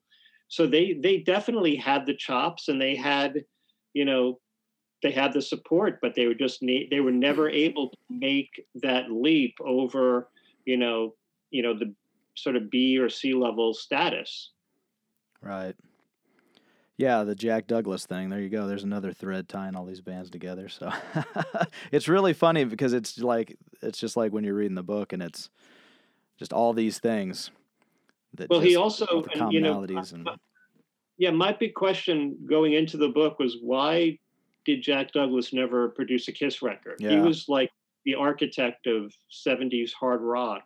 so 0.48 0.65
they 0.65 0.93
they 0.93 1.17
definitely 1.17 1.76
had 1.76 2.06
the 2.06 2.15
chops 2.15 2.70
and 2.70 2.80
they 2.80 2.96
had, 2.96 3.43
you 3.93 4.06
know, 4.06 4.39
they 5.04 5.12
had 5.12 5.34
the 5.34 5.41
support, 5.41 6.00
but 6.02 6.15
they 6.15 6.26
were 6.26 6.34
just 6.34 6.62
need 6.62 6.89
they 6.89 7.02
were 7.02 7.12
never 7.12 7.50
able 7.50 7.89
to 7.89 7.98
make 8.10 8.65
that 8.76 9.12
leap 9.12 9.56
over, 9.63 10.30
you 10.65 10.78
know, 10.78 11.15
you 11.52 11.63
know 11.63 11.78
the 11.78 11.93
sort 12.38 12.56
of 12.56 12.69
B 12.69 12.97
or 12.97 13.10
C 13.10 13.34
level 13.34 13.73
status. 13.73 14.52
Right. 15.41 15.76
Yeah, 16.97 17.23
the 17.23 17.36
Jack 17.36 17.67
Douglas 17.67 18.06
thing. 18.06 18.30
There 18.30 18.39
you 18.39 18.50
go. 18.50 18.67
There's 18.67 18.84
another 18.84 19.13
thread 19.13 19.47
tying 19.47 19.76
all 19.76 19.86
these 19.86 20.02
bands 20.02 20.32
together. 20.32 20.67
So 20.67 20.91
it's 21.91 22.08
really 22.08 22.34
funny 22.34 22.63
because 22.63 22.93
it's 22.93 23.19
like 23.19 23.56
it's 23.82 24.00
just 24.00 24.17
like 24.17 24.32
when 24.32 24.43
you're 24.43 24.56
reading 24.56 24.76
the 24.76 24.84
book 24.84 25.13
and 25.13 25.21
it's 25.21 25.50
just 26.38 26.54
all 26.54 26.73
these 26.73 27.00
things. 27.00 27.52
That 28.34 28.50
well, 28.50 28.60
he 28.60 28.76
also 28.76 29.06
commonalities 29.23 29.52
you 30.12 30.23
know, 30.23 30.32
and 30.32 30.39
yeah. 31.17 31.32
My 31.32 31.54
big 31.54 31.76
question 31.76 32.38
going 32.50 32.73
into 32.73 32.97
the 32.97 33.10
book 33.10 33.38
was 33.39 33.58
why 33.62 34.17
did 34.65 34.82
Jack 34.82 35.12
Douglas 35.12 35.54
never 35.54 35.89
produce 35.89 36.28
a 36.28 36.32
Kiss 36.32 36.62
record? 36.62 36.97
Yeah. 37.00 37.12
He 37.12 37.17
was 37.17 37.47
like 37.47 37.69
the 38.06 38.15
architect 38.15 38.88
of 38.88 39.13
70s 39.32 39.93
hard 39.93 40.21
rock 40.21 40.63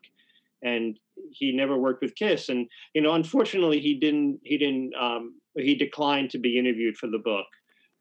and 0.64 0.98
he 1.32 1.52
never 1.52 1.78
worked 1.78 2.02
with 2.02 2.16
Kiss. 2.16 2.50
And 2.50 2.68
you 2.94 3.02
know, 3.02 3.14
unfortunately, 3.14 3.80
he 3.80 3.96
didn't. 3.96 4.40
He 4.44 4.58
didn't. 4.58 4.94
Um, 5.00 5.36
he 5.56 5.76
declined 5.76 6.30
to 6.32 6.38
be 6.38 6.58
interviewed 6.58 6.98
for 6.98 7.08
the 7.08 7.20
book. 7.20 7.46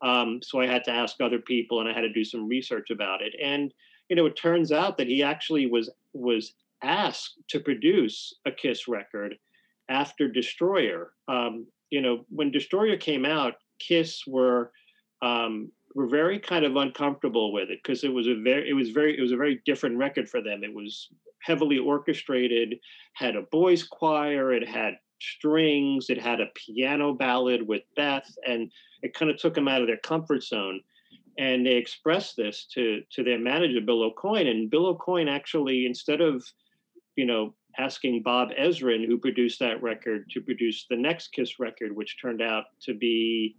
Um, 0.03 0.41
so 0.43 0.61
I 0.61 0.67
had 0.67 0.85
to 0.85 0.91
ask 0.91 1.21
other 1.21 1.41
people, 1.41 1.81
and 1.81 1.89
I 1.89 1.93
had 1.93 2.03
to 2.03 2.13
do 2.13 2.25
some 2.25 2.49
research 2.49 2.91
about 2.91 3.23
it. 3.23 3.35
And 3.43 3.73
you 4.09 4.17
know, 4.17 4.27
it 4.27 4.37
turns 4.37 4.73
out 4.73 4.97
that 4.99 5.07
he 5.07 5.23
actually 5.23 5.67
was 5.67 5.91
was 6.13 6.55
asked 6.83 7.39
to 7.49 7.61
produce 7.61 8.35
a 8.47 8.51
Kiss 8.51 8.89
record 8.89 9.37
after 9.89 10.29
Destroyer. 10.29 11.13
Um, 11.29 11.67
you 11.91 12.01
know, 12.01 12.25
when 12.29 12.51
Destroyer 12.51 12.97
came 12.97 13.25
out, 13.25 13.55
Kiss 13.79 14.27
were 14.27 14.73
um, 15.23 15.71
were 15.95 16.07
very 16.07 16.39
kind 16.39 16.65
of 16.65 16.77
uncomfortable 16.77 17.53
with 17.53 17.71
it 17.71 17.81
because 17.83 18.05
it 18.05 18.13
was 18.13 18.27
a 18.29 18.35
very 18.35 18.69
it 18.69 18.75
was 18.75 18.91
very 18.91 19.17
it 19.17 19.21
was 19.21 19.33
a 19.33 19.37
very 19.37 19.61
different 19.65 19.97
record 19.97 20.29
for 20.29 20.41
them. 20.41 20.63
It 20.63 20.75
was 20.75 21.09
heavily 21.41 21.79
orchestrated, 21.79 22.79
had 23.15 23.37
a 23.37 23.43
boys 23.43 23.83
choir, 23.83 24.53
it 24.53 24.69
had 24.69 24.95
strings, 25.21 26.11
it 26.11 26.21
had 26.21 26.41
a 26.41 26.51
piano 26.55 27.13
ballad 27.13 27.67
with 27.67 27.83
Beth, 27.97 28.31
and 28.47 28.71
it 29.03 29.15
kind 29.15 29.31
of 29.31 29.39
took 29.39 29.55
them 29.55 29.69
out 29.69 29.81
of 29.81 29.87
their 29.87 29.97
comfort 29.99 30.43
zone. 30.43 30.81
And 31.39 31.67
they 31.67 31.75
expressed 31.75 32.37
this 32.37 32.67
to 32.75 33.03
to 33.13 33.25
their 33.25 33.39
manager 33.39 33.81
Bill 33.81 34.11
Aucoin, 34.11 34.49
and 34.49 34.71
Bill 34.71 34.97
Aucoin 34.97 35.29
actually 35.29 35.87
instead 35.87 36.21
of 36.21 36.45
you 37.17 37.27
know 37.27 37.55
asking 37.79 38.23
Bob 38.23 38.51
Ezrin, 38.59 39.07
who 39.07 39.17
produced 39.17 39.59
that 39.61 39.83
record, 39.83 40.29
to 40.31 40.41
produce 40.41 40.87
the 40.91 40.97
next 40.97 41.29
Kiss 41.29 41.59
record, 41.59 41.95
which 41.95 42.21
turned 42.21 42.43
out 42.43 42.65
to 42.83 42.95
be 42.95 43.57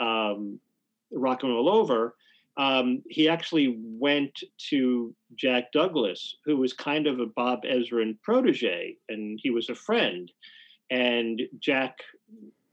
um, 0.00 0.60
Rock 1.12 1.42
and 1.42 1.52
Roll 1.52 1.68
Over, 1.68 2.14
um, 2.58 3.02
he 3.08 3.28
actually 3.28 3.78
went 3.78 4.42
to 4.70 5.14
Jack 5.36 5.70
Douglas, 5.72 6.36
who 6.44 6.56
was 6.56 6.72
kind 6.72 7.06
of 7.06 7.20
a 7.20 7.26
Bob 7.26 7.62
Ezrin 7.62 8.20
protege, 8.22 8.96
and 9.08 9.38
he 9.40 9.50
was 9.50 9.68
a 9.68 9.74
friend. 9.76 10.30
And 10.90 11.42
Jack 11.60 12.00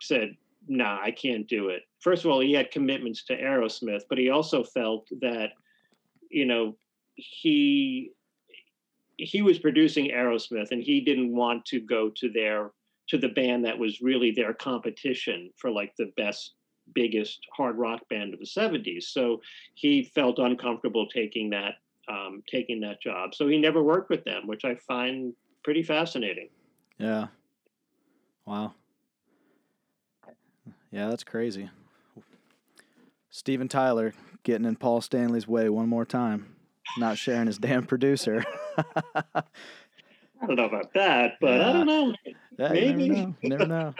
said, 0.01 0.35
"Nah, 0.67 0.99
I 1.01 1.11
can't 1.11 1.47
do 1.47 1.69
it." 1.69 1.83
First 1.99 2.25
of 2.25 2.31
all, 2.31 2.39
he 2.39 2.53
had 2.53 2.71
commitments 2.71 3.23
to 3.25 3.39
Aerosmith, 3.39 4.03
but 4.09 4.17
he 4.17 4.29
also 4.29 4.63
felt 4.63 5.07
that, 5.21 5.51
you 6.29 6.45
know, 6.45 6.77
he 7.15 8.11
he 9.17 9.41
was 9.41 9.59
producing 9.59 10.09
Aerosmith, 10.09 10.71
and 10.71 10.83
he 10.83 10.99
didn't 10.99 11.33
want 11.33 11.63
to 11.65 11.79
go 11.79 12.09
to 12.09 12.29
their 12.29 12.71
to 13.07 13.17
the 13.19 13.29
band 13.29 13.65
that 13.65 13.77
was 13.77 14.01
really 14.01 14.31
their 14.31 14.53
competition 14.53 15.51
for 15.57 15.69
like 15.69 15.95
the 15.95 16.11
best 16.17 16.55
biggest 16.93 17.39
hard 17.55 17.77
rock 17.77 18.01
band 18.09 18.33
of 18.33 18.39
the 18.39 18.45
70s 18.45 19.03
so 19.05 19.41
he 19.73 20.03
felt 20.15 20.37
uncomfortable 20.39 21.07
taking 21.07 21.49
that 21.49 21.75
um, 22.07 22.43
taking 22.47 22.79
that 22.81 23.01
job 23.01 23.33
so 23.33 23.47
he 23.47 23.57
never 23.57 23.81
worked 23.83 24.09
with 24.09 24.23
them 24.23 24.45
which 24.47 24.63
i 24.65 24.75
find 24.75 25.33
pretty 25.63 25.81
fascinating 25.83 26.49
Yeah. 26.99 27.27
Wow. 28.45 28.73
Yeah, 30.91 31.09
that's 31.09 31.23
crazy. 31.23 31.69
Steven 33.31 33.67
Tyler 33.67 34.13
getting 34.43 34.65
in 34.67 34.75
Paul 34.75 35.01
Stanley's 35.01 35.47
way 35.47 35.67
one 35.69 35.89
more 35.89 36.05
time, 36.05 36.55
not 36.99 37.17
sharing 37.17 37.47
his 37.47 37.57
damn 37.57 37.85
producer. 37.85 38.45
i 38.77 39.43
don't 40.47 40.55
know 40.57 40.65
about 40.65 40.93
that 40.93 41.33
but 41.41 41.59
Yeah. 41.59 41.69
i 41.69 41.73
don't 41.73 41.85
know 41.87 42.13
Yeah, 42.59 42.73
you 42.73 42.81
Maybe. 42.93 43.07
never 43.09 43.13
know. 43.27 43.35
You 43.41 43.49
never 43.49 43.65
know. 43.67 43.93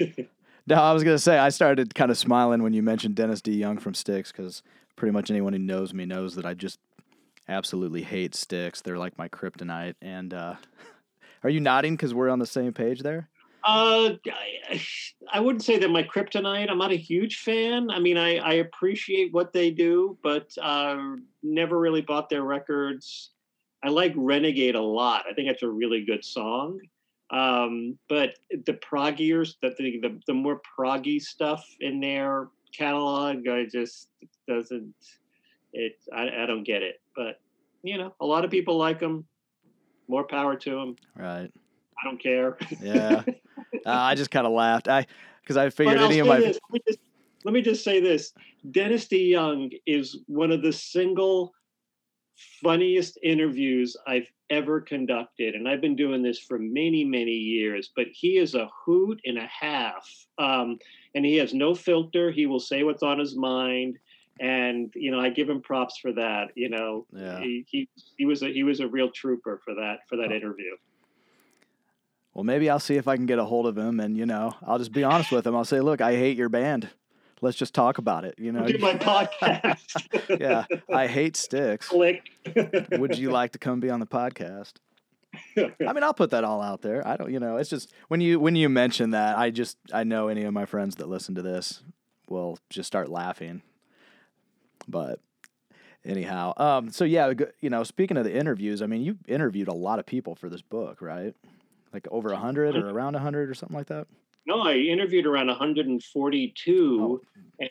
No, 0.66 0.76
I 0.76 0.92
was 0.92 1.04
gonna 1.04 1.18
say 1.18 1.38
I 1.38 1.50
started 1.50 1.94
kind 1.94 2.10
of 2.10 2.18
smiling 2.18 2.62
when 2.62 2.72
you 2.72 2.82
mentioned 2.82 3.14
Dennis 3.14 3.40
DeYoung 3.40 3.80
from 3.80 3.94
Styx 3.94 4.32
because 4.32 4.62
pretty 4.96 5.12
much 5.12 5.30
anyone 5.30 5.52
who 5.52 5.58
knows 5.58 5.94
me 5.94 6.06
knows 6.06 6.34
that 6.34 6.46
I 6.46 6.54
just 6.54 6.78
absolutely 7.48 8.02
hate 8.02 8.34
Styx. 8.34 8.82
They're 8.82 8.98
like 8.98 9.16
my 9.18 9.28
kryptonite. 9.28 9.94
And 10.02 10.34
uh, 10.34 10.54
are 11.44 11.50
you 11.50 11.60
nodding 11.60 11.94
because 11.94 12.14
we're 12.14 12.30
on 12.30 12.38
the 12.38 12.46
same 12.46 12.72
page 12.72 13.00
there? 13.00 13.28
Uh, 13.64 14.14
I, 14.70 14.80
I 15.32 15.40
wouldn't 15.40 15.64
say 15.64 15.78
they're 15.78 15.88
my 15.88 16.04
kryptonite. 16.04 16.70
I'm 16.70 16.78
not 16.78 16.92
a 16.92 16.96
huge 16.96 17.40
fan. 17.40 17.90
I 17.90 17.98
mean, 17.98 18.16
I, 18.16 18.36
I 18.36 18.52
appreciate 18.54 19.32
what 19.32 19.52
they 19.52 19.70
do, 19.70 20.16
but 20.22 20.56
uh, 20.62 21.16
never 21.42 21.78
really 21.78 22.00
bought 22.00 22.28
their 22.28 22.42
records. 22.42 23.30
I 23.82 23.88
like 23.88 24.12
Renegade 24.16 24.76
a 24.76 24.80
lot. 24.80 25.24
I 25.28 25.34
think 25.34 25.48
that's 25.48 25.64
a 25.64 25.68
really 25.68 26.04
good 26.04 26.24
song. 26.24 26.80
Um, 27.30 27.98
but 28.08 28.38
the 28.66 28.74
proggiers, 28.74 29.56
the, 29.60 29.74
the 29.78 30.00
the 30.00 30.20
the 30.28 30.34
more 30.34 30.60
proggy 30.78 31.20
stuff 31.20 31.64
in 31.80 32.00
their 32.00 32.48
catalog, 32.76 33.48
I 33.48 33.66
just 33.70 34.08
doesn't. 34.48 34.94
It 35.72 35.98
I, 36.14 36.42
I 36.42 36.46
don't 36.46 36.62
get 36.62 36.82
it. 36.82 37.00
But 37.16 37.40
you 37.82 37.98
know, 37.98 38.14
a 38.20 38.26
lot 38.26 38.44
of 38.44 38.50
people 38.50 38.76
like 38.76 39.00
them. 39.00 39.24
More 40.08 40.24
power 40.24 40.54
to 40.54 40.70
them. 40.70 40.96
Right. 41.16 41.50
I 42.00 42.04
don't 42.04 42.22
care. 42.22 42.56
Yeah. 42.80 43.24
uh, 43.86 43.90
I 43.90 44.14
just 44.14 44.30
kind 44.30 44.46
of 44.46 44.52
laughed. 44.52 44.86
I 44.86 45.06
because 45.40 45.56
I 45.56 45.68
figured 45.70 45.98
any 45.98 46.20
of 46.20 46.28
my 46.28 46.38
this. 46.38 46.58
Let, 46.70 46.72
me 46.72 46.80
just, 46.86 46.98
let 47.44 47.54
me 47.54 47.62
just 47.62 47.82
say 47.82 48.00
this: 48.00 48.32
Dennis 48.70 49.06
DeYoung 49.08 49.72
is 49.84 50.18
one 50.26 50.52
of 50.52 50.62
the 50.62 50.72
single 50.72 51.54
funniest 52.62 53.18
interviews 53.22 53.96
I've 54.06 54.28
ever 54.50 54.80
conducted, 54.80 55.54
and 55.54 55.68
I've 55.68 55.80
been 55.80 55.96
doing 55.96 56.22
this 56.22 56.38
for 56.38 56.58
many, 56.58 57.04
many 57.04 57.32
years. 57.32 57.90
But 57.94 58.06
he 58.12 58.38
is 58.38 58.54
a 58.54 58.68
hoot 58.84 59.20
and 59.24 59.38
a 59.38 59.46
half, 59.46 60.08
um, 60.38 60.78
and 61.14 61.24
he 61.24 61.36
has 61.36 61.52
no 61.54 61.74
filter. 61.74 62.30
He 62.30 62.46
will 62.46 62.60
say 62.60 62.82
what's 62.82 63.02
on 63.02 63.18
his 63.18 63.36
mind, 63.36 63.98
and 64.40 64.92
you 64.94 65.10
know 65.10 65.20
I 65.20 65.30
give 65.30 65.48
him 65.48 65.60
props 65.62 65.98
for 65.98 66.12
that. 66.12 66.48
You 66.54 66.68
know, 66.70 67.06
Yeah. 67.12 67.40
he, 67.40 67.64
he 67.68 67.88
he 68.16 68.26
was 68.26 68.42
a 68.42 68.52
he 68.52 68.62
was 68.62 68.80
a 68.80 68.86
real 68.88 69.10
trooper 69.10 69.60
for 69.64 69.74
that 69.74 70.00
for 70.08 70.16
that 70.16 70.30
Oh. 70.32 70.36
interview. 70.36 70.76
well, 72.34 72.44
maybe 72.44 72.68
I'll 72.68 72.78
see 72.78 72.96
if 72.96 73.08
I 73.08 73.16
can 73.16 73.24
get 73.26 73.38
a 73.38 73.44
hold 73.44 73.66
of 73.66 73.76
him, 73.78 73.98
and 73.98 74.16
you 74.16 74.26
know, 74.26 74.52
I'll 74.66 74.78
just 74.78 74.92
be 74.92 75.02
honest 75.04 75.32
with 75.32 75.46
him. 75.46 75.56
I'll 75.56 75.64
say, 75.64 75.80
look, 75.80 76.00
I 76.00 76.14
hate 76.16 76.36
your 76.36 76.50
band. 76.50 76.88
Let's 77.42 77.56
just 77.56 77.74
talk 77.74 77.98
about 77.98 78.24
it. 78.24 78.34
You 78.38 78.52
know, 78.52 78.66
Do 78.66 78.78
my 78.78 78.94
podcast. 78.94 80.40
yeah, 80.40 80.64
I 80.92 81.06
hate 81.06 81.36
Styx. 81.36 81.88
Click. 81.88 82.30
Would 82.92 83.18
you 83.18 83.30
like 83.30 83.52
to 83.52 83.58
come 83.58 83.80
be 83.80 83.90
on 83.90 84.00
the 84.00 84.06
podcast? 84.06 84.74
I 85.56 85.92
mean, 85.92 86.02
I'll 86.02 86.14
put 86.14 86.30
that 86.30 86.44
all 86.44 86.62
out 86.62 86.80
there. 86.80 87.06
I 87.06 87.16
don't, 87.16 87.30
you 87.30 87.38
know, 87.40 87.56
it's 87.56 87.68
just 87.68 87.92
when 88.08 88.20
you 88.20 88.40
when 88.40 88.56
you 88.56 88.68
mention 88.68 89.10
that, 89.10 89.36
I 89.36 89.50
just 89.50 89.76
I 89.92 90.04
know 90.04 90.28
any 90.28 90.44
of 90.44 90.54
my 90.54 90.64
friends 90.64 90.96
that 90.96 91.08
listen 91.08 91.34
to 91.34 91.42
this 91.42 91.82
will 92.28 92.58
just 92.70 92.86
start 92.86 93.08
laughing. 93.10 93.62
But 94.88 95.20
anyhow, 96.04 96.54
um, 96.56 96.90
so 96.90 97.04
yeah, 97.04 97.32
you 97.60 97.70
know, 97.70 97.84
speaking 97.84 98.16
of 98.16 98.24
the 98.24 98.34
interviews, 98.34 98.80
I 98.80 98.86
mean, 98.86 99.02
you 99.02 99.18
interviewed 99.28 99.68
a 99.68 99.74
lot 99.74 99.98
of 99.98 100.06
people 100.06 100.34
for 100.34 100.48
this 100.48 100.62
book, 100.62 101.02
right? 101.02 101.34
Like 101.92 102.08
over 102.10 102.32
a 102.32 102.36
hundred 102.36 102.76
or 102.76 102.88
around 102.90 103.14
a 103.14 103.20
hundred 103.20 103.50
or 103.50 103.54
something 103.54 103.76
like 103.76 103.88
that. 103.88 104.06
No, 104.46 104.60
I 104.60 104.74
interviewed 104.74 105.26
around 105.26 105.48
142, 105.48 107.22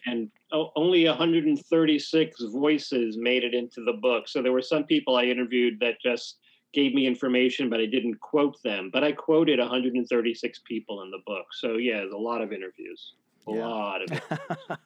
and 0.06 0.32
only 0.52 1.06
136 1.08 2.42
voices 2.52 3.18
made 3.18 3.44
it 3.44 3.54
into 3.54 3.84
the 3.84 3.94
book. 3.94 4.28
So 4.28 4.42
there 4.42 4.52
were 4.52 4.62
some 4.62 4.86
people 4.86 5.16
I 5.16 5.24
interviewed 5.26 5.80
that 5.80 6.02
just 6.02 6.38
gave 6.74 6.94
me 6.94 7.08
information, 7.08 7.70
but 7.70 7.80
I 7.80 7.86
didn't 7.86 8.20
quote 8.20 8.62
them. 8.64 8.90
But 8.92 9.04
I 9.06 9.14
quoted 9.14 9.60
136 9.60 10.62
people 10.68 11.02
in 11.02 11.12
the 11.12 11.22
book. 11.26 11.48
So 11.54 11.78
yeah, 11.78 11.98
there's 12.00 12.12
a 12.14 12.18
lot 12.18 12.42
of 12.42 12.52
interviews. 12.52 13.16
A 13.48 13.52
Yeah. 13.52 13.72
lot 13.72 14.02
of. 14.02 14.10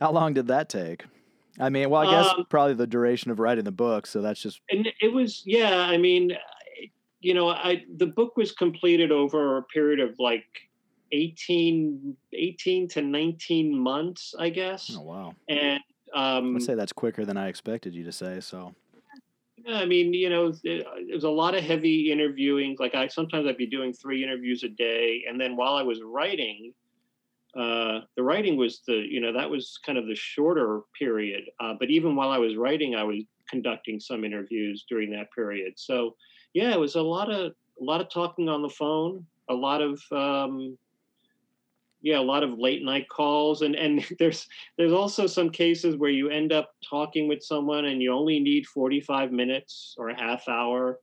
How 0.00 0.12
long 0.12 0.34
did 0.34 0.46
that 0.48 0.68
take? 0.68 1.04
I 1.58 1.68
mean, 1.70 1.90
well, 1.90 2.00
I 2.02 2.06
guess 2.06 2.34
Um, 2.34 2.44
probably 2.48 2.74
the 2.74 2.86
duration 2.86 3.30
of 3.30 3.38
writing 3.38 3.64
the 3.64 3.72
book. 3.72 4.06
So 4.06 4.22
that's 4.22 4.40
just 4.40 4.60
and 4.70 4.88
it 5.00 5.12
was 5.12 5.42
yeah 5.46 5.80
i 5.80 5.96
mean 5.96 6.32
you 7.20 7.34
know 7.34 7.48
i 7.48 7.84
the 7.96 8.06
book 8.06 8.36
was 8.36 8.52
completed 8.52 9.12
over 9.12 9.56
a 9.56 9.62
period 9.64 10.00
of 10.00 10.14
like 10.18 10.69
18 11.12 12.16
18 12.32 12.88
to 12.88 13.02
19 13.02 13.76
months 13.76 14.34
i 14.38 14.48
guess 14.48 14.94
oh 14.96 15.02
wow. 15.02 15.34
and 15.48 15.80
um 16.14 16.56
I'd 16.56 16.62
say 16.62 16.74
that's 16.74 16.92
quicker 16.92 17.24
than 17.24 17.36
I 17.36 17.48
expected 17.48 17.94
you 17.94 18.04
to 18.04 18.12
say. 18.12 18.40
So 18.40 18.74
i 19.68 19.84
mean 19.84 20.12
you 20.14 20.30
know 20.30 20.52
there 20.64 20.82
there 21.06 21.14
was 21.14 21.24
a 21.24 21.30
lot 21.30 21.54
of 21.54 21.62
heavy 21.62 22.10
interviewing 22.10 22.76
like 22.78 22.94
i 22.94 23.06
sometimes 23.08 23.46
i'd 23.46 23.56
be 23.56 23.66
doing 23.66 23.92
three 23.92 24.22
interviews 24.22 24.62
a 24.62 24.68
day 24.68 25.24
and 25.28 25.40
then 25.40 25.56
while 25.56 25.74
i 25.74 25.82
was 25.82 26.00
writing 26.02 26.72
uh, 27.56 28.02
the 28.16 28.22
writing 28.22 28.56
was 28.56 28.80
the 28.86 28.94
you 28.94 29.20
know 29.20 29.32
that 29.32 29.50
was 29.50 29.78
kind 29.84 29.98
of 29.98 30.06
the 30.06 30.14
shorter 30.14 30.82
period 30.96 31.42
uh, 31.58 31.74
but 31.78 31.90
even 31.90 32.14
while 32.14 32.30
i 32.30 32.38
was 32.38 32.56
writing 32.56 32.94
i 32.94 33.02
was 33.02 33.22
conducting 33.48 33.98
some 33.98 34.24
interviews 34.24 34.84
during 34.88 35.10
that 35.10 35.32
period 35.32 35.72
so 35.76 36.14
yeah 36.54 36.70
it 36.70 36.78
was 36.78 36.94
a 36.94 37.02
lot 37.02 37.30
of 37.30 37.52
a 37.80 37.84
lot 37.84 38.00
of 38.00 38.08
talking 38.08 38.48
on 38.48 38.62
the 38.62 38.68
phone 38.68 39.26
a 39.48 39.54
lot 39.54 39.82
of 39.82 40.00
um, 40.12 40.78
yeah 42.02 42.18
a 42.18 42.20
lot 42.20 42.42
of 42.42 42.58
late 42.58 42.82
night 42.84 43.08
calls 43.08 43.62
and 43.62 43.74
and 43.74 44.04
there's 44.18 44.46
there's 44.76 44.92
also 44.92 45.26
some 45.26 45.50
cases 45.50 45.96
where 45.96 46.10
you 46.10 46.28
end 46.28 46.52
up 46.52 46.70
talking 46.88 47.28
with 47.28 47.42
someone 47.42 47.86
and 47.86 48.02
you 48.02 48.12
only 48.12 48.40
need 48.40 48.66
45 48.66 49.32
minutes 49.32 49.94
or 49.98 50.10
a 50.10 50.18
half 50.18 50.48
hour 50.48 50.98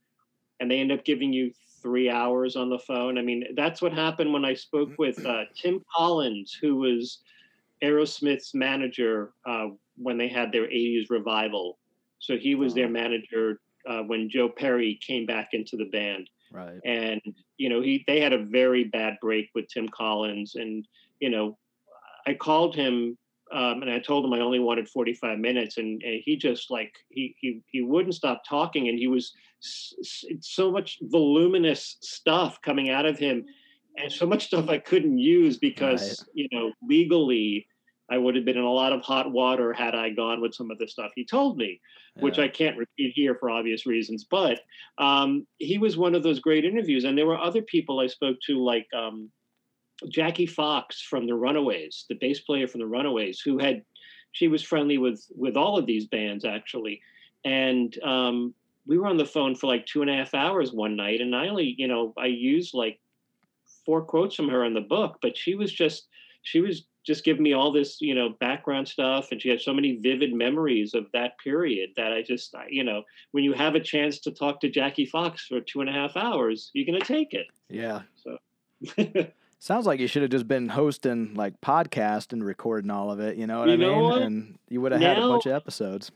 and 0.60 0.70
they 0.70 0.80
end 0.80 0.92
up 0.92 1.06
giving 1.06 1.32
you 1.32 1.52
three 1.84 2.10
hours 2.10 2.56
on 2.56 2.70
the 2.72 2.80
phone. 2.80 3.20
I 3.20 3.22
mean 3.22 3.46
that's 3.56 3.82
what 3.82 3.94
happened 3.94 4.34
when 4.34 4.46
i 4.46 4.54
spoke 4.54 4.92
with 4.98 5.24
uh, 5.26 5.44
tim 5.56 5.84
collins 5.96 6.58
who 6.60 6.78
was 6.78 7.20
aerosmith's 7.84 8.56
manager 8.56 9.34
uh, 9.46 9.68
when 9.98 10.18
they 10.18 10.28
had 10.28 10.52
their 10.52 10.68
80s 10.68 11.10
revival. 11.10 11.78
So 12.20 12.36
he 12.36 12.56
was 12.56 12.74
their 12.74 12.90
manager 12.90 13.60
uh, 13.88 14.02
when 14.02 14.30
joe 14.30 14.50
perry 14.50 15.00
came 15.06 15.26
back 15.26 15.50
into 15.54 15.78
the 15.78 15.86
band 15.86 16.30
right. 16.52 16.80
and 16.86 17.22
you 17.58 17.70
know 17.70 17.82
he 17.82 18.04
they 18.08 18.20
had 18.20 18.34
a 18.34 18.44
very 18.44 18.84
bad 18.84 19.18
break 19.22 19.50
with 19.56 19.68
Tim 19.68 19.88
Collins, 19.90 20.56
and 20.56 20.88
you 21.20 21.30
know 21.30 21.58
I 22.26 22.34
called 22.34 22.76
him 22.76 23.18
um, 23.52 23.82
and 23.82 23.90
I 23.90 24.00
told 24.00 24.26
him 24.26 24.34
I 24.34 24.40
only 24.40 24.60
wanted 24.60 24.90
45 24.90 25.40
minutes, 25.40 25.78
and, 25.78 26.02
and 26.04 26.22
he 26.24 26.36
just 26.36 26.70
like 26.70 26.94
he 27.10 27.36
he 27.40 27.62
he 27.68 27.82
wouldn't 27.82 28.16
stop 28.16 28.44
talking, 28.48 28.90
and 28.90 29.00
he 29.00 29.08
was 29.08 29.34
s- 29.64 29.94
s- 30.02 30.26
so 30.42 30.72
much 30.72 31.00
voluminous 31.04 31.98
stuff 32.02 32.62
coming 32.62 32.90
out 32.90 33.06
of 33.06 33.18
him, 33.18 33.46
and 33.98 34.12
so 34.12 34.26
much 34.26 34.48
stuff 34.48 34.70
I 34.70 34.80
couldn't 34.80 35.18
use 35.18 35.58
because 35.58 36.26
you 36.34 36.48
know 36.52 36.72
legally. 36.82 37.68
I 38.10 38.18
would 38.18 38.36
have 38.36 38.46
been 38.46 38.58
in 38.58 38.64
a 38.64 38.72
lot 38.72 38.94
of 38.94 39.02
hot 39.02 39.32
water 39.32 39.74
had 39.74 39.96
I 39.96 40.10
gone 40.10 40.42
with 40.42 40.54
some 40.54 40.72
of 40.72 40.78
the 40.78 40.88
stuff 40.88 41.12
he 41.16 41.26
told 41.26 41.58
me 41.58 41.82
which 42.20 42.40
I 42.40 42.48
can't 42.48 42.78
repeat 42.78 43.14
here 43.16 43.36
for 43.36 43.50
obvious 43.50 43.86
reasons. 43.86 44.26
But 44.30 44.62
um, 44.98 45.46
he 45.58 45.78
was 45.78 45.98
one 45.98 46.16
of 46.16 46.24
those 46.24 46.40
great 46.40 46.66
interviews, 46.66 47.04
and 47.04 47.18
there 47.18 47.26
were 47.26 47.38
other 47.38 47.62
people 47.62 48.00
I 48.00 48.08
spoke 48.08 48.38
to, 48.48 48.64
like 48.64 48.88
um, 48.94 49.30
Jackie 50.10 50.46
Fox 50.46 51.02
from 51.02 51.28
the 51.28 51.36
Runaways, 51.36 52.06
the 52.10 52.16
bass 52.16 52.40
player 52.40 52.68
from 52.68 52.80
the 52.80 52.88
Runaways, 52.88 53.40
who 53.40 53.58
had 53.58 53.84
she 54.32 54.48
was 54.48 54.64
friendly 54.64 54.98
with 54.98 55.26
with 55.36 55.56
all 55.56 55.78
of 55.78 55.86
these 55.86 56.08
bands 56.08 56.46
actually, 56.46 57.02
and 57.46 57.98
um, 58.04 58.54
we 58.86 58.98
were 58.98 59.08
on 59.08 59.18
the 59.18 59.26
phone 59.26 59.56
for 59.56 59.68
like 59.68 59.86
two 59.86 60.02
and 60.02 60.10
a 60.10 60.16
half 60.16 60.34
hours 60.34 60.72
one 60.72 60.96
night, 60.96 61.22
and 61.22 61.36
I 61.36 61.48
only 61.48 61.76
you 61.78 61.88
know 61.88 62.14
I 62.18 62.28
used 62.28 62.74
like 62.74 63.00
four 63.86 64.02
quotes 64.02 64.36
from 64.36 64.50
her 64.50 64.66
in 64.66 64.74
the 64.74 64.82
book, 64.82 65.18
but 65.22 65.38
she 65.38 65.56
was 65.56 65.72
just 65.72 66.08
she 66.44 66.62
was 66.62 66.86
just 67.08 67.24
give 67.24 67.40
me 67.40 67.54
all 67.54 67.72
this, 67.72 68.02
you 68.02 68.14
know, 68.14 68.36
background 68.42 68.88
stuff. 68.88 69.32
And 69.32 69.42
she 69.42 69.48
had 69.48 69.62
so 69.62 69.74
many 69.74 69.96
vivid 69.96 70.34
memories 70.34 70.94
of 70.94 71.06
that 71.14 71.40
period 71.42 71.92
that 71.96 72.12
I 72.12 72.22
just, 72.22 72.54
you 72.70 72.84
know, 72.84 73.04
when 73.32 73.46
you 73.46 73.54
have 73.54 73.76
a 73.76 73.80
chance 73.80 74.20
to 74.20 74.32
talk 74.32 74.60
to 74.62 74.70
Jackie 74.70 75.06
Fox 75.06 75.48
for 75.48 75.62
two 75.62 75.80
and 75.80 75.90
a 75.90 75.94
half 75.94 76.18
hours, 76.18 76.70
you're 76.74 76.86
going 76.86 77.00
to 77.00 77.08
take 77.08 77.34
it. 77.34 77.48
Yeah. 77.70 78.02
So. 78.16 78.38
Sounds 79.60 79.88
like 79.88 80.00
you 80.00 80.08
should 80.08 80.22
have 80.22 80.30
just 80.30 80.48
been 80.48 80.68
hosting 80.70 81.34
like 81.34 81.60
podcast 81.62 82.34
and 82.34 82.44
recording 82.44 82.92
all 82.92 83.10
of 83.10 83.20
it. 83.20 83.38
You 83.38 83.48
know 83.48 83.60
what 83.60 83.70
You 83.70 83.74
I 83.74 83.78
know 83.78 83.96
mean? 83.96 84.04
what? 84.04 84.22
And 84.22 84.60
you 84.70 84.82
would 84.82 84.92
have 84.92 85.02
had 85.02 85.18
a 85.18 85.22
bunch 85.22 85.46
of 85.48 85.54
episodes. 85.54 86.12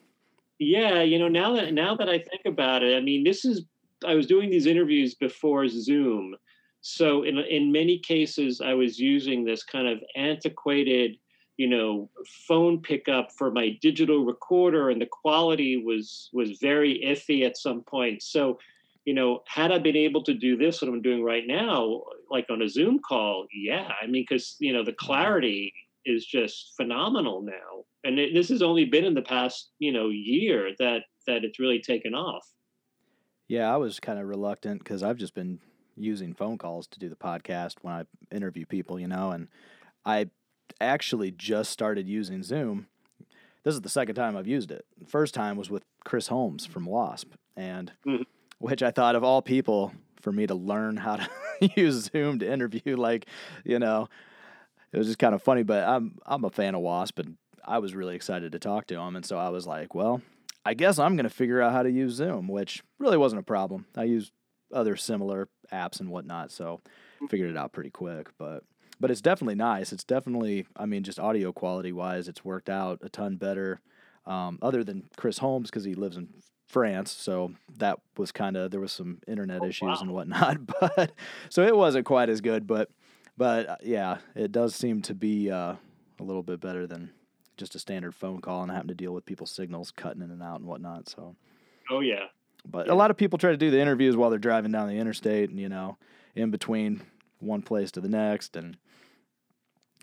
Yeah, 0.60 1.02
you 1.02 1.18
know, 1.18 1.28
now 1.28 1.56
that 1.56 1.74
now 1.74 1.96
that 1.96 2.08
I 2.08 2.20
think 2.20 2.42
about 2.46 2.84
it, 2.84 2.96
I 2.96 3.00
mean, 3.00 3.24
this 3.24 3.46
is 3.46 3.64
I 4.06 4.14
was 4.14 4.28
doing 4.28 4.52
these 4.52 4.68
interviews 4.68 5.16
before 5.16 5.68
Zoom. 5.68 6.36
So 6.82 7.24
in 7.24 7.38
in 7.38 7.72
many 7.72 8.00
cases 8.00 8.60
I 8.60 8.74
was 8.74 9.00
using 9.00 9.44
this 9.44 9.64
kind 9.64 9.88
of 9.88 10.04
antiquated, 10.16 11.18
you 11.58 11.68
know, 11.68 12.10
phone 12.48 12.82
pickup 12.82 13.32
for 13.38 13.52
my 13.52 13.78
digital 13.82 14.26
recorder 14.26 14.90
and 14.90 15.00
the 15.00 15.10
quality 15.10 15.78
was 15.78 16.30
was 16.34 16.58
very 16.60 17.04
iffy 17.06 17.46
at 17.46 17.58
some 17.58 17.82
point. 17.82 18.24
So, 18.24 18.58
you 19.06 19.14
know, 19.14 19.44
had 19.48 19.72
I 19.72 19.78
been 19.78 19.96
able 19.96 20.24
to 20.24 20.34
do 20.34 20.58
this 20.58 20.82
what 20.82 20.90
I'm 20.90 21.04
doing 21.04 21.24
right 21.24 21.46
now 21.46 22.02
like 22.32 22.48
on 22.50 22.64
a 22.64 22.70
Zoom 22.70 23.00
call, 23.00 23.46
yeah, 23.54 23.92
I 24.02 24.08
mean 24.08 24.26
cuz 24.26 24.56
you 24.60 24.74
know, 24.74 24.84
the 24.84 24.92
mm-hmm. 24.92 25.06
clarity 25.06 25.74
is 26.04 26.26
just 26.26 26.74
phenomenal 26.76 27.44
now. 27.44 27.86
And 28.04 28.18
it, 28.18 28.34
this 28.34 28.50
has 28.50 28.64
only 28.64 28.86
been 28.86 29.06
in 29.06 29.14
the 29.14 29.22
past 29.22 29.70
you 29.78 29.92
know 29.92 30.10
year 30.10 30.72
that 30.80 31.04
that 31.28 31.44
it's 31.44 31.60
really 31.60 31.80
taken 31.80 32.16
off. 32.16 32.48
Yeah, 33.48 33.72
I 33.72 33.78
was 33.78 34.00
kind 34.00 34.18
of 34.18 34.28
reluctant 34.28 34.80
because 34.80 35.04
I've 35.04 35.18
just 35.18 35.36
been 35.36 35.60
using 35.96 36.34
phone 36.34 36.58
calls 36.58 36.88
to 36.88 37.00
do 37.00 37.10
the 37.10 37.16
podcast 37.16 37.76
when 37.82 37.94
I 37.94 38.04
interview 38.36 38.66
people, 38.66 39.00
you 39.00 39.08
know, 39.08 39.32
and 39.32 39.48
I 40.06 40.28
actually 40.80 41.32
just 41.32 41.72
started 41.72 42.08
using 42.08 42.44
Zoom. 42.44 42.88
This 43.64 43.76
is 43.76 43.82
the 43.82 43.90
second 43.90 44.16
time 44.16 44.36
I've 44.36 44.48
used 44.48 44.72
it. 44.72 44.86
The 44.98 45.06
first 45.06 45.34
time 45.34 45.56
was 45.58 45.70
with 45.70 45.84
Chris 46.04 46.28
Holmes 46.28 46.66
from 46.66 46.86
Wasp, 46.86 47.34
and 47.56 47.92
Mhm. 48.06 48.26
which 48.58 48.82
I 48.82 48.92
thought 48.92 49.16
of 49.16 49.24
all 49.24 49.42
people 49.42 49.94
for 50.22 50.32
me 50.32 50.48
to 50.48 50.56
learn 50.56 50.98
how 50.98 51.18
to 51.18 51.30
use 51.78 52.10
Zoom 52.12 52.40
to 52.40 52.52
interview. 52.52 52.96
Like, 52.98 53.28
you 53.64 53.78
know, 53.80 54.08
it 54.92 54.98
was 54.98 55.08
just 55.08 55.20
kind 55.20 55.36
of 55.36 55.44
funny. 55.44 55.64
But 55.64 55.88
I'm 55.88 56.18
I'm 56.26 56.44
a 56.46 56.50
fan 56.50 56.74
of 56.76 56.82
Wasp, 56.82 57.20
and 57.20 57.38
I 57.64 57.78
was 57.80 57.94
really 57.94 58.16
excited 58.16 58.52
to 58.54 58.60
talk 58.60 58.88
to 58.88 58.96
him, 59.00 59.16
and 59.16 59.26
so 59.26 59.38
I 59.38 59.50
was 59.50 59.68
like, 59.68 59.94
well, 59.94 60.22
I 60.66 60.74
guess 60.74 60.98
I'm 60.98 61.16
going 61.16 61.24
to 61.26 61.30
figure 61.30 61.62
out 61.62 61.72
how 61.74 61.84
to 61.84 61.92
use 61.92 62.14
Zoom, 62.14 62.48
which 62.48 62.82
really 63.00 63.18
wasn't 63.18 63.42
a 63.42 63.44
problem. 63.44 63.86
I 63.96 64.04
use 64.06 64.32
other 64.74 64.96
similar 64.96 65.50
apps 65.72 66.00
and 66.00 66.10
whatnot, 66.10 66.52
so 66.52 66.82
figured 67.30 67.50
it 67.50 67.58
out 67.58 67.72
pretty 67.74 67.90
quick. 67.90 68.30
But 68.38 68.64
but 69.00 69.10
it's 69.12 69.22
definitely 69.22 69.56
nice. 69.56 69.92
It's 69.92 70.04
definitely, 70.04 70.68
I 70.76 70.86
mean, 70.86 71.04
just 71.04 71.20
audio 71.20 71.52
quality 71.52 71.92
wise, 71.92 72.28
it's 72.28 72.46
worked 72.46 72.70
out 72.70 73.00
a 73.02 73.10
ton 73.10 73.36
better. 73.38 73.82
Um, 74.28 74.60
other 74.62 74.84
than 74.84 75.10
Chris 75.18 75.40
Holmes 75.40 75.72
because 75.72 75.84
he 75.84 75.96
lives 75.96 76.16
in 76.18 76.30
France, 76.68 77.12
so 77.12 77.54
that 77.80 78.00
was 78.18 78.32
kind 78.32 78.56
of 78.56 78.70
there 78.70 78.80
was 78.80 78.92
some 78.92 79.20
internet 79.28 79.62
Oh, 79.64 79.66
issues 79.68 79.82
wow. 79.82 79.98
and 80.02 80.12
whatnot. 80.12 80.58
But 80.80 81.12
so 81.50 81.64
it 81.64 81.76
wasn't 81.76 82.06
quite 82.06 82.30
as 82.30 82.40
good. 82.42 82.68
But 82.68 82.90
but 83.38 83.68
uh, 83.70 83.76
yeah, 83.84 84.18
it 84.36 84.52
does 84.52 84.76
seem 84.76 85.02
to 85.04 85.16
be 85.16 85.50
uh, 85.50 85.74
a 86.20 86.24
little 86.24 86.44
bit 86.44 86.60
better 86.62 86.86
than 86.86 87.10
just 87.58 87.74
a 87.76 87.80
standard 87.80 88.14
phone 88.14 88.40
call 88.42 88.62
and 88.62 88.72
having 88.72 88.88
to 88.90 88.94
deal 88.94 89.12
with 89.14 89.26
people's 89.26 89.52
signals 89.52 89.90
cutting 89.92 90.22
in 90.22 90.30
and 90.32 90.44
out 90.44 90.60
and 90.60 90.68
whatnot. 90.70 91.10
So, 91.10 91.36
oh 91.90 92.00
yeah 92.02 92.26
but 92.66 92.88
Yeah. 92.88 92.94
a 92.94 92.96
lot 92.96 93.12
of 93.12 93.18
people 93.18 93.38
try 93.38 93.52
to 93.52 93.58
do 93.58 93.72
the 93.72 93.80
interviews 93.80 94.16
while 94.16 94.30
they're 94.30 94.40
driving 94.40 94.72
down 94.72 94.88
the 94.88 94.98
interstate 94.98 95.50
and 95.50 95.60
you 95.60 95.70
know, 95.70 95.98
in 96.36 96.52
between 96.52 97.02
one 97.40 97.62
place 97.62 97.92
to 97.92 98.02
the 98.02 98.10
next, 98.10 98.56
and 98.56 98.78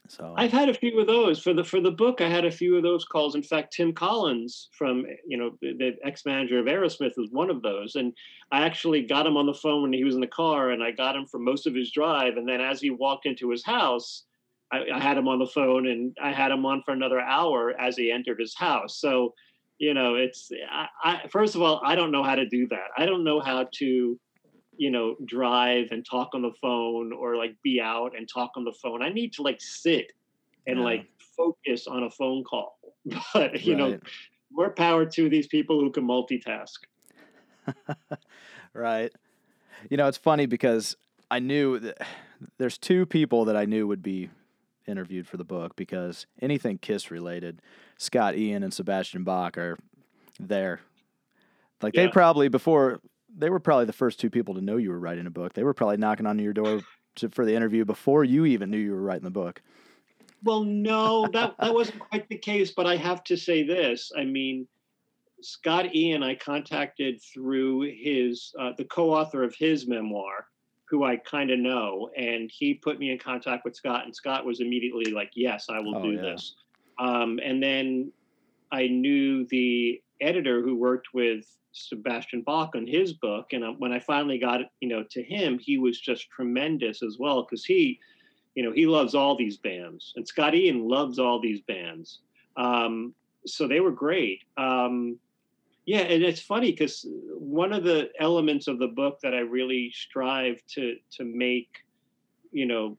so 0.09 0.33
i've 0.39 0.53
had 0.53 0.71
a 0.71 0.75
few 0.75 0.99
of 0.99 1.07
those 1.07 1.41
for 1.41 1.53
the 1.53 1.63
for 1.63 1.81
the 1.81 1.91
book 1.91 2.23
i 2.23 2.29
had 2.29 2.47
a 2.47 2.51
few 2.51 2.77
of 2.77 2.83
those 2.83 3.05
calls 3.05 3.35
in 3.35 3.43
fact 3.43 3.73
tim 3.75 3.93
collins 3.93 4.71
from 4.73 5.05
you 5.27 5.37
know 5.37 5.51
the, 5.61 5.75
the 5.75 5.97
ex-manager 6.03 6.59
of 6.59 6.67
aerosmith 6.67 7.13
was 7.17 7.29
one 7.31 7.51
of 7.51 7.61
those 7.61 7.95
and 7.95 8.15
i 8.51 8.63
actually 8.65 9.03
got 9.03 9.27
him 9.27 9.37
on 9.37 9.45
the 9.45 9.53
phone 9.53 9.83
when 9.83 9.93
he 9.93 10.05
was 10.05 10.15
in 10.15 10.21
the 10.23 10.27
car 10.27 10.71
and 10.71 10.83
i 10.83 10.91
got 10.91 11.15
him 11.15 11.27
for 11.27 11.39
most 11.39 11.67
of 11.67 11.75
his 11.75 11.91
drive 11.91 12.39
and 12.39 12.49
then 12.49 12.61
as 12.61 12.81
he 12.81 12.89
walked 12.89 13.27
into 13.27 13.51
his 13.51 13.65
house 13.65 14.25
I, 14.71 14.85
I 14.95 15.01
had 15.01 15.17
him 15.17 15.29
on 15.29 15.39
the 15.39 15.47
phone 15.47 15.87
and 15.87 16.17
I 16.23 16.33
had 16.33 16.53
him 16.53 16.67
on 16.67 16.83
for 16.85 16.93
another 16.93 17.21
hour 17.21 17.75
as 17.79 17.97
he 17.97 18.13
entered 18.13 18.41
his 18.41 18.55
house. 18.55 19.01
So, 19.01 19.35
you 19.79 19.95
know, 19.95 20.15
it's 20.15 20.51
I, 20.71 20.89
I 21.03 21.29
first 21.29 21.55
of 21.55 21.63
all, 21.63 21.81
I 21.85 21.95
don't 21.95 22.11
know 22.11 22.23
how 22.23 22.35
to 22.35 22.47
do 22.47 22.67
that. 22.69 22.89
I 22.97 23.07
don't 23.07 23.25
know 23.25 23.41
how 23.41 23.69
to, 23.79 24.19
you 24.77 24.91
know, 24.91 25.17
drive 25.25 25.89
and 25.91 26.05
talk 26.09 26.31
on 26.35 26.43
the 26.43 26.53
phone 26.61 27.13
or 27.13 27.37
like 27.37 27.55
be 27.63 27.81
out 27.81 28.17
and 28.17 28.29
talk 28.29 28.53
on 28.57 28.65
the 28.65 28.75
phone. 28.83 29.03
I 29.03 29.11
need 29.11 29.33
to 29.35 29.43
like 29.43 29.61
sit 29.61 30.13
and 30.67 30.79
Yeah. 30.79 30.85
like 30.85 31.07
focus 31.37 31.87
on 31.87 32.03
a 32.05 32.11
phone 32.11 32.45
call. 32.45 32.79
But 33.33 33.63
you 33.63 33.75
know, 33.75 33.99
more 34.51 34.71
power 34.71 35.07
to 35.07 35.29
these 35.29 35.47
people 35.47 35.81
who 35.81 35.91
can 35.91 36.07
multitask. 36.07 36.79
right. 38.73 39.13
You 39.91 39.97
know, 39.97 40.09
it's 40.09 40.19
funny 40.19 40.47
because 40.47 40.97
I 41.31 41.39
knew 41.39 41.79
that 41.79 41.99
there's 42.59 42.79
two 42.79 43.07
people 43.07 43.45
that 43.47 43.57
I 43.57 43.65
knew 43.65 43.87
would 43.87 44.03
be 44.03 44.31
interviewed 44.87 45.27
for 45.27 45.37
the 45.37 45.45
book 45.45 45.77
because 45.77 46.27
anything 46.41 46.79
Kiss 46.79 47.11
related, 47.11 47.61
Scott 47.99 48.37
Ian 48.37 48.63
and 48.63 48.73
Sebastian 48.73 49.25
Bach 49.25 49.59
are 49.59 49.77
there. 50.41 50.81
Like 51.83 51.95
they 51.95 52.09
probably 52.09 52.49
before 52.49 53.01
they 53.37 53.51
were 53.51 53.61
probably 53.61 53.85
the 53.85 53.93
first 53.93 54.19
two 54.19 54.31
people 54.31 54.55
to 54.55 54.61
know 54.61 54.77
you 54.77 54.91
were 54.91 54.99
writing 54.99 55.27
a 55.27 55.31
book. 55.31 55.53
They 55.53 55.65
were 55.65 55.75
probably 55.75 55.97
knocking 55.99 56.27
on 56.27 56.39
your 56.39 56.53
door 56.53 56.81
to, 57.17 57.29
for 57.29 57.45
the 57.45 57.55
interview 57.55 57.85
before 57.85 58.25
you 58.25 58.47
even 58.47 58.71
knew 58.71 58.79
you 58.79 58.93
were 58.93 59.03
writing 59.03 59.25
the 59.25 59.31
book. 59.31 59.61
Well, 60.45 60.63
no, 60.63 61.27
that 61.33 61.57
that 61.59 61.75
wasn't 61.75 61.99
quite 61.99 62.29
the 62.29 62.39
case. 62.39 62.71
But 62.71 62.87
I 62.87 62.97
have 62.97 63.25
to 63.25 63.37
say 63.37 63.65
this. 63.65 64.13
I 64.17 64.25
mean, 64.25 64.67
Scott 65.41 65.95
Ian, 65.95 66.23
I 66.23 66.37
contacted 66.37 67.21
through 67.21 67.83
his 67.83 68.55
uh, 68.59 68.73
the 68.77 68.85
co-author 68.85 69.43
of 69.43 69.55
his 69.57 69.89
memoir, 69.89 70.47
who 70.85 71.03
I 71.05 71.17
kind 71.17 71.51
of 71.51 71.59
know, 71.59 72.11
and 72.17 72.51
he 72.53 72.75
put 72.75 73.01
me 73.01 73.11
in 73.11 73.19
contact 73.19 73.65
with 73.65 73.75
Scott, 73.75 74.05
and 74.05 74.15
Scott 74.15 74.45
was 74.47 74.61
immediately 74.61 75.11
like, 75.13 75.31
"Yes, 75.35 75.67
I 75.69 75.81
will 75.81 75.97
Oh, 75.97 76.03
do 76.03 76.11
yeah. 76.13 76.23
this." 76.23 76.55
Um, 76.99 77.39
and 77.43 77.63
then 77.63 78.13
I 78.73 78.89
knew 78.89 79.47
the 79.47 80.03
editor 80.21 80.63
who 80.63 80.75
worked 80.75 81.09
with 81.15 81.47
Sebastian 81.73 82.43
Bach 82.43 82.75
on 82.75 82.87
his 82.87 83.13
book, 83.13 83.53
and 83.53 83.79
when 83.79 83.93
I 83.93 84.01
finally 84.01 84.39
got 84.39 84.61
you 84.81 84.89
know, 84.89 85.05
to 85.11 85.23
him, 85.23 85.59
he 85.59 85.79
was 85.79 86.01
just 86.01 86.29
tremendous 86.31 87.03
as 87.03 87.17
well 87.19 87.43
because 87.43 87.65
he 87.65 88.01
you 88.59 88.65
know, 88.65 88.73
he 88.73 88.87
loves 88.87 89.15
all 89.15 89.37
these 89.37 89.57
bands, 89.57 90.13
and 90.17 90.27
Scott 90.27 90.53
Ian 90.53 90.89
loves 90.89 91.21
all 91.21 91.41
these 91.41 91.61
bands. 91.61 92.19
Um, 92.57 93.15
so 93.47 93.69
they 93.69 93.79
were 93.79 93.93
great. 93.93 94.43
Um, 94.57 95.17
yeah, 95.87 96.01
and 96.01 96.25
it's 96.25 96.41
funny 96.41 96.73
because 96.73 97.07
one 97.39 97.73
of 97.73 97.85
the 97.85 98.11
elements 98.19 98.67
of 98.67 98.81
the 98.81 98.89
book 98.89 99.21
that 99.23 99.33
I 99.33 99.39
really 99.39 99.93
strive 99.95 100.61
to 100.75 100.97
to 101.13 101.25
make, 101.25 101.69
you 102.51 102.67
know, 102.67 102.99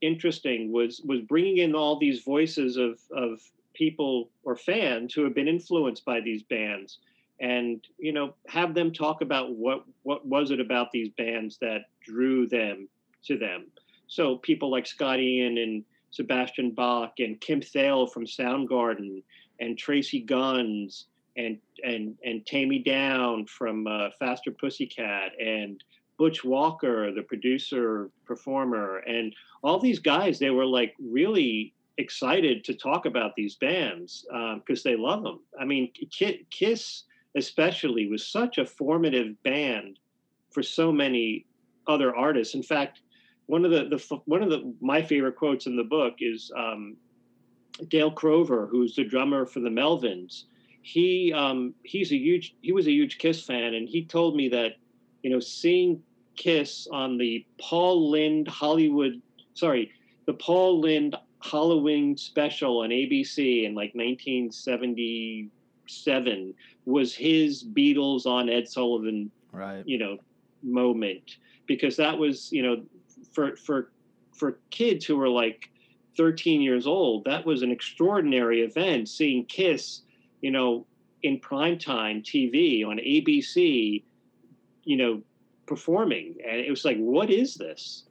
interesting 0.00 0.72
was 0.72 1.00
was 1.04 1.20
bringing 1.22 1.58
in 1.58 1.74
all 1.74 1.98
these 1.98 2.22
voices 2.22 2.76
of 2.76 2.98
of 3.10 3.40
people 3.74 4.30
or 4.44 4.56
fans 4.56 5.14
who 5.14 5.24
have 5.24 5.34
been 5.34 5.48
influenced 5.48 6.04
by 6.04 6.20
these 6.20 6.42
bands 6.42 6.98
and 7.40 7.86
you 7.98 8.12
know 8.12 8.34
have 8.48 8.74
them 8.74 8.92
talk 8.92 9.20
about 9.22 9.54
what 9.54 9.84
what 10.02 10.26
was 10.26 10.50
it 10.50 10.60
about 10.60 10.90
these 10.90 11.08
bands 11.10 11.58
that 11.60 11.82
drew 12.02 12.46
them 12.46 12.88
to 13.24 13.38
them. 13.38 13.66
So 14.08 14.36
people 14.36 14.70
like 14.70 14.86
Scott 14.86 15.20
Ian 15.20 15.58
and 15.58 15.84
Sebastian 16.10 16.70
Bach 16.70 17.14
and 17.18 17.40
Kim 17.40 17.60
Thayil 17.60 18.10
from 18.10 18.24
Soundgarden 18.24 19.22
and 19.60 19.76
Tracii 19.76 20.24
Guns 20.24 21.06
and 21.36 21.58
and 21.84 22.16
and 22.24 22.44
Taime 22.44 22.84
Downe 22.84 23.46
from 23.46 23.86
uh, 23.86 24.08
Faster 24.18 24.50
Pussycat 24.50 25.32
and 25.40 25.82
Butch 26.18 26.44
Walker, 26.44 27.12
the 27.12 27.22
producer 27.22 28.10
performer, 28.26 28.98
and 28.98 29.34
all 29.62 29.78
these 29.78 30.00
guys. 30.00 30.38
They 30.38 30.50
were 30.50 30.66
like 30.66 30.94
really 31.00 31.74
excited 31.96 32.64
to 32.64 32.74
talk 32.74 33.06
about 33.06 33.34
these 33.36 33.56
bands 33.56 34.26
because 34.56 34.82
they 34.82 34.96
love 34.96 35.22
them. 35.22 35.40
I 35.60 35.64
mean, 35.64 35.92
Kiss 36.50 37.04
especially 37.36 38.08
was 38.08 38.26
such 38.26 38.58
a 38.58 38.66
formative 38.66 39.40
band 39.42 39.98
for 40.50 40.62
so 40.62 40.90
many 40.90 41.46
other 41.86 42.14
artists. 42.14 42.54
In 42.54 42.62
fact, 42.62 43.02
one 43.46 43.64
of 43.64 43.70
the, 43.70 43.84
the 43.84 44.20
one 44.26 44.42
of 44.42 44.50
the 44.50 44.74
my 44.80 45.02
favorite 45.02 45.36
quotes 45.36 45.66
in 45.66 45.76
the 45.76 45.84
book 45.84 46.16
is 46.20 46.50
um, 46.56 46.96
Dale 47.88 48.10
Crover, 48.10 48.66
who's 48.66 48.94
the 48.94 49.04
drummer 49.04 49.46
for 49.46 49.60
the 49.60 49.70
Melvins. 49.70 50.44
He 50.82 51.32
um, 51.34 51.74
he's 51.82 52.12
a 52.12 52.16
huge 52.16 52.56
he 52.60 52.72
was 52.72 52.86
a 52.86 52.92
huge 52.92 53.18
Kiss 53.18 53.42
fan, 53.42 53.74
and 53.74 53.88
he 53.88 54.04
told 54.04 54.36
me 54.36 54.48
that 54.50 54.72
you 55.22 55.30
know 55.30 55.40
seeing 55.40 56.02
Kiss 56.38 56.88
on 56.90 57.18
the 57.18 57.44
Paul 57.60 58.10
Lynde 58.10 58.48
Hollywood 58.48 59.20
sorry 59.54 59.92
the 60.26 60.34
Paul 60.34 60.80
Lynde 60.80 61.14
Halloween 61.40 62.16
special 62.16 62.80
on 62.80 62.90
ABC 62.90 63.64
in 63.64 63.74
like 63.74 63.94
1977 63.94 66.54
was 66.86 67.14
his 67.14 67.64
Beatles 67.64 68.26
on 68.26 68.48
Ed 68.48 68.68
Sullivan 68.68 69.30
Right. 69.52 69.86
you 69.86 69.98
know 69.98 70.18
moment 70.62 71.36
because 71.66 71.96
that 71.96 72.18
was 72.18 72.50
you 72.52 72.62
know 72.62 72.82
for 73.32 73.56
for 73.56 73.90
for 74.32 74.58
kids 74.70 75.04
who 75.04 75.16
were 75.16 75.28
like 75.28 75.68
13 76.18 76.60
years 76.60 76.86
old, 76.86 77.24
that 77.24 77.46
was 77.46 77.62
an 77.62 77.70
extraordinary 77.70 78.62
event. 78.62 79.08
Seeing 79.08 79.46
Kiss, 79.46 80.02
you 80.40 80.50
know, 80.50 80.84
in 81.22 81.40
primetime 81.40 82.22
TV 82.22 82.84
on 82.84 82.98
ABC, 82.98 84.02
you 84.84 84.96
know, 84.96 85.22
performing, 85.68 86.36
and 86.48 86.60
it 86.60 86.70
was 86.70 86.84
like, 86.84 86.96
what 86.96 87.30
is 87.30 87.54
this? 87.54 88.04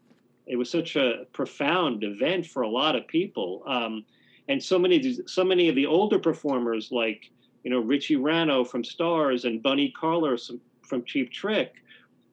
It 0.45 0.55
was 0.55 0.69
such 0.69 0.95
a 0.95 1.25
profound 1.33 2.03
event 2.03 2.45
for 2.45 2.61
a 2.61 2.69
lot 2.69 2.95
of 2.95 3.07
people, 3.07 3.63
um, 3.67 4.05
and 4.47 4.63
so 4.63 4.79
many, 4.79 5.19
so 5.25 5.43
many 5.43 5.67
of 5.67 5.75
the 5.75 5.85
older 5.85 6.19
performers, 6.19 6.89
like 6.91 7.29
you 7.63 7.71
know 7.71 7.79
Richie 7.79 8.15
Ranno 8.15 8.65
from 8.65 8.83
Starz 8.83 9.43
and 9.43 9.61
Bunny 9.61 9.91
Carlos 9.99 10.51
from 10.83 11.03
Cheap 11.03 11.33
Trick, 11.33 11.73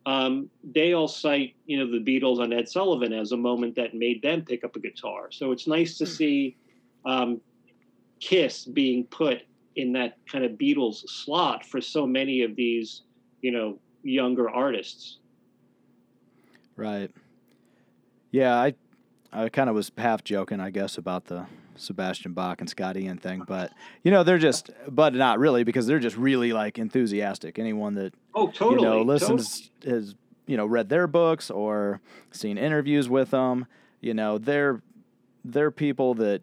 um, 0.07 0.49
they 0.63 0.93
all 0.93 1.09
cite 1.09 1.57
you 1.67 1.79
know 1.79 1.91
the 1.91 1.99
Beatles 1.99 2.39
on 2.39 2.53
Ed 2.53 2.69
Sullivan 2.69 3.13
as 3.13 3.33
a 3.33 3.37
moment 3.37 3.75
that 3.77 3.95
made 3.95 4.23
them 4.23 4.43
pick 4.43 4.63
up 4.63 4.77
a 4.77 4.81
guitar. 4.81 5.29
So 5.31 5.51
it's 5.51 5.67
nice 5.67 5.99
to 5.99 6.05
hmm. 6.05 6.11
see 6.11 6.57
um, 7.05 7.41
Kiss 8.21 8.65
being 8.65 9.05
put 9.05 9.43
in 9.75 9.93
that 9.95 10.19
kind 10.31 10.45
of 10.45 10.53
Beatles 10.53 11.09
slot 11.09 11.67
for 11.67 11.81
so 11.81 12.07
many 12.07 12.43
of 12.43 12.55
these 12.55 13.03
you 13.43 13.51
know 13.51 13.79
younger 14.05 14.49
artists. 14.49 15.19
Right. 16.77 17.11
Yeah, 18.31 18.55
I 18.55 18.75
I 19.33 19.49
kind 19.49 19.69
of 19.69 19.75
was 19.75 19.91
half 19.99 20.23
joking, 20.23 20.61
I 20.61 20.71
guess, 20.71 20.97
about 20.97 21.25
the 21.27 21.47
Sebastian 21.77 22.33
Bach 22.33 22.61
and 22.61 22.71
Scott 22.71 22.97
Ian 22.97 23.19
thing, 23.19 23.43
but 23.47 23.73
you 24.03 24.11
know 24.11 24.23
they're 24.23 24.39
just, 24.39 24.71
but 24.89 25.15
not 25.15 25.39
really 25.39 25.65
because 25.65 25.87
they're 25.87 25.99
just 25.99 26.17
really 26.17 26.53
like 26.53 26.79
enthusiastic. 26.79 27.59
Anyone 27.59 27.95
that 27.95 28.15
oh 28.35 28.49
totally 28.49 28.77
you 28.77 28.83
know 28.83 29.03
listens 29.03 29.71
totally. 29.83 29.97
has 29.97 30.15
you 30.47 30.57
know 30.57 30.67
read 30.67 30.89
their 30.89 31.07
books 31.07 31.51
or 31.51 32.01
seen 32.31 32.59
interviews 32.59 33.09
with 33.09 33.31
them. 33.31 33.67
You 34.01 34.15
know 34.15 34.39
they're 34.39 34.83
they're 35.45 35.71
people 35.71 36.15
that 36.15 36.43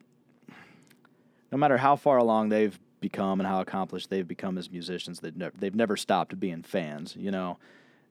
no 1.51 1.57
matter 1.57 1.77
how 1.77 1.95
far 1.95 2.17
along 2.17 2.49
they've 2.49 2.77
become 3.01 3.41
and 3.41 3.47
how 3.47 3.59
accomplished 3.59 4.09
they've 4.09 4.27
become 4.27 4.57
as 4.57 4.71
musicians, 4.71 5.19
they've 5.19 5.35
never, 5.35 5.53
they've 5.59 5.75
never 5.75 5.97
stopped 5.97 6.39
being 6.39 6.63
fans. 6.63 7.15
You 7.19 7.31
know, 7.31 7.57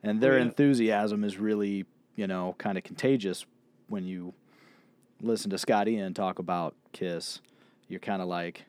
and 0.02 0.20
their 0.20 0.36
yeah. 0.36 0.44
enthusiasm 0.44 1.24
is 1.24 1.38
really 1.38 1.86
you 2.16 2.26
know 2.26 2.54
kind 2.58 2.76
of 2.76 2.84
contagious 2.84 3.46
when 3.88 4.04
you 4.04 4.34
listen 5.22 5.50
to 5.50 5.58
Scott 5.58 5.88
Ian 5.88 6.14
talk 6.14 6.38
about 6.38 6.74
Kiss, 6.92 7.40
you're 7.88 8.00
kind 8.00 8.22
of 8.22 8.28
like, 8.28 8.64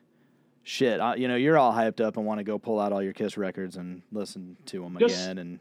shit, 0.62 1.00
I, 1.00 1.16
you 1.16 1.28
know, 1.28 1.36
you're 1.36 1.58
all 1.58 1.72
hyped 1.72 2.00
up 2.00 2.16
and 2.16 2.26
want 2.26 2.38
to 2.38 2.44
go 2.44 2.58
pull 2.58 2.80
out 2.80 2.92
all 2.92 3.02
your 3.02 3.12
Kiss 3.12 3.36
records 3.36 3.76
and 3.76 4.02
listen 4.12 4.56
to 4.66 4.82
them 4.82 4.96
Just 4.98 5.24
again. 5.24 5.38
And 5.38 5.58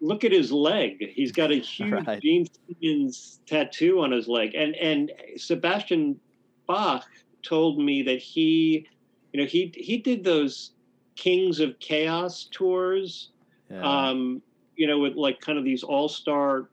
look 0.00 0.24
at 0.24 0.32
his 0.32 0.52
leg; 0.52 1.12
he's 1.14 1.32
got 1.32 1.50
a 1.50 1.54
huge 1.60 2.06
right. 2.06 2.20
Gene 2.20 2.46
Simmons 2.68 3.40
tattoo 3.46 4.00
on 4.00 4.12
his 4.12 4.28
leg. 4.28 4.54
And 4.54 4.74
and 4.76 5.12
Sebastian 5.36 6.18
Bach 6.66 7.06
told 7.42 7.78
me 7.78 8.02
that 8.02 8.18
he, 8.18 8.88
you 9.36 9.42
know, 9.42 9.48
he 9.48 9.70
he 9.76 9.98
did 9.98 10.24
those 10.24 10.70
Kings 11.14 11.60
of 11.60 11.78
Chaos 11.78 12.48
tours. 12.50 13.28
Yeah. 13.70 13.82
Um, 13.82 14.40
you 14.76 14.86
know, 14.86 14.98
with 14.98 15.14
like 15.14 15.42
kind 15.42 15.58
of 15.58 15.64
these 15.64 15.82
all 15.82 16.08
star 16.08 16.70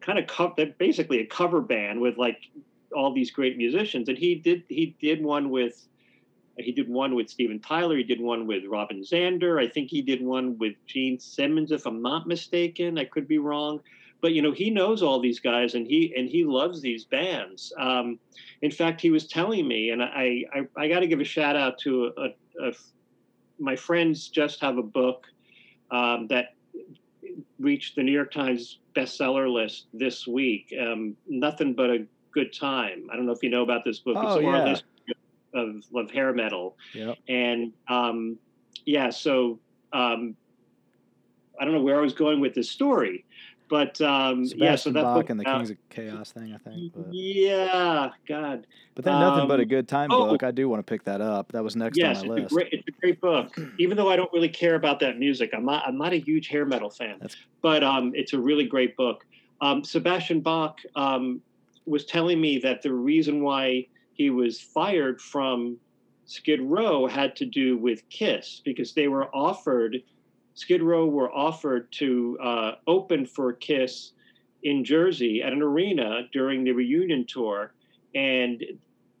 kind 0.00 0.18
of 0.18 0.26
co- 0.26 0.56
basically 0.78 1.20
a 1.20 1.26
cover 1.26 1.60
band 1.60 2.00
with 2.00 2.18
like 2.18 2.50
all 2.92 3.14
these 3.14 3.30
great 3.30 3.56
musicians. 3.56 4.08
And 4.08 4.18
he 4.18 4.34
did 4.34 4.64
he 4.68 4.96
did 5.00 5.22
one 5.22 5.50
with 5.50 5.86
he 6.56 6.72
did 6.72 6.88
one 6.88 7.14
with 7.14 7.30
Steven 7.30 7.60
Tyler. 7.60 7.96
He 7.96 8.02
did 8.02 8.20
one 8.20 8.48
with 8.48 8.64
Robin 8.64 9.02
Zander. 9.02 9.62
I 9.62 9.68
think 9.68 9.88
he 9.88 10.02
did 10.02 10.20
one 10.20 10.58
with 10.58 10.74
Gene 10.88 11.20
Simmons, 11.20 11.70
if 11.70 11.86
I'm 11.86 12.02
not 12.02 12.26
mistaken. 12.26 12.98
I 12.98 13.04
could 13.04 13.28
be 13.28 13.38
wrong, 13.38 13.78
but 14.22 14.32
you 14.32 14.40
know 14.40 14.52
he 14.52 14.70
knows 14.70 15.02
all 15.02 15.20
these 15.20 15.40
guys 15.40 15.74
and 15.74 15.86
he 15.86 16.14
and 16.16 16.28
he 16.28 16.44
loves 16.44 16.80
these 16.80 17.04
bands. 17.04 17.72
Um, 17.78 18.18
in 18.62 18.70
fact, 18.70 19.00
he 19.00 19.10
was 19.10 19.26
telling 19.26 19.68
me, 19.68 19.90
and 19.90 20.02
I 20.02 20.44
I, 20.54 20.60
I 20.76 20.88
got 20.88 21.00
to 21.00 21.06
give 21.06 21.20
a 21.20 21.24
shout 21.24 21.56
out 21.56 21.78
to 21.80 22.12
a, 22.16 22.68
a, 22.68 22.72
my 23.58 23.76
friends. 23.76 24.28
Just 24.28 24.60
have 24.60 24.78
a 24.78 24.82
book 24.82 25.26
um, 25.90 26.28
that 26.28 26.54
reached 27.58 27.96
the 27.96 28.02
New 28.02 28.12
York 28.12 28.32
Times 28.32 28.78
bestseller 28.94 29.52
list 29.52 29.88
this 29.92 30.26
week. 30.26 30.72
Um, 30.80 31.16
nothing 31.28 31.74
but 31.74 31.90
a 31.90 32.06
good 32.32 32.52
time. 32.52 33.08
I 33.12 33.16
don't 33.16 33.26
know 33.26 33.32
if 33.32 33.42
you 33.42 33.50
know 33.50 33.62
about 33.62 33.84
this 33.84 33.98
book. 33.98 34.16
Oh, 34.18 34.36
it's 34.36 34.42
yeah. 34.42 34.64
list 34.64 34.84
of, 35.54 35.82
of 35.94 36.10
hair 36.10 36.32
metal. 36.32 36.76
Yep. 36.94 37.18
And 37.28 37.72
um, 37.88 38.38
yeah, 38.86 39.10
so 39.10 39.58
um, 39.92 40.36
I 41.60 41.64
don't 41.64 41.74
know 41.74 41.82
where 41.82 41.98
I 41.98 42.02
was 42.02 42.14
going 42.14 42.40
with 42.40 42.54
this 42.54 42.70
story, 42.70 43.24
but 43.72 43.98
um, 44.02 44.44
yeah, 44.54 44.76
so 44.76 44.90
that 44.90 45.02
Bach 45.02 45.30
and 45.30 45.40
the 45.40 45.46
Kings 45.46 45.70
of 45.70 45.78
Chaos 45.88 46.30
thing, 46.30 46.52
I 46.52 46.58
think. 46.58 46.92
But. 46.94 47.06
Yeah, 47.10 48.10
God. 48.28 48.66
But 48.94 49.06
then 49.06 49.18
nothing 49.18 49.48
but 49.48 49.60
a 49.60 49.62
um, 49.62 49.68
good 49.70 49.88
time 49.88 50.10
oh, 50.12 50.28
book. 50.28 50.42
I 50.42 50.50
do 50.50 50.68
want 50.68 50.86
to 50.86 50.90
pick 50.90 51.04
that 51.04 51.22
up. 51.22 51.52
That 51.52 51.64
was 51.64 51.74
next 51.74 51.96
yes, 51.96 52.20
on 52.20 52.28
my 52.28 52.34
list. 52.34 52.44
It's 52.44 52.52
a, 52.52 52.54
great, 52.54 52.68
it's 52.70 52.88
a 52.88 53.00
great 53.00 53.20
book. 53.22 53.56
Even 53.78 53.96
though 53.96 54.10
I 54.10 54.16
don't 54.16 54.30
really 54.30 54.50
care 54.50 54.74
about 54.74 55.00
that 55.00 55.18
music, 55.18 55.52
I'm 55.54 55.64
not. 55.64 55.86
I'm 55.86 55.96
not 55.96 56.12
a 56.12 56.18
huge 56.18 56.48
hair 56.48 56.66
metal 56.66 56.90
fan. 56.90 57.16
That's... 57.18 57.34
But 57.62 57.82
um, 57.82 58.12
it's 58.14 58.34
a 58.34 58.38
really 58.38 58.66
great 58.66 58.94
book. 58.94 59.24
Um, 59.62 59.82
Sebastian 59.82 60.42
Bach 60.42 60.78
um, 60.94 61.40
was 61.86 62.04
telling 62.04 62.42
me 62.42 62.58
that 62.58 62.82
the 62.82 62.92
reason 62.92 63.42
why 63.42 63.86
he 64.12 64.28
was 64.28 64.60
fired 64.60 65.18
from 65.18 65.78
Skid 66.26 66.60
Row 66.60 67.06
had 67.06 67.34
to 67.36 67.46
do 67.46 67.78
with 67.78 68.06
Kiss 68.10 68.60
because 68.66 68.92
they 68.92 69.08
were 69.08 69.34
offered 69.34 70.02
Skid 70.54 70.82
Row 70.82 71.06
were 71.06 71.32
offered 71.32 71.90
to 71.92 72.38
uh, 72.42 72.72
open 72.86 73.26
for 73.26 73.52
Kiss 73.52 74.12
in 74.62 74.84
Jersey 74.84 75.42
at 75.42 75.52
an 75.52 75.62
arena 75.62 76.28
during 76.32 76.64
the 76.64 76.72
reunion 76.72 77.24
tour, 77.26 77.72
and 78.14 78.62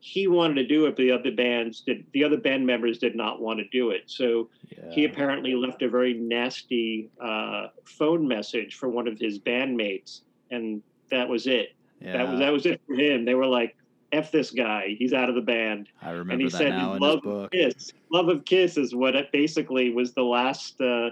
he 0.00 0.26
wanted 0.26 0.54
to 0.54 0.66
do 0.66 0.86
it, 0.86 0.90
but 0.90 0.98
the 0.98 1.12
other 1.12 1.30
bands 1.30 1.80
did. 1.80 2.04
The 2.12 2.24
other 2.24 2.36
band 2.36 2.66
members 2.66 2.98
did 2.98 3.14
not 3.14 3.40
want 3.40 3.60
to 3.60 3.68
do 3.68 3.90
it. 3.90 4.02
So 4.06 4.50
yeah. 4.68 4.90
he 4.90 5.04
apparently 5.04 5.54
left 5.54 5.82
a 5.82 5.88
very 5.88 6.14
nasty 6.14 7.08
uh, 7.20 7.68
phone 7.84 8.26
message 8.26 8.74
for 8.74 8.88
one 8.88 9.06
of 9.06 9.18
his 9.18 9.38
bandmates, 9.38 10.22
and 10.50 10.82
that 11.10 11.28
was 11.28 11.46
it. 11.46 11.76
Yeah. 12.00 12.18
That 12.18 12.30
was 12.30 12.38
that 12.40 12.52
was 12.52 12.66
it 12.66 12.80
for 12.86 12.94
him. 12.94 13.24
They 13.24 13.34
were 13.34 13.46
like, 13.46 13.76
"F 14.12 14.30
this 14.30 14.50
guy, 14.50 14.94
he's 14.98 15.12
out 15.12 15.28
of 15.28 15.34
the 15.34 15.40
band." 15.40 15.88
I 16.00 16.10
remember 16.10 16.32
and 16.32 16.42
he 16.42 16.48
that 16.48 16.56
said 16.56 16.70
now 16.70 16.96
love 16.98 17.14
his 17.14 17.22
book. 17.22 17.52
Kiss, 17.52 17.92
love 18.10 18.28
of 18.28 18.44
Kiss 18.44 18.76
is 18.76 18.94
what 18.94 19.16
it 19.16 19.32
basically 19.32 19.92
was 19.92 20.12
the 20.12 20.22
last 20.22 20.80
uh, 20.80 21.10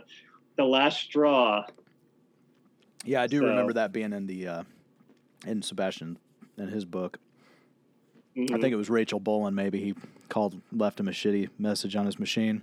the 0.57 0.65
last 0.65 1.01
straw. 1.01 1.65
Yeah, 3.05 3.23
I 3.23 3.27
do 3.27 3.39
so. 3.39 3.47
remember 3.47 3.73
that 3.75 3.93
being 3.93 4.13
in 4.13 4.27
the 4.27 4.47
uh, 4.47 4.63
in 5.47 5.63
Sebastian 5.63 6.19
in 6.59 6.69
his 6.69 6.85
book. 6.85 7.19
Mm-hmm. 8.37 8.55
I 8.55 8.61
think 8.61 8.73
it 8.73 8.77
was 8.77 8.91
Rachel 8.91 9.21
Bolan. 9.21 9.55
Maybe 9.55 9.83
he 9.83 9.95
called, 10.29 10.61
left 10.73 11.01
him 11.01 11.09
a 11.09 11.11
shitty 11.11 11.51
message 11.59 11.97
on 11.97 12.07
his 12.07 12.19
machine. 12.19 12.63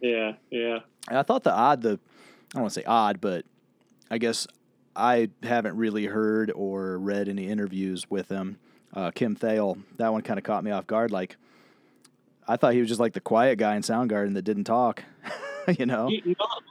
Yeah, 0.00 0.32
yeah. 0.50 0.80
And 1.08 1.18
I 1.18 1.22
thought 1.22 1.44
the 1.44 1.52
odd, 1.52 1.82
the 1.82 1.92
I 1.92 2.54
don't 2.54 2.62
want 2.62 2.74
to 2.74 2.80
say 2.80 2.84
odd, 2.84 3.20
but 3.20 3.44
I 4.10 4.18
guess 4.18 4.46
I 4.96 5.30
haven't 5.42 5.76
really 5.76 6.06
heard 6.06 6.52
or 6.54 6.98
read 6.98 7.28
any 7.28 7.48
interviews 7.48 8.10
with 8.10 8.28
him. 8.28 8.58
Uh, 8.94 9.10
Kim 9.10 9.36
Thayil, 9.36 9.82
that 9.96 10.12
one 10.12 10.22
kind 10.22 10.38
of 10.38 10.44
caught 10.44 10.64
me 10.64 10.70
off 10.70 10.86
guard. 10.86 11.10
Like, 11.10 11.36
I 12.46 12.56
thought 12.56 12.74
he 12.74 12.80
was 12.80 12.88
just 12.88 13.00
like 13.00 13.14
the 13.14 13.20
quiet 13.20 13.58
guy 13.58 13.74
in 13.76 13.82
Soundgarden 13.82 14.34
that 14.34 14.42
didn't 14.42 14.64
talk. 14.64 15.02
you 15.78 15.86
know. 15.86 16.10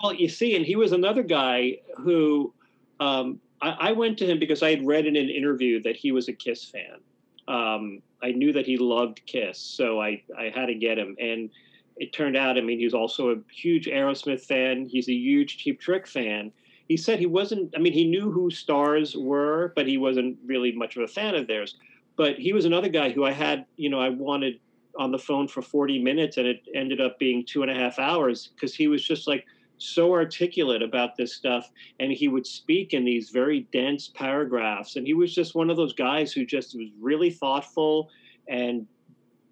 well, 0.03 0.13
you 0.13 0.29
see, 0.29 0.55
and 0.55 0.65
he 0.65 0.75
was 0.75 0.91
another 0.91 1.23
guy 1.23 1.79
who 1.97 2.53
um, 2.99 3.39
I, 3.61 3.69
I, 3.79 3.91
went 3.93 4.17
to 4.19 4.25
him 4.25 4.37
because 4.37 4.61
I 4.61 4.69
had 4.69 4.85
read 4.85 5.05
in 5.05 5.15
an 5.15 5.29
interview 5.29 5.81
that 5.83 5.95
he 5.95 6.11
was 6.11 6.27
a 6.27 6.33
Kiss 6.33 6.65
fan. 6.65 6.99
Um, 7.47 8.01
I 8.21 8.31
knew 8.31 8.53
that 8.53 8.67
he 8.67 8.77
loved 8.77 9.25
Kiss, 9.25 9.57
so 9.57 9.99
I 9.99 10.21
I 10.37 10.51
had 10.53 10.67
to 10.67 10.75
get 10.75 10.97
him 10.97 11.15
and. 11.19 11.49
It 11.97 12.13
turned 12.13 12.37
out, 12.37 12.57
I 12.57 12.61
mean, 12.61 12.79
he's 12.79 12.95
also 12.95 13.29
a 13.29 13.35
huge 13.53 13.85
Aerosmith 13.85 14.41
fan. 14.41 14.87
He's 14.87 15.07
a 15.07 15.13
huge 15.13 15.57
Cheap 15.57 15.79
Trick 15.79 16.07
fan 16.07 16.51
he 16.91 16.97
said 16.97 17.19
he 17.19 17.25
wasn't 17.25 17.73
i 17.73 17.79
mean 17.79 17.93
he 17.93 18.05
knew 18.05 18.29
who 18.29 18.49
Starz 18.49 19.15
were 19.15 19.71
but 19.77 19.87
he 19.87 19.97
wasn't 19.97 20.37
really 20.45 20.73
much 20.73 20.97
of 20.97 21.03
a 21.03 21.07
fan 21.07 21.35
of 21.35 21.47
theirs 21.47 21.75
but 22.21 22.37
he 22.37 22.53
was 22.53 22.65
another 22.65 22.87
guy 22.87 23.09
who 23.09 23.25
i 23.25 23.31
had 23.31 23.65
you 23.77 23.89
know 23.89 23.99
i 23.99 24.07
wanted 24.07 24.59
on 24.95 25.11
the 25.11 25.17
phone 25.17 25.47
for 25.47 25.63
40 25.63 26.03
minutes 26.03 26.37
and 26.37 26.45
it 26.45 26.61
ended 26.75 27.01
up 27.01 27.17
being 27.17 27.43
two 27.43 27.63
and 27.63 27.71
a 27.71 27.73
half 27.73 27.97
hours 27.97 28.51
because 28.53 28.75
he 28.75 28.87
was 28.87 29.03
just 29.03 29.27
like 29.27 29.43
so 29.79 30.13
articulate 30.13 30.83
about 30.83 31.17
this 31.17 31.33
stuff 31.33 31.71
and 31.99 32.11
he 32.11 32.27
would 32.27 32.45
speak 32.45 32.93
in 32.93 33.03
these 33.03 33.31
very 33.31 33.61
dense 33.73 34.09
paragraphs 34.09 34.97
and 34.97 35.07
he 35.07 35.15
was 35.15 35.33
just 35.33 35.55
one 35.55 35.71
of 35.71 35.77
those 35.77 35.93
guys 35.93 36.31
who 36.31 36.45
just 36.45 36.75
was 36.75 36.89
really 36.99 37.31
thoughtful 37.31 38.07
and 38.47 38.85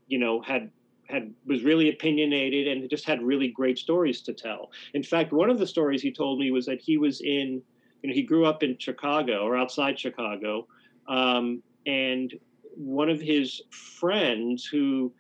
you 0.08 0.20
know 0.20 0.40
had 0.40 0.70
had 1.10 1.34
was 1.48 1.64
really 1.64 1.90
opinionated 1.90 2.68
and 2.68 2.88
just 2.88 3.04
had 3.04 3.20
really 3.24 3.48
great 3.48 3.80
stories 3.80 4.22
to 4.22 4.32
tell. 4.32 4.70
In 4.94 5.02
fact, 5.02 5.34
one 5.34 5.50
of 5.50 5.58
the 5.58 5.66
stories 5.66 6.04
he 6.04 6.12
told 6.12 6.38
me 6.38 6.52
was 6.52 6.68
that 6.68 6.80
he 6.80 7.00
was 7.00 7.20
in, 7.22 7.64
you 8.04 8.10
know, 8.10 8.14
he 8.14 8.22
grew 8.22 8.46
up 8.46 8.62
in 8.62 8.78
Chicago 8.78 9.40
or 9.40 9.58
outside 9.58 9.98
Chicago, 9.98 10.68
um, 11.08 11.64
and 11.88 12.32
one 12.76 13.10
of 13.10 13.20
his 13.20 13.62
friends 13.70 14.66
who 14.66 15.12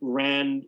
ran 0.00 0.64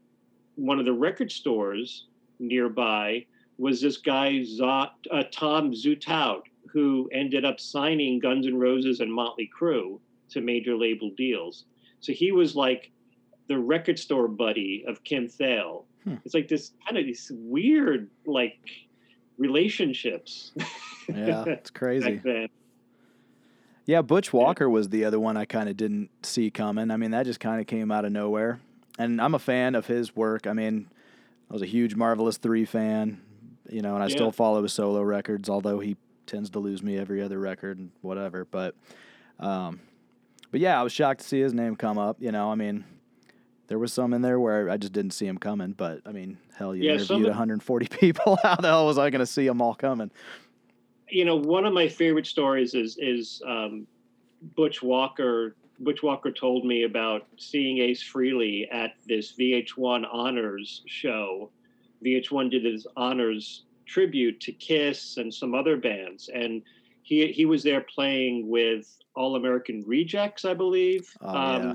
one 0.56 0.78
of 0.78 0.84
the 0.84 0.92
record 0.92 1.30
stores 1.32 2.06
nearby 2.38 3.24
was 3.58 3.80
this 3.80 3.98
guy 3.98 4.40
Zot, 4.40 4.90
uh, 5.10 5.24
Tom 5.30 5.72
Zutaut, 5.72 6.42
who 6.72 7.08
ended 7.12 7.44
up 7.44 7.60
signing 7.60 8.18
Guns 8.18 8.46
N' 8.46 8.58
Roses 8.58 9.00
and 9.00 9.12
Motley 9.12 9.50
Crue 9.58 9.98
to 10.30 10.40
major 10.40 10.76
label 10.76 11.10
deals. 11.16 11.64
So 12.00 12.12
he 12.12 12.32
was 12.32 12.56
like 12.56 12.90
the 13.48 13.58
record 13.58 13.98
store 13.98 14.28
buddy 14.28 14.84
of 14.86 15.02
Kim 15.04 15.26
Thayil. 15.26 15.84
Hmm. 16.04 16.14
It's 16.24 16.34
like 16.34 16.48
this 16.48 16.72
kind 16.86 16.96
of 16.96 17.04
these 17.04 17.30
weird 17.34 18.08
like 18.24 18.58
relationships. 19.36 20.52
Yeah, 21.08 21.44
it's 21.46 21.70
crazy. 21.70 22.20
Yeah, 23.90 24.02
Butch 24.02 24.32
Walker 24.32 24.70
was 24.70 24.90
the 24.90 25.04
other 25.04 25.18
one 25.18 25.36
I 25.36 25.46
kind 25.46 25.68
of 25.68 25.76
didn't 25.76 26.10
see 26.24 26.48
coming. 26.48 26.92
I 26.92 26.96
mean, 26.96 27.10
that 27.10 27.26
just 27.26 27.40
kind 27.40 27.60
of 27.60 27.66
came 27.66 27.90
out 27.90 28.04
of 28.04 28.12
nowhere. 28.12 28.60
And 29.00 29.20
I'm 29.20 29.34
a 29.34 29.40
fan 29.40 29.74
of 29.74 29.86
his 29.86 30.14
work. 30.14 30.46
I 30.46 30.52
mean, 30.52 30.88
I 31.50 31.52
was 31.52 31.60
a 31.60 31.66
huge 31.66 31.96
Marvelous 31.96 32.36
3 32.36 32.64
fan, 32.66 33.20
you 33.68 33.82
know, 33.82 33.94
and 33.94 34.04
I 34.04 34.06
yeah. 34.06 34.14
still 34.14 34.30
follow 34.30 34.62
his 34.62 34.72
solo 34.72 35.02
records, 35.02 35.48
although 35.48 35.80
he 35.80 35.96
tends 36.26 36.50
to 36.50 36.60
lose 36.60 36.84
me 36.84 36.98
every 36.98 37.20
other 37.20 37.40
record 37.40 37.78
and 37.78 37.90
whatever. 38.00 38.44
But, 38.44 38.76
um, 39.40 39.80
but 40.52 40.60
yeah, 40.60 40.78
I 40.78 40.84
was 40.84 40.92
shocked 40.92 41.22
to 41.22 41.26
see 41.26 41.40
his 41.40 41.52
name 41.52 41.74
come 41.74 41.98
up. 41.98 42.18
You 42.20 42.30
know, 42.30 42.52
I 42.52 42.54
mean, 42.54 42.84
there 43.66 43.80
was 43.80 43.92
some 43.92 44.14
in 44.14 44.22
there 44.22 44.38
where 44.38 44.70
I 44.70 44.76
just 44.76 44.92
didn't 44.92 45.14
see 45.14 45.26
him 45.26 45.36
coming. 45.36 45.72
But 45.72 46.02
I 46.06 46.12
mean, 46.12 46.38
hell, 46.56 46.76
you 46.76 46.84
yeah, 46.84 46.92
interviewed 46.92 47.26
140 47.26 47.88
people. 47.90 48.38
How 48.40 48.54
the 48.54 48.68
hell 48.68 48.86
was 48.86 48.98
I 48.98 49.10
going 49.10 49.18
to 49.18 49.26
see 49.26 49.48
them 49.48 49.60
all 49.60 49.74
coming? 49.74 50.12
You 51.10 51.24
know, 51.24 51.36
one 51.36 51.64
of 51.64 51.72
my 51.72 51.88
favorite 51.88 52.26
stories 52.26 52.74
is 52.74 52.96
is 52.98 53.42
um, 53.46 53.86
Butch 54.56 54.82
Walker. 54.82 55.56
Butch 55.80 56.02
Walker 56.02 56.30
told 56.30 56.64
me 56.66 56.82
about 56.84 57.26
seeing 57.38 57.78
Ace 57.78 58.02
Frehley 58.02 58.68
at 58.70 58.94
this 59.06 59.32
VH1 59.32 60.06
honors 60.12 60.82
show. 60.86 61.50
VH1 62.04 62.50
did 62.50 62.64
his 62.64 62.86
honors 62.96 63.64
tribute 63.86 64.40
to 64.40 64.52
Kiss 64.52 65.16
and 65.16 65.32
some 65.32 65.54
other 65.54 65.76
bands, 65.76 66.28
and 66.32 66.62
he 67.02 67.32
he 67.32 67.46
was 67.46 67.62
there 67.62 67.80
playing 67.80 68.48
with 68.48 68.98
All 69.16 69.36
American 69.36 69.82
Rejects, 69.86 70.44
I 70.44 70.54
believe. 70.54 71.10
Oh, 71.22 71.28
um, 71.28 71.62
yeah 71.62 71.74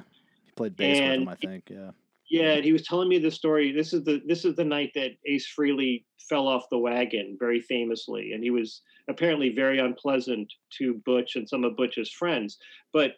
played 0.55 0.75
bass 0.75 0.99
with 0.99 1.19
him, 1.21 1.27
I 1.27 1.35
think. 1.35 1.69
Yeah. 1.69 1.91
Yeah, 2.27 2.55
he 2.55 2.73
was 2.73 2.81
telling 2.81 3.07
me 3.07 3.19
the 3.19 3.29
story. 3.29 3.71
This 3.71 3.93
is 3.93 4.03
the 4.03 4.21
this 4.25 4.45
is 4.45 4.55
the 4.55 4.63
night 4.63 4.91
that 4.95 5.11
Ace 5.25 5.47
Frehley 5.47 6.05
fell 6.17 6.47
off 6.47 6.67
the 6.71 6.77
wagon 6.77 7.37
very 7.39 7.61
famously, 7.61 8.33
and 8.33 8.43
he 8.43 8.49
was 8.49 8.81
apparently 9.07 9.49
very 9.49 9.79
unpleasant 9.79 10.51
to 10.77 10.95
Butch 11.05 11.35
and 11.35 11.47
some 11.47 11.63
of 11.63 11.77
Butch's 11.77 12.11
friends. 12.11 12.57
But 12.93 13.13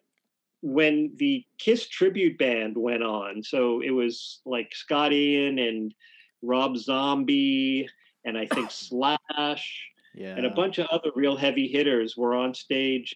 when 0.62 1.12
the 1.16 1.46
Kiss 1.60 1.88
tribute 1.88 2.38
band 2.38 2.78
went 2.78 3.04
on, 3.04 3.44
so 3.44 3.82
it 3.82 3.92
was 3.92 4.42
like 4.46 4.74
Scott 4.74 5.14
Ian 5.14 5.60
and 5.60 5.94
Rob 6.42 6.78
Zombie, 6.78 7.88
and 8.26 8.38
I 8.38 8.46
think 8.48 8.72
Slash, 8.72 9.90
yeah. 10.16 10.36
and 10.36 10.46
a 10.46 10.52
bunch 10.52 10.78
of 10.78 10.88
other 10.88 11.12
real 11.16 11.38
heavy 11.38 11.68
hitters 11.68 12.18
were 12.18 12.36
on 12.36 12.54
stage 12.54 13.16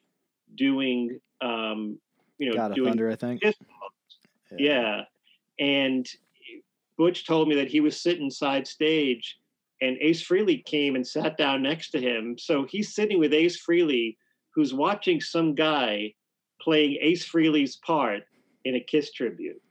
doing, 0.55 1.19
um, 1.41 1.99
you 2.37 2.49
know, 2.49 2.55
God 2.55 2.75
doing 2.75 2.89
Thunder, 2.89 3.09
I 3.09 3.15
think. 3.15 3.41
Kiss 3.41 3.55
yeah. 4.57 5.03
And 5.59 6.07
Butch 6.97 7.25
told 7.25 7.47
me 7.47 7.55
that 7.55 7.67
he 7.67 7.79
was 7.79 7.99
sitting 7.99 8.29
side 8.29 8.67
stage 8.67 9.37
and 9.81 9.97
Ace 9.99 10.25
Frehley 10.25 10.63
came 10.63 10.95
and 10.95 11.05
sat 11.05 11.37
down 11.37 11.63
next 11.63 11.89
to 11.91 11.99
him. 11.99 12.37
So 12.37 12.65
he's 12.69 12.93
sitting 12.93 13.19
with 13.19 13.33
Ace 13.33 13.61
Frehley, 13.61 14.15
who's 14.53 14.73
watching 14.73 15.19
some 15.19 15.55
guy 15.55 16.13
playing 16.61 16.97
Ace 17.01 17.27
Frehley's 17.27 17.77
part 17.77 18.23
in 18.63 18.75
a 18.75 18.79
Kiss 18.79 19.11
tribute. 19.11 19.61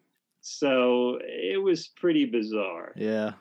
So 0.41 1.19
it 1.23 1.63
was 1.63 1.89
pretty 1.89 2.25
bizarre. 2.25 2.93
Yeah. 2.97 3.33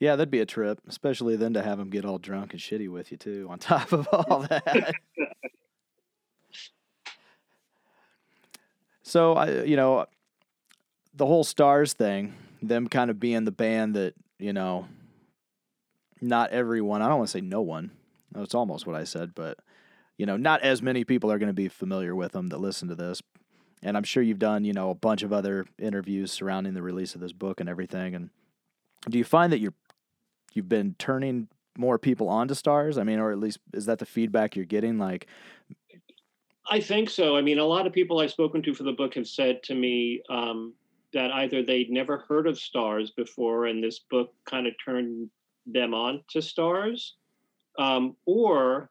Yeah, 0.00 0.16
that'd 0.16 0.30
be 0.30 0.40
a 0.40 0.46
trip, 0.46 0.80
especially 0.88 1.36
then 1.36 1.54
to 1.54 1.62
have 1.62 1.78
him 1.78 1.90
get 1.90 2.04
all 2.04 2.18
drunk 2.18 2.52
and 2.52 2.60
shitty 2.60 2.88
with 2.88 3.12
you 3.12 3.18
too, 3.18 3.46
on 3.50 3.58
top 3.60 3.92
of 3.92 4.08
all 4.08 4.40
that. 4.48 4.94
So 9.04 9.34
I, 9.34 9.64
you 9.64 9.76
know, 9.76 10.06
the 11.12 11.26
whole 11.26 11.44
Starz 11.44 11.92
thing, 11.92 12.34
them 12.62 12.88
kind 12.88 13.10
of 13.10 13.20
being 13.20 13.44
the 13.44 13.52
band 13.52 13.94
that 13.94 14.14
you 14.38 14.52
know, 14.52 14.88
not 16.22 16.50
everyone. 16.50 17.02
I 17.02 17.08
don't 17.08 17.18
want 17.18 17.28
to 17.28 17.38
say 17.38 17.40
no 17.42 17.60
one. 17.60 17.90
That's 18.30 18.54
almost 18.54 18.86
what 18.86 18.96
I 18.96 19.04
said, 19.04 19.34
but 19.34 19.58
you 20.16 20.26
know, 20.26 20.36
not 20.36 20.62
as 20.62 20.80
many 20.80 21.04
people 21.04 21.32
are 21.32 21.38
going 21.38 21.48
to 21.48 21.54
be 21.54 21.68
familiar 21.68 22.14
with 22.14 22.32
them 22.32 22.48
that 22.48 22.60
listen 22.60 22.88
to 22.88 22.94
this. 22.94 23.20
And 23.82 23.96
I'm 23.96 24.04
sure 24.04 24.22
you've 24.22 24.38
done, 24.38 24.64
you 24.64 24.72
know, 24.72 24.90
a 24.90 24.94
bunch 24.94 25.22
of 25.22 25.32
other 25.32 25.66
interviews 25.78 26.30
surrounding 26.30 26.74
the 26.74 26.82
release 26.82 27.14
of 27.14 27.20
this 27.20 27.32
book 27.32 27.60
and 27.60 27.68
everything. 27.68 28.14
And 28.14 28.30
do 29.10 29.18
you 29.18 29.24
find 29.24 29.52
that 29.52 29.58
you're 29.58 29.74
you've 30.54 30.68
been 30.68 30.94
turning 30.98 31.48
more 31.76 31.98
people 31.98 32.28
onto 32.28 32.54
Starz? 32.54 32.98
I 32.98 33.02
mean, 33.02 33.18
or 33.18 33.32
at 33.32 33.38
least 33.38 33.58
is 33.74 33.86
that 33.86 33.98
the 33.98 34.06
feedback 34.06 34.54
you're 34.54 34.64
getting? 34.64 34.98
Like, 34.98 35.26
I 36.70 36.80
think 36.80 37.10
so. 37.10 37.36
I 37.36 37.42
mean, 37.42 37.58
a 37.58 37.64
lot 37.64 37.86
of 37.86 37.92
people 37.92 38.20
I've 38.20 38.30
spoken 38.30 38.62
to 38.62 38.74
for 38.74 38.84
the 38.84 38.92
book 38.92 39.14
have 39.14 39.26
said 39.26 39.62
to 39.64 39.74
me 39.74 40.22
um, 40.30 40.74
that 41.12 41.32
either 41.32 41.62
they'd 41.62 41.90
never 41.90 42.18
heard 42.28 42.46
of 42.46 42.54
Starz 42.54 43.14
before, 43.16 43.66
and 43.66 43.82
this 43.82 43.98
book 43.98 44.32
kind 44.46 44.68
of 44.68 44.74
turned 44.84 45.28
them 45.66 45.94
on 45.94 46.22
to 46.30 46.38
Starz, 46.38 47.10
um, 47.78 48.16
or 48.26 48.90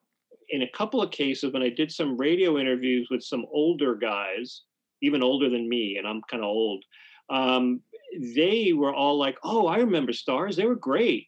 in 0.50 0.64
a 0.64 0.70
couple 0.70 1.02
of 1.02 1.12
cases, 1.12 1.54
when 1.54 1.64
I 1.64 1.70
did 1.70 1.92
some 1.92 2.18
radio 2.18 2.58
interviews 2.58 3.08
with 3.10 3.24
some 3.24 3.46
older 3.52 3.96
guys, 3.96 4.64
even 5.02 5.24
older 5.24 5.50
than 5.50 5.70
me, 5.70 5.98
and 5.98 6.08
I'm 6.08 6.22
kind 6.30 6.44
of 6.44 6.50
old, 6.50 6.84
um, 7.30 7.82
they 8.36 8.74
were 8.74 8.94
all 8.94 9.18
like, 9.18 9.38
"Oh, 9.44 9.68
I 9.68 9.78
remember 9.78 10.12
Starz. 10.12 10.56
They 10.56 10.66
were 10.66 10.76
great." 10.76 11.28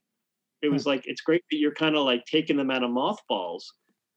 It 0.62 0.70
was 0.70 0.84
hmm. 0.84 0.90
like 0.90 1.04
it's 1.06 1.22
great 1.22 1.44
that 1.52 1.58
you're 1.58 1.74
kind 1.74 1.96
of 1.96 2.06
like 2.06 2.26
taking 2.26 2.58
them 2.58 2.72
out 2.72 2.84
of 2.84 2.92
mothballs 2.92 3.74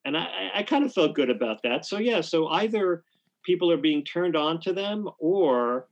and 0.07 0.17
I, 0.17 0.51
I 0.55 0.63
kind 0.63 0.85
of 0.85 0.95
felt 0.95 1.15
good 1.15 1.31
about 1.31 1.63
that. 1.65 1.85
So 1.85 1.99
yeah, 1.99 2.21
so 2.21 2.47
either 2.47 3.03
people 3.45 3.71
are 3.73 3.77
being 3.77 4.05
turned 4.05 4.37
on 4.37 4.61
to 4.61 4.73
them 4.73 5.11
or 5.19 5.89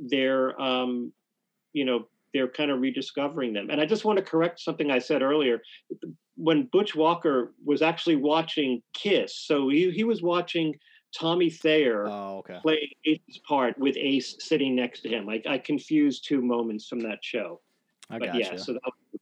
they're 0.00 0.58
um, 0.60 1.12
you 1.72 1.84
know 1.84 2.06
they're 2.34 2.48
kind 2.48 2.70
of 2.70 2.80
rediscovering 2.80 3.52
them. 3.52 3.70
And 3.70 3.80
I 3.80 3.86
just 3.86 4.04
want 4.04 4.18
to 4.18 4.24
correct 4.24 4.60
something 4.60 4.90
I 4.90 4.98
said 4.98 5.22
earlier. 5.22 5.60
When 6.36 6.68
Butch 6.72 6.94
Walker 6.94 7.54
was 7.64 7.82
actually 7.82 8.16
watching 8.16 8.82
Kiss, 8.92 9.34
so 9.34 9.68
he, 9.68 9.90
he 9.90 10.04
was 10.04 10.22
watching 10.22 10.74
Tommy 11.16 11.50
Thayer 11.50 12.06
oh, 12.06 12.38
okay. 12.38 12.58
play 12.62 12.96
Ace's 13.06 13.38
part 13.48 13.78
with 13.78 13.96
Ace 13.96 14.36
sitting 14.38 14.76
next 14.76 15.00
to 15.00 15.08
him. 15.08 15.28
I, 15.28 15.42
I 15.48 15.58
confused 15.58 16.26
two 16.26 16.42
moments 16.42 16.86
from 16.86 17.00
that 17.00 17.18
show. 17.22 17.60
I 18.10 18.18
but 18.18 18.26
gotcha. 18.26 18.38
yeah, 18.38 18.56
so 18.56 18.72
that 18.72 18.82
was, 18.84 19.20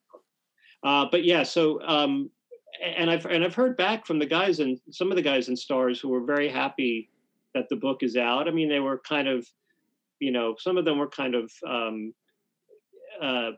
uh, 0.84 1.06
but 1.10 1.24
yeah, 1.24 1.42
so 1.42 1.80
um, 1.82 2.30
and 2.82 3.10
I've 3.10 3.26
and 3.26 3.44
I've 3.44 3.54
heard 3.54 3.76
back 3.76 4.06
from 4.06 4.18
the 4.18 4.26
guys 4.26 4.60
and 4.60 4.78
some 4.90 5.10
of 5.10 5.16
the 5.16 5.22
guys 5.22 5.48
in 5.48 5.54
Starz 5.54 6.00
who 6.00 6.08
were 6.08 6.20
very 6.20 6.48
happy 6.48 7.08
that 7.54 7.68
the 7.68 7.76
book 7.76 8.02
is 8.02 8.16
out. 8.16 8.48
I 8.48 8.50
mean, 8.50 8.68
they 8.68 8.80
were 8.80 8.98
kind 8.98 9.28
of, 9.28 9.46
you 10.20 10.30
know, 10.30 10.54
some 10.58 10.76
of 10.76 10.84
them 10.84 10.98
were 10.98 11.08
kind 11.08 11.34
of, 11.34 11.50
um, 11.66 12.12
uh, 13.22 13.50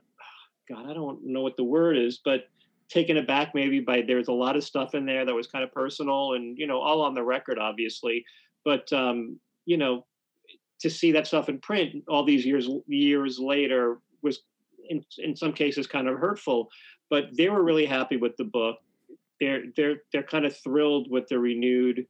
God, 0.68 0.88
I 0.88 0.92
don't 0.92 1.24
know 1.24 1.42
what 1.42 1.56
the 1.56 1.64
word 1.64 1.96
is, 1.96 2.20
but 2.24 2.48
taken 2.88 3.18
aback 3.18 3.54
maybe 3.54 3.80
by 3.80 4.02
there's 4.02 4.28
a 4.28 4.32
lot 4.32 4.56
of 4.56 4.64
stuff 4.64 4.94
in 4.94 5.04
there 5.04 5.24
that 5.24 5.34
was 5.34 5.46
kind 5.46 5.62
of 5.62 5.72
personal 5.72 6.34
and 6.34 6.56
you 6.58 6.66
know 6.66 6.80
all 6.80 7.02
on 7.02 7.14
the 7.14 7.22
record, 7.22 7.58
obviously, 7.58 8.24
but 8.64 8.92
um, 8.92 9.38
you 9.66 9.76
know, 9.76 10.06
to 10.80 10.90
see 10.90 11.12
that 11.12 11.26
stuff 11.26 11.48
in 11.48 11.58
print 11.58 12.04
all 12.08 12.24
these 12.24 12.46
years 12.46 12.68
years 12.86 13.38
later 13.38 14.00
was 14.22 14.40
in 14.88 15.04
in 15.18 15.36
some 15.36 15.52
cases 15.52 15.86
kind 15.86 16.08
of 16.08 16.18
hurtful. 16.18 16.68
But 17.10 17.36
they 17.36 17.48
were 17.48 17.62
really 17.62 17.86
happy 17.86 18.18
with 18.18 18.36
the 18.36 18.44
book 18.44 18.76
they're 19.40 19.64
they're 19.76 20.02
they're 20.12 20.22
kind 20.22 20.44
of 20.44 20.56
thrilled 20.56 21.10
with 21.10 21.28
the 21.28 21.38
renewed 21.38 22.06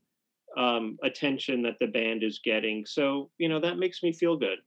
um, 0.56 0.98
attention 1.02 1.62
that 1.62 1.76
the 1.78 1.86
band 1.86 2.22
is 2.22 2.40
getting. 2.44 2.84
So 2.86 3.30
you 3.38 3.48
know 3.48 3.60
that 3.60 3.78
makes 3.78 4.02
me 4.02 4.12
feel 4.12 4.36
good. 4.36 4.58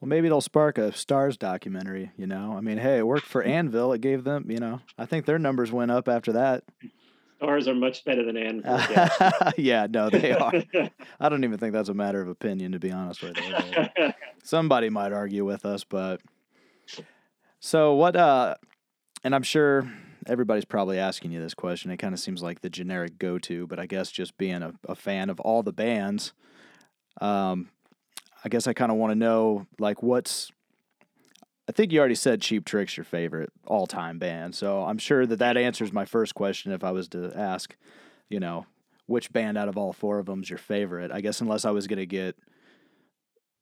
Well, 0.00 0.08
maybe 0.08 0.26
it'll 0.26 0.42
spark 0.42 0.76
a 0.76 0.90
Starz 0.90 1.38
documentary. 1.38 2.12
You 2.16 2.26
know, 2.26 2.54
I 2.56 2.60
mean, 2.60 2.78
hey, 2.78 2.98
it 2.98 3.06
worked 3.06 3.26
for 3.26 3.42
Anvil. 3.42 3.92
It 3.92 4.00
gave 4.00 4.24
them, 4.24 4.50
you 4.50 4.58
know, 4.58 4.80
I 4.98 5.06
think 5.06 5.24
their 5.24 5.38
numbers 5.38 5.72
went 5.72 5.90
up 5.90 6.08
after 6.08 6.32
that. 6.32 6.64
Starz 7.40 7.66
are 7.66 7.74
much 7.74 8.04
better 8.04 8.24
than 8.24 8.36
Anvil. 8.36 8.78
yeah, 9.56 9.86
no, 9.88 10.10
they 10.10 10.32
are. 10.32 10.52
I 11.20 11.28
don't 11.28 11.44
even 11.44 11.58
think 11.58 11.72
that's 11.72 11.88
a 11.88 11.94
matter 11.94 12.20
of 12.20 12.28
opinion, 12.28 12.72
to 12.72 12.78
be 12.78 12.92
honest 12.92 13.22
with 13.22 13.36
you. 13.38 14.12
Somebody 14.42 14.90
might 14.90 15.12
argue 15.12 15.44
with 15.44 15.64
us, 15.64 15.84
but 15.84 16.20
so 17.58 17.94
what? 17.94 18.16
uh 18.16 18.54
And 19.24 19.34
I'm 19.34 19.42
sure 19.42 19.90
everybody's 20.26 20.64
probably 20.64 20.98
asking 20.98 21.32
you 21.32 21.40
this 21.40 21.54
question. 21.54 21.90
It 21.90 21.96
kind 21.98 22.14
of 22.14 22.20
seems 22.20 22.42
like 22.42 22.60
the 22.60 22.70
generic 22.70 23.18
go 23.18 23.38
to, 23.38 23.66
but 23.66 23.78
I 23.78 23.86
guess 23.86 24.10
just 24.10 24.36
being 24.36 24.62
a, 24.62 24.74
a 24.88 24.94
fan 24.94 25.30
of 25.30 25.40
all 25.40 25.62
the 25.62 25.72
bands, 25.72 26.32
um, 27.20 27.70
I 28.44 28.48
guess 28.48 28.66
I 28.66 28.72
kind 28.72 28.92
of 28.92 28.98
want 28.98 29.10
to 29.12 29.16
know 29.16 29.66
like 29.78 30.02
what's. 30.02 30.50
I 31.68 31.72
think 31.72 31.92
you 31.92 31.98
already 31.98 32.14
said 32.14 32.40
Cheap 32.40 32.64
Trick's 32.64 32.96
your 32.96 33.04
favorite 33.04 33.50
all 33.66 33.86
time 33.86 34.18
band, 34.18 34.54
so 34.54 34.84
I'm 34.84 34.98
sure 34.98 35.26
that 35.26 35.38
that 35.40 35.56
answers 35.56 35.92
my 35.92 36.04
first 36.04 36.34
question 36.34 36.72
if 36.72 36.84
I 36.84 36.92
was 36.92 37.08
to 37.08 37.32
ask, 37.34 37.74
you 38.28 38.38
know, 38.38 38.66
which 39.06 39.32
band 39.32 39.58
out 39.58 39.68
of 39.68 39.76
all 39.76 39.92
four 39.92 40.18
of 40.18 40.26
them 40.26 40.42
is 40.42 40.50
your 40.50 40.58
favorite. 40.58 41.10
I 41.10 41.20
guess 41.20 41.40
unless 41.40 41.64
I 41.64 41.70
was 41.70 41.86
going 41.86 41.98
to 41.98 42.06
get 42.06 42.36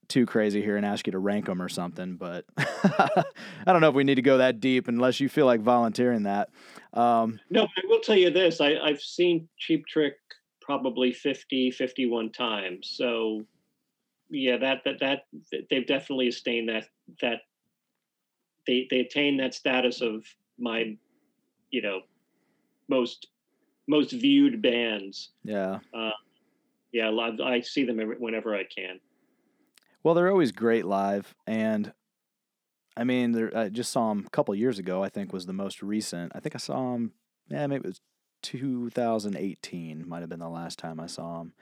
too 0.07 0.25
crazy 0.25 0.61
here 0.61 0.77
and 0.77 0.85
ask 0.85 1.07
you 1.07 1.11
to 1.11 1.19
rank 1.19 1.45
them 1.45 1.61
or 1.61 1.69
something, 1.69 2.15
but 2.15 2.45
I 2.57 3.23
don't 3.65 3.81
know 3.81 3.89
if 3.89 3.95
we 3.95 4.03
need 4.03 4.15
to 4.15 4.21
go 4.21 4.37
that 4.37 4.59
deep 4.59 4.87
unless 4.87 5.19
you 5.19 5.29
feel 5.29 5.45
like 5.45 5.61
volunteering 5.61 6.23
that. 6.23 6.49
Um, 6.93 7.39
no, 7.49 7.63
I 7.63 7.81
will 7.87 7.99
tell 7.99 8.15
you 8.15 8.29
this. 8.29 8.61
I, 8.61 8.75
I've 8.75 9.01
seen 9.01 9.47
Cheap 9.57 9.85
Trick 9.87 10.15
probably 10.61 11.11
50, 11.11 11.71
51 11.71 12.31
times. 12.31 12.93
So, 12.95 13.43
yeah, 14.35 14.57
that 14.57 14.81
that 14.83 14.99
that 14.99 15.21
they've 15.69 15.87
definitely 15.87 16.27
attained 16.27 16.69
that 16.69 16.85
that 17.21 17.41
they 18.67 18.87
they 18.89 18.99
attain 18.99 19.37
that 19.37 19.53
status 19.53 20.01
of 20.01 20.23
my, 20.57 20.97
you 21.71 21.81
know, 21.81 22.01
most 22.89 23.27
most 23.87 24.11
viewed 24.11 24.61
bands. 24.61 25.31
Yeah. 25.43 25.79
Uh, 25.93 26.11
yeah, 26.91 27.09
I, 27.09 27.55
I 27.55 27.61
see 27.61 27.85
them 27.85 27.99
whenever 28.19 28.55
I 28.55 28.63
can. 28.63 28.99
Well, 30.03 30.13
they're 30.13 30.29
always 30.29 30.51
great 30.51 30.85
live, 30.85 31.33
and 31.47 31.93
I 32.95 33.03
mean, 33.03 33.51
I 33.55 33.69
just 33.69 33.91
saw 33.91 34.09
them 34.09 34.23
a 34.25 34.29
couple 34.29 34.53
years 34.55 34.79
ago. 34.79 35.03
I 35.03 35.09
think 35.09 35.33
was 35.33 35.45
the 35.45 35.53
most 35.53 35.81
recent. 35.81 36.31
I 36.35 36.39
think 36.39 36.55
I 36.55 36.59
saw 36.59 36.93
them. 36.93 37.13
Yeah, 37.49 37.67
maybe 37.67 37.83
it 37.83 37.87
was 37.87 38.01
2018. 38.43 40.07
Might 40.07 40.19
have 40.21 40.29
been 40.29 40.39
the 40.39 40.49
last 40.49 40.79
time 40.79 40.99
I 40.99 41.07
saw 41.07 41.39
them, 41.39 41.53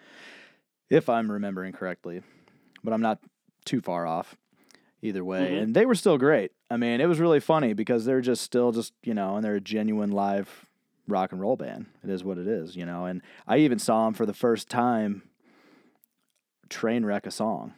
if 0.89 1.09
I'm 1.09 1.31
remembering 1.31 1.73
correctly. 1.73 2.21
But 2.83 2.93
I'm 2.93 3.01
not 3.01 3.19
too 3.65 3.81
far 3.81 4.05
off 4.05 4.35
either 5.01 5.23
way. 5.23 5.47
Mm-hmm. 5.51 5.63
And 5.63 5.75
they 5.75 5.85
were 5.85 5.95
still 5.95 6.17
great. 6.17 6.51
I 6.69 6.77
mean, 6.77 7.01
it 7.01 7.07
was 7.07 7.19
really 7.19 7.39
funny 7.39 7.73
because 7.73 8.05
they're 8.05 8.21
just 8.21 8.41
still 8.41 8.71
just 8.71 8.93
you 9.03 9.13
know, 9.13 9.35
and 9.35 9.45
they're 9.45 9.55
a 9.55 9.61
genuine 9.61 10.11
live 10.11 10.65
rock 11.07 11.31
and 11.31 11.41
roll 11.41 11.55
band. 11.55 11.87
It 12.03 12.09
is 12.09 12.23
what 12.23 12.37
it 12.37 12.47
is, 12.47 12.75
you 12.75 12.85
know. 12.85 13.05
And 13.05 13.21
I 13.47 13.57
even 13.57 13.79
saw 13.79 14.05
them 14.05 14.13
for 14.13 14.25
the 14.25 14.33
first 14.33 14.69
time 14.69 15.23
train 16.69 17.05
wreck 17.05 17.25
a 17.27 17.31
song. 17.31 17.73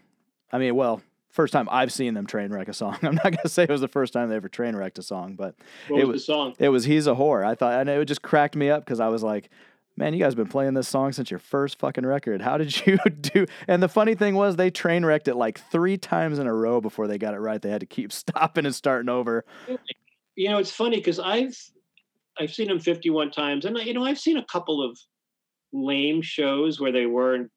I 0.52 0.60
mean, 0.60 0.76
well, 0.76 1.02
first 1.30 1.52
time 1.52 1.68
I've 1.72 1.92
seen 1.92 2.14
them 2.14 2.26
train 2.26 2.52
wreck 2.52 2.70
a 2.70 2.74
song. 2.74 2.98
I'm 3.04 3.16
not 3.16 3.24
gonna 3.24 3.50
say 3.50 3.64
it 3.64 3.70
was 3.70 3.82
the 3.82 3.88
first 3.88 4.14
time 4.14 4.30
they 4.30 4.36
ever 4.36 4.50
train 4.50 4.76
wrecked 4.76 5.00
a 5.00 5.04
song, 5.04 5.36
but 5.36 5.56
what 5.88 6.00
it 6.00 6.06
was, 6.06 6.14
was 6.14 6.22
the 6.22 6.34
song. 6.34 6.56
It 6.60 6.70
was 6.70 6.86
"He's 6.86 7.08
a 7.08 7.16
Whore." 7.16 7.46
I 7.46 7.56
thought, 7.56 7.80
and 7.82 7.90
it 7.90 8.06
just 8.06 8.22
cracked 8.22 8.56
me 8.56 8.70
up 8.70 8.86
because 8.86 9.00
I 9.00 9.10
was 9.10 9.24
like, 9.24 9.50
"Man, 9.98 10.14
you 10.14 10.20
guys 10.20 10.36
been 10.36 10.48
playing 10.48 10.74
this 10.74 10.88
song 10.88 11.14
since 11.14 11.32
your 11.32 11.40
first 11.40 11.80
fucking 11.80 12.06
record. 12.06 12.42
How 12.42 12.58
did 12.58 12.86
you 12.86 12.98
do?" 13.22 13.46
And 13.68 13.82
the 13.82 13.90
funny 13.90 14.16
thing 14.16 14.36
was, 14.36 14.56
they 14.56 14.70
train 14.70 15.06
wrecked 15.06 15.28
it 15.28 15.36
like 15.36 15.60
three 15.72 15.98
times 15.98 16.40
in 16.40 16.48
a 16.48 16.54
row 16.54 16.82
before 16.82 17.08
they 17.08 17.18
got 17.18 17.34
it 17.34 17.40
right. 17.40 17.62
They 17.62 17.70
had 17.70 17.82
to 17.82 17.86
keep 17.86 18.12
stopping 18.12 18.66
and 18.66 18.76
starting 18.76 19.10
over. 19.10 19.46
You 20.36 20.50
know, 20.50 20.58
it's 20.58 20.72
funny 20.72 20.98
because 20.98 21.20
I've 21.20 21.58
I've 22.38 22.54
seen 22.54 22.68
them 22.68 22.80
51 22.80 23.32
times, 23.32 23.66
and 23.66 23.78
you 23.78 23.94
know 23.94 24.06
I've 24.06 24.20
seen 24.20 24.38
a 24.38 24.46
couple 24.46 24.84
of 24.84 24.98
lame 25.74 26.22
shows 26.22 26.80
where 26.80 26.92
they 26.92 27.06
weren't 27.06 27.52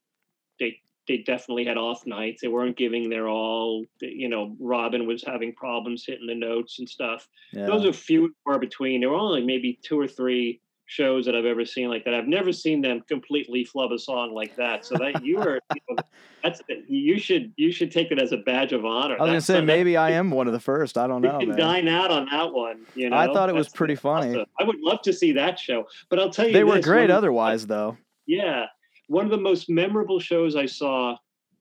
they 0.61 0.81
they 1.07 1.19
definitely 1.19 1.65
had 1.65 1.77
off 1.77 2.07
nights. 2.07 2.43
They 2.43 2.49
weren't 2.49 2.77
giving 2.77 3.09
their 3.09 3.29
all. 3.29 3.85
You 4.01 4.29
know, 4.29 4.55
Robin 4.61 5.07
was 5.07 5.25
having 5.25 5.55
problems 5.55 6.05
hitting 6.07 6.27
the 6.27 6.35
notes 6.35 6.79
and 6.79 6.89
stuff. 6.89 7.27
Yeah. 7.53 7.67
Those 7.67 7.85
are 7.85 7.93
few 7.93 8.27
and 8.27 8.35
far 8.45 8.59
between. 8.59 9.01
There 9.01 9.11
were 9.11 9.17
only 9.17 9.45
maybe 9.45 9.79
two 9.83 9.99
or 9.99 10.07
three 10.07 10.61
shows 10.89 11.27
that 11.27 11.37
I've 11.37 11.45
ever 11.45 11.67
seen 11.67 11.89
like 11.91 12.05
that. 12.05 12.15
I've 12.15 12.27
never 12.27 12.51
seen 12.51 12.81
them 12.81 13.03
completely 13.07 13.63
flub 13.63 13.93
a 13.93 13.99
song 13.99 14.33
like 14.33 14.57
that. 14.57 14.87
So 14.87 14.97
that 14.97 15.23
you 15.23 15.39
are, 15.39 15.61
you 15.75 15.81
know, 15.91 16.03
that's 16.43 16.63
you 16.89 17.19
should 17.19 17.53
you 17.57 17.71
should 17.71 17.93
take 17.93 18.11
it 18.11 18.19
as 18.19 18.33
a 18.33 18.39
badge 18.39 18.73
of 18.73 18.87
honor. 18.87 19.17
I 19.21 19.23
was 19.23 19.33
that's 19.33 19.47
gonna 19.49 19.61
say 19.61 19.65
maybe 19.65 19.99
I 19.99 20.13
am 20.13 20.31
one 20.31 20.47
of 20.47 20.55
the 20.55 20.61
first. 20.61 20.97
I 20.97 21.07
don't 21.07 21.21
know. 21.21 21.35
You 21.35 21.39
can 21.41 21.49
man. 21.51 21.59
dine 21.59 21.89
out 21.89 22.11
on 22.11 22.27
that 22.31 22.53
one. 22.53 22.87
You 22.95 23.11
know, 23.11 23.17
I 23.17 23.27
thought 23.27 23.51
it 23.51 23.55
was 23.55 23.69
pretty 23.69 23.95
funny. 23.95 24.45
I 24.59 24.65
would 24.65 24.81
love 24.81 25.03
to 25.03 25.13
see 25.13 25.33
that 25.33 25.59
show, 25.59 25.87
but 26.09 26.19
I'll 26.19 26.31
tell 26.31 26.47
you, 26.47 26.55
they 26.55 26.63
this, 26.63 26.69
were 26.69 26.81
great 26.81 27.11
otherwise, 27.11 27.67
though. 27.67 27.99
Yeah, 28.27 28.65
one 29.09 29.27
of 29.27 29.31
the 29.31 29.39
most 29.39 29.69
memorable 29.69 30.19
shows 30.19 30.57
I 30.57 30.65
saw 30.67 31.17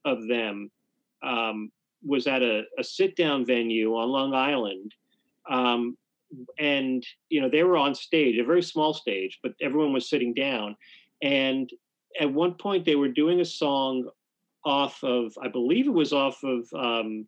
of 0.06 0.26
them 0.26 0.70
um, 1.22 1.70
was 2.02 2.26
at 2.26 2.42
a, 2.42 2.62
a 2.78 2.84
sit 2.84 3.14
down 3.14 3.44
venue 3.44 3.94
on 3.94 4.08
Long 4.08 4.34
Island. 4.34 4.94
Um, 5.50 5.98
and 6.58 7.04
you 7.28 7.40
know 7.40 7.48
they 7.48 7.62
were 7.62 7.76
on 7.76 7.94
stage 7.94 8.38
a 8.38 8.44
very 8.44 8.62
small 8.62 8.92
stage 8.92 9.38
but 9.42 9.52
everyone 9.60 9.92
was 9.92 10.08
sitting 10.08 10.34
down 10.34 10.76
and 11.22 11.70
at 12.20 12.32
one 12.32 12.54
point 12.54 12.84
they 12.84 12.96
were 12.96 13.08
doing 13.08 13.40
a 13.40 13.44
song 13.44 14.08
off 14.64 15.02
of 15.02 15.32
i 15.42 15.48
believe 15.48 15.86
it 15.86 15.92
was 15.92 16.12
off 16.12 16.42
of 16.44 16.66
um, 16.76 17.26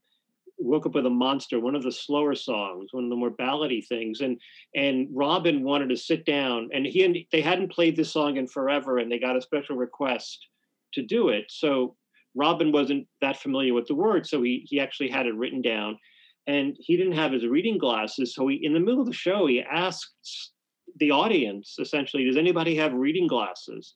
woke 0.58 0.84
up 0.84 0.94
with 0.94 1.06
a 1.06 1.10
monster 1.10 1.58
one 1.58 1.74
of 1.74 1.82
the 1.82 1.92
slower 1.92 2.34
songs 2.34 2.92
one 2.92 3.04
of 3.04 3.10
the 3.10 3.16
more 3.16 3.30
ballady 3.30 3.86
things 3.86 4.20
and 4.20 4.38
and 4.74 5.08
robin 5.12 5.62
wanted 5.64 5.88
to 5.88 5.96
sit 5.96 6.26
down 6.26 6.68
and 6.74 6.84
he 6.84 7.04
and 7.04 7.16
they 7.32 7.40
hadn't 7.40 7.72
played 7.72 7.96
this 7.96 8.12
song 8.12 8.36
in 8.36 8.46
forever 8.46 8.98
and 8.98 9.10
they 9.10 9.18
got 9.18 9.36
a 9.36 9.40
special 9.40 9.76
request 9.76 10.46
to 10.92 11.02
do 11.02 11.30
it 11.30 11.44
so 11.48 11.96
robin 12.34 12.72
wasn't 12.72 13.06
that 13.22 13.40
familiar 13.40 13.72
with 13.72 13.86
the 13.86 13.94
words 13.94 14.28
so 14.28 14.42
he 14.42 14.66
he 14.68 14.78
actually 14.78 15.08
had 15.08 15.26
it 15.26 15.34
written 15.34 15.62
down 15.62 15.98
and 16.46 16.76
he 16.78 16.96
didn't 16.96 17.12
have 17.12 17.32
his 17.32 17.46
reading 17.46 17.78
glasses. 17.78 18.34
So 18.34 18.48
he, 18.48 18.56
in 18.62 18.72
the 18.72 18.80
middle 18.80 19.00
of 19.00 19.06
the 19.06 19.12
show, 19.12 19.46
he 19.46 19.60
asked 19.60 20.52
the 20.96 21.10
audience 21.10 21.76
essentially, 21.78 22.24
"Does 22.24 22.36
anybody 22.36 22.74
have 22.76 22.92
reading 22.92 23.26
glasses?" 23.26 23.94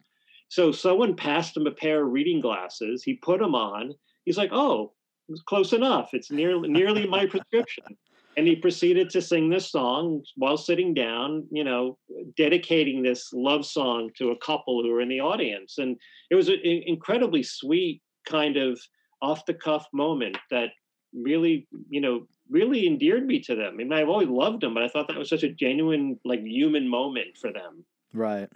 So 0.48 0.70
someone 0.72 1.16
passed 1.16 1.56
him 1.56 1.66
a 1.66 1.72
pair 1.72 2.04
of 2.04 2.12
reading 2.12 2.40
glasses. 2.40 3.02
He 3.02 3.14
put 3.14 3.40
them 3.40 3.54
on. 3.54 3.94
He's 4.24 4.38
like, 4.38 4.52
"Oh, 4.52 4.92
it's 5.28 5.42
close 5.42 5.72
enough. 5.72 6.10
It's 6.12 6.30
nearly 6.30 6.68
nearly 6.68 7.06
my 7.06 7.26
prescription." 7.26 7.96
And 8.36 8.48
he 8.48 8.56
proceeded 8.56 9.10
to 9.10 9.22
sing 9.22 9.48
this 9.48 9.70
song 9.70 10.24
while 10.36 10.56
sitting 10.56 10.92
down, 10.92 11.46
you 11.52 11.62
know, 11.62 11.98
dedicating 12.36 13.00
this 13.00 13.32
love 13.32 13.64
song 13.64 14.10
to 14.18 14.30
a 14.30 14.38
couple 14.38 14.82
who 14.82 14.90
were 14.90 15.00
in 15.00 15.08
the 15.08 15.20
audience. 15.20 15.78
And 15.78 15.96
it 16.30 16.34
was 16.34 16.48
an 16.48 16.60
incredibly 16.64 17.44
sweet 17.44 18.02
kind 18.26 18.56
of 18.56 18.80
off 19.22 19.46
the 19.46 19.54
cuff 19.54 19.86
moment 19.92 20.36
that 20.50 20.70
really, 21.12 21.68
you 21.88 22.00
know, 22.00 22.26
really 22.50 22.86
endeared 22.86 23.26
me 23.26 23.40
to 23.40 23.54
them. 23.54 23.74
I 23.74 23.76
mean, 23.76 23.92
I've 23.92 24.08
always 24.08 24.28
loved 24.28 24.62
them, 24.62 24.74
but 24.74 24.82
I 24.82 24.88
thought 24.88 25.08
that 25.08 25.18
was 25.18 25.28
such 25.28 25.42
a 25.42 25.48
genuine, 25.48 26.18
like, 26.24 26.40
human 26.40 26.88
moment 26.88 27.36
for 27.40 27.52
them. 27.52 27.84
Right. 28.12 28.48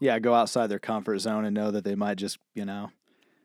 Yeah, 0.00 0.18
go 0.18 0.34
outside 0.34 0.68
their 0.68 0.78
comfort 0.78 1.18
zone 1.18 1.44
and 1.44 1.54
know 1.54 1.70
that 1.70 1.84
they 1.84 1.94
might 1.94 2.16
just, 2.16 2.38
you 2.54 2.64
know, 2.64 2.90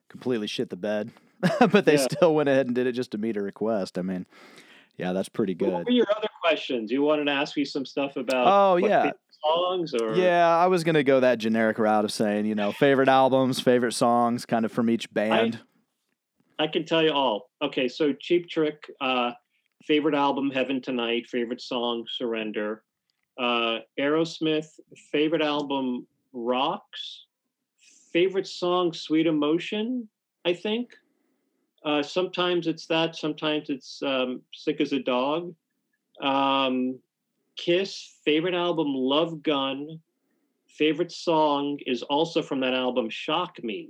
completely 0.09 0.47
shit 0.47 0.69
the 0.69 0.75
bed, 0.75 1.11
but 1.71 1.85
they 1.85 1.95
yeah. 1.95 2.07
still 2.11 2.35
went 2.35 2.49
ahead 2.49 2.67
and 2.67 2.75
did 2.75 2.87
it 2.87 2.91
just 2.91 3.11
to 3.11 3.17
meet 3.17 3.37
a 3.37 3.41
request. 3.41 3.97
I 3.97 4.01
mean, 4.01 4.25
yeah, 4.97 5.13
that's 5.13 5.29
pretty 5.29 5.53
good. 5.53 5.71
What 5.71 5.85
were 5.85 5.91
your 5.91 6.07
other 6.15 6.27
questions? 6.41 6.91
You 6.91 7.01
wanted 7.01 7.25
to 7.25 7.31
ask 7.31 7.55
me 7.55 7.65
some 7.65 7.85
stuff 7.85 8.17
about? 8.17 8.45
Oh 8.47 8.75
yeah, 8.75 9.11
songs 9.43 9.93
or? 9.93 10.13
Yeah, 10.15 10.47
I 10.47 10.67
was 10.67 10.83
gonna 10.83 11.03
go 11.03 11.21
that 11.21 11.37
generic 11.37 11.79
route 11.79 12.05
of 12.05 12.11
saying, 12.11 12.45
you 12.45 12.55
know, 12.55 12.71
favorite 12.71 13.09
albums, 13.09 13.59
favorite 13.59 13.93
songs, 13.93 14.45
kind 14.45 14.65
of 14.65 14.71
from 14.71 14.89
each 14.89 15.11
band. 15.13 15.59
I, 16.59 16.65
I 16.65 16.67
can 16.67 16.85
tell 16.85 17.01
you 17.01 17.11
all. 17.11 17.49
Okay, 17.61 17.87
so 17.87 18.13
Cheap 18.13 18.49
Trick. 18.49 18.91
Uh, 18.99 19.31
favorite 19.85 20.15
album 20.15 20.51
Heaven 20.51 20.81
Tonight, 20.81 21.27
favorite 21.27 21.61
song 21.61 22.05
Surrender. 22.09 22.83
Uh, 23.39 23.79
Aerosmith, 23.99 24.67
favorite 25.11 25.41
album 25.41 26.05
Rocks, 26.33 27.25
favorite 28.11 28.47
song 28.47 28.93
Sweet 28.93 29.27
Emotion, 29.27 30.07
I 30.45 30.53
think. 30.53 30.91
Uh, 31.83 32.03
sometimes 32.03 32.67
it's 32.67 32.85
that, 32.87 33.15
sometimes 33.15 33.69
it's 33.69 34.03
um, 34.03 34.41
Sick 34.53 34.81
as 34.81 34.93
a 34.93 34.99
Dog. 34.99 35.55
Um, 36.21 36.99
Kiss, 37.57 38.17
favorite 38.23 38.53
album 38.53 38.87
Love 38.93 39.41
Gun, 39.41 39.99
favorite 40.67 41.11
song 41.11 41.79
is 41.85 42.01
also 42.03 42.41
from 42.41 42.59
that 42.61 42.73
album 42.73 43.09
Shock 43.09 43.63
Me. 43.63 43.89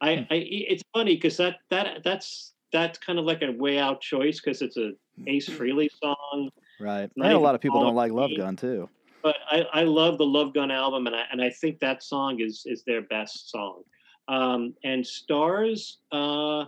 I, 0.00 0.16
hmm. 0.16 0.22
I 0.30 0.34
it's 0.34 0.82
funny 0.92 1.14
because 1.14 1.36
that 1.36 1.56
that 1.70 2.02
that's 2.04 2.54
that's 2.72 2.98
kind 2.98 3.18
of 3.18 3.24
like 3.24 3.42
a 3.42 3.52
way 3.52 3.78
out 3.78 4.00
choice 4.00 4.40
because 4.40 4.62
it's 4.62 4.76
a 4.76 4.92
Ace 5.26 5.48
Frehley 5.48 5.88
song. 6.02 6.50
Right. 6.80 7.10
And 7.16 7.32
a 7.32 7.38
lot 7.38 7.54
of 7.54 7.60
people 7.60 7.82
don't 7.82 7.94
like 7.94 8.12
Love 8.12 8.30
Gun 8.36 8.56
too. 8.56 8.88
But 9.22 9.36
I, 9.48 9.66
I 9.72 9.82
love 9.84 10.18
the 10.18 10.26
Love 10.26 10.52
Gun 10.52 10.70
album, 10.70 11.06
and 11.06 11.14
I 11.14 11.22
and 11.30 11.40
I 11.40 11.50
think 11.50 11.78
that 11.78 12.02
song 12.02 12.40
is 12.40 12.64
is 12.66 12.82
their 12.84 13.02
best 13.02 13.50
song. 13.50 13.82
Um, 14.28 14.74
and 14.82 15.06
Stars, 15.06 15.98
uh, 16.10 16.64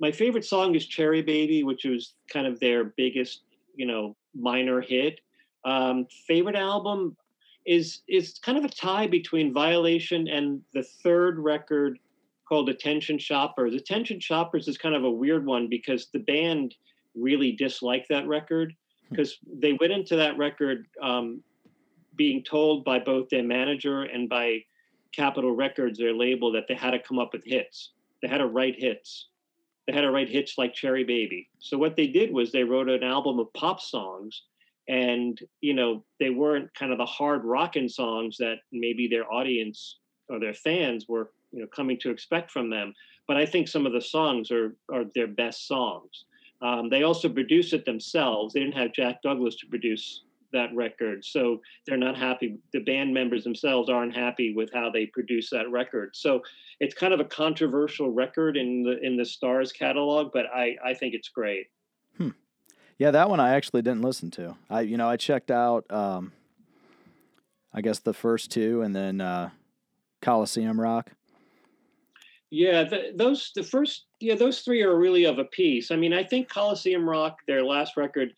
my 0.00 0.12
favorite 0.12 0.44
song 0.44 0.74
is 0.74 0.86
Cherry 0.86 1.22
Baby, 1.22 1.64
which 1.64 1.84
was 1.84 2.14
kind 2.32 2.46
of 2.46 2.60
their 2.60 2.84
biggest, 2.96 3.42
you 3.74 3.86
know, 3.86 4.16
minor 4.34 4.80
hit. 4.80 5.20
Um, 5.64 6.06
favorite 6.26 6.56
album 6.56 7.16
is 7.66 8.02
is 8.08 8.38
kind 8.38 8.58
of 8.58 8.64
a 8.64 8.68
tie 8.68 9.06
between 9.06 9.52
Violation 9.52 10.28
and 10.28 10.60
the 10.72 10.82
third 10.82 11.38
record 11.38 11.98
called 12.48 12.68
Attention 12.68 13.18
Shoppers. 13.18 13.74
Attention 13.74 14.20
Shoppers 14.20 14.68
is 14.68 14.78
kind 14.78 14.94
of 14.94 15.04
a 15.04 15.10
weird 15.10 15.44
one 15.44 15.68
because 15.68 16.08
the 16.12 16.20
band 16.20 16.74
really 17.14 17.52
disliked 17.52 18.08
that 18.08 18.26
record 18.26 18.74
because 19.10 19.38
hmm. 19.46 19.60
they 19.60 19.74
went 19.74 19.92
into 19.92 20.16
that 20.16 20.38
record 20.38 20.86
um, 21.02 21.42
being 22.16 22.42
told 22.42 22.84
by 22.84 22.98
both 22.98 23.28
their 23.28 23.42
manager 23.42 24.02
and 24.02 24.28
by 24.28 24.62
Capitol 25.12 25.52
Records, 25.52 25.98
their 25.98 26.12
label, 26.12 26.52
that 26.52 26.64
they 26.68 26.74
had 26.74 26.90
to 26.90 26.98
come 26.98 27.18
up 27.18 27.32
with 27.32 27.44
hits. 27.44 27.92
They 28.22 28.28
had 28.28 28.38
to 28.38 28.46
write 28.46 28.74
hits. 28.76 29.28
They 29.86 29.94
had 29.94 30.02
to 30.02 30.10
write 30.10 30.28
hits 30.28 30.58
like 30.58 30.74
Cherry 30.74 31.04
Baby. 31.04 31.48
So 31.60 31.78
what 31.78 31.96
they 31.96 32.08
did 32.08 32.32
was 32.32 32.52
they 32.52 32.64
wrote 32.64 32.90
an 32.90 33.02
album 33.02 33.38
of 33.38 33.52
pop 33.54 33.80
songs 33.80 34.42
and 34.88 35.38
you 35.60 35.74
know 35.74 36.02
they 36.18 36.30
weren't 36.30 36.74
kind 36.74 36.92
of 36.92 36.98
the 36.98 37.06
hard 37.06 37.44
rockin' 37.44 37.88
songs 37.88 38.36
that 38.38 38.58
maybe 38.72 39.06
their 39.06 39.30
audience 39.30 39.98
or 40.28 40.40
their 40.40 40.54
fans 40.54 41.06
were 41.08 41.30
you 41.52 41.60
know 41.60 41.66
coming 41.74 41.98
to 41.98 42.10
expect 42.10 42.50
from 42.50 42.70
them 42.70 42.92
but 43.26 43.36
i 43.36 43.46
think 43.46 43.68
some 43.68 43.86
of 43.86 43.92
the 43.92 44.00
songs 44.00 44.50
are 44.50 44.74
are 44.92 45.04
their 45.14 45.28
best 45.28 45.66
songs 45.66 46.24
um, 46.60 46.88
they 46.88 47.04
also 47.04 47.28
produced 47.28 47.72
it 47.72 47.84
themselves 47.84 48.52
they 48.52 48.60
didn't 48.60 48.76
have 48.76 48.92
jack 48.92 49.22
douglas 49.22 49.56
to 49.56 49.66
produce 49.66 50.22
that 50.52 50.74
record. 50.74 51.24
So 51.24 51.60
they're 51.86 51.96
not 51.96 52.16
happy. 52.16 52.58
The 52.72 52.80
band 52.80 53.12
members 53.12 53.44
themselves 53.44 53.88
aren't 53.88 54.14
happy 54.14 54.54
with 54.54 54.70
how 54.72 54.90
they 54.90 55.06
produce 55.06 55.50
that 55.50 55.70
record. 55.70 56.14
So 56.14 56.42
it's 56.80 56.94
kind 56.94 57.12
of 57.12 57.20
a 57.20 57.24
controversial 57.24 58.10
record 58.10 58.56
in 58.56 58.82
the 58.82 58.98
in 59.04 59.16
the 59.16 59.24
Starz 59.24 59.74
catalog, 59.74 60.32
but 60.32 60.46
I 60.46 60.76
I 60.84 60.94
think 60.94 61.14
it's 61.14 61.28
great. 61.28 61.66
Hmm. 62.16 62.30
Yeah, 62.98 63.10
that 63.12 63.28
one 63.28 63.40
I 63.40 63.54
actually 63.54 63.82
didn't 63.82 64.02
listen 64.02 64.30
to. 64.32 64.56
I 64.70 64.82
you 64.82 64.96
know 64.96 65.08
I 65.08 65.16
checked 65.16 65.50
out. 65.50 65.84
Um, 65.90 66.32
I 67.72 67.80
guess 67.80 67.98
the 67.98 68.14
first 68.14 68.50
two, 68.50 68.82
and 68.82 68.94
then 68.96 69.20
uh, 69.20 69.50
Coliseum 70.22 70.80
Rock. 70.80 71.12
Yeah, 72.50 72.84
the, 72.84 73.12
those 73.14 73.52
the 73.54 73.62
first 73.62 74.06
yeah 74.20 74.34
those 74.34 74.60
three 74.60 74.82
are 74.82 74.96
really 74.96 75.24
of 75.24 75.38
a 75.38 75.44
piece. 75.44 75.90
I 75.90 75.96
mean, 75.96 76.12
I 76.12 76.24
think 76.24 76.48
Coliseum 76.48 77.08
Rock, 77.08 77.38
their 77.46 77.62
last 77.62 77.96
record, 77.96 78.32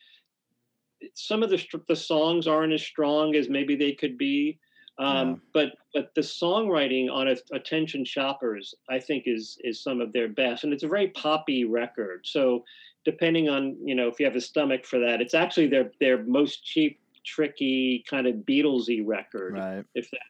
some 1.14 1.42
of 1.42 1.50
the 1.50 1.64
the 1.88 1.96
songs 1.96 2.46
aren't 2.46 2.72
as 2.72 2.82
strong 2.82 3.34
as 3.36 3.48
maybe 3.48 3.76
they 3.76 3.92
could 3.92 4.18
be. 4.18 4.58
Um, 4.98 5.28
yeah. 5.28 5.34
But 5.54 5.72
but 5.94 6.14
the 6.14 6.20
songwriting 6.20 7.10
on 7.10 7.28
Attention 7.52 8.04
Shoppers, 8.04 8.74
I 8.88 8.98
think, 8.98 9.24
is 9.26 9.58
is 9.62 9.82
some 9.82 10.00
of 10.00 10.12
their 10.12 10.28
best, 10.28 10.64
and 10.64 10.72
it's 10.72 10.82
a 10.82 10.88
very 10.88 11.08
poppy 11.08 11.64
record. 11.64 12.22
So 12.24 12.64
depending 13.04 13.48
on 13.48 13.76
you 13.82 13.94
know 13.94 14.08
if 14.08 14.20
you 14.20 14.26
have 14.26 14.36
a 14.36 14.40
stomach 14.40 14.84
for 14.84 14.98
that, 14.98 15.20
it's 15.20 15.34
actually 15.34 15.68
their 15.68 15.92
their 16.00 16.24
most 16.24 16.64
cheap, 16.64 17.00
tricky 17.24 18.04
kind 18.08 18.26
of 18.26 18.34
Beatlesy 18.36 19.02
record. 19.04 19.54
Right. 19.54 19.84
If 19.94 20.10
that 20.10 20.20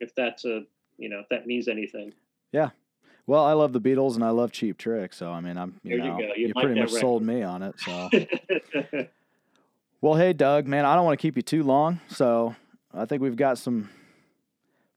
if 0.00 0.14
that's 0.14 0.44
a 0.44 0.62
you 0.98 1.08
know 1.08 1.20
if 1.20 1.28
that 1.30 1.46
means 1.46 1.68
anything. 1.68 2.12
Yeah, 2.52 2.70
well, 3.26 3.44
I 3.44 3.52
love 3.52 3.72
the 3.72 3.80
Beatles 3.80 4.14
and 4.14 4.24
I 4.24 4.30
love 4.30 4.52
Cheap 4.52 4.78
Trick, 4.78 5.12
so 5.12 5.30
I 5.30 5.40
mean, 5.40 5.56
I'm 5.56 5.80
you 5.82 5.98
there 5.98 6.06
know 6.06 6.18
you, 6.18 6.32
you, 6.36 6.46
you 6.48 6.54
pretty 6.54 6.80
much 6.80 6.90
record. 6.90 7.00
sold 7.00 7.22
me 7.22 7.42
on 7.42 7.62
it. 7.62 7.74
So, 7.78 8.10
well, 10.00 10.14
hey 10.14 10.32
Doug, 10.32 10.66
man, 10.66 10.84
I 10.84 10.94
don't 10.94 11.04
want 11.04 11.18
to 11.18 11.22
keep 11.22 11.36
you 11.36 11.42
too 11.42 11.62
long, 11.62 12.00
so 12.08 12.54
I 12.92 13.04
think 13.04 13.22
we've 13.22 13.36
got 13.36 13.58
some 13.58 13.90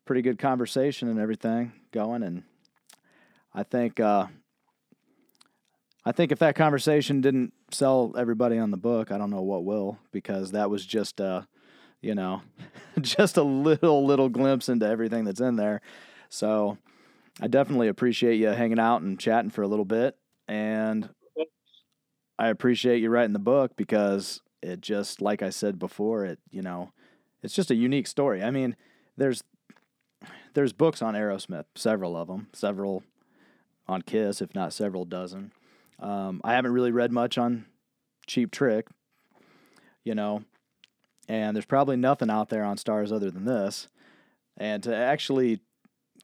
pretty 0.05 0.21
good 0.21 0.39
conversation 0.39 1.07
and 1.07 1.19
everything 1.19 1.71
going, 1.91 2.23
and 2.23 2.43
I 3.53 3.63
think 3.63 3.99
uh, 3.99 4.27
I 6.03 6.11
think 6.11 6.31
if 6.31 6.39
that 6.39 6.55
conversation 6.55 7.21
didn't 7.21 7.53
sell 7.71 8.13
everybody 8.17 8.57
on 8.57 8.71
the 8.71 8.77
book, 8.77 9.11
I 9.11 9.17
don't 9.17 9.29
know 9.29 9.41
what 9.41 9.65
will, 9.65 9.99
because 10.11 10.51
that 10.51 10.69
was 10.69 10.85
just 10.85 11.21
uh, 11.21 11.43
you 12.01 12.15
know, 12.15 12.41
just 13.01 13.37
a 13.37 13.43
little 13.43 14.05
little 14.05 14.29
glimpse 14.29 14.69
into 14.69 14.87
everything 14.87 15.25
that's 15.25 15.41
in 15.41 15.55
there. 15.55 15.81
So 16.29 16.77
I 17.41 17.47
definitely 17.47 17.89
appreciate 17.89 18.35
you 18.35 18.47
hanging 18.47 18.79
out 18.79 19.01
and 19.01 19.19
chatting 19.19 19.49
for 19.49 19.61
a 19.61 19.67
little 19.67 19.85
bit. 19.85 20.17
And 20.47 21.09
I 22.39 22.47
appreciate 22.47 23.01
you 23.01 23.09
writing 23.09 23.33
the 23.33 23.39
book 23.39 23.75
because 23.75 24.41
it 24.61 24.81
just, 24.81 25.21
like 25.21 25.41
I 25.41 25.49
said 25.49 25.77
before, 25.77 26.25
it, 26.25 26.39
you 26.49 26.61
know, 26.61 26.91
it's 27.43 27.53
just 27.53 27.71
a 27.71 27.75
unique 27.75 28.07
story. 28.07 28.43
I 28.43 28.51
mean, 28.51 28.75
there's, 29.17 29.43
there's 30.53 30.73
books 30.73 31.01
on 31.01 31.13
Aerosmith, 31.13 31.65
several 31.75 32.15
of 32.15 32.27
them, 32.27 32.47
several 32.53 33.03
on 33.87 34.01
Kiss, 34.01 34.41
if 34.41 34.55
not 34.55 34.73
several 34.73 35.05
dozen. 35.05 35.51
Um, 35.99 36.41
I 36.43 36.53
haven't 36.53 36.73
really 36.73 36.91
read 36.91 37.11
much 37.11 37.37
on 37.37 37.65
Cheap 38.27 38.51
Trick, 38.51 38.87
you 40.03 40.15
know, 40.15 40.43
and 41.27 41.55
there's 41.55 41.65
probably 41.65 41.97
nothing 41.97 42.29
out 42.29 42.49
there 42.49 42.63
on 42.63 42.77
Starz 42.77 43.11
other 43.11 43.31
than 43.31 43.45
this. 43.45 43.87
And 44.57 44.81
to 44.83 44.95
actually 44.95 45.59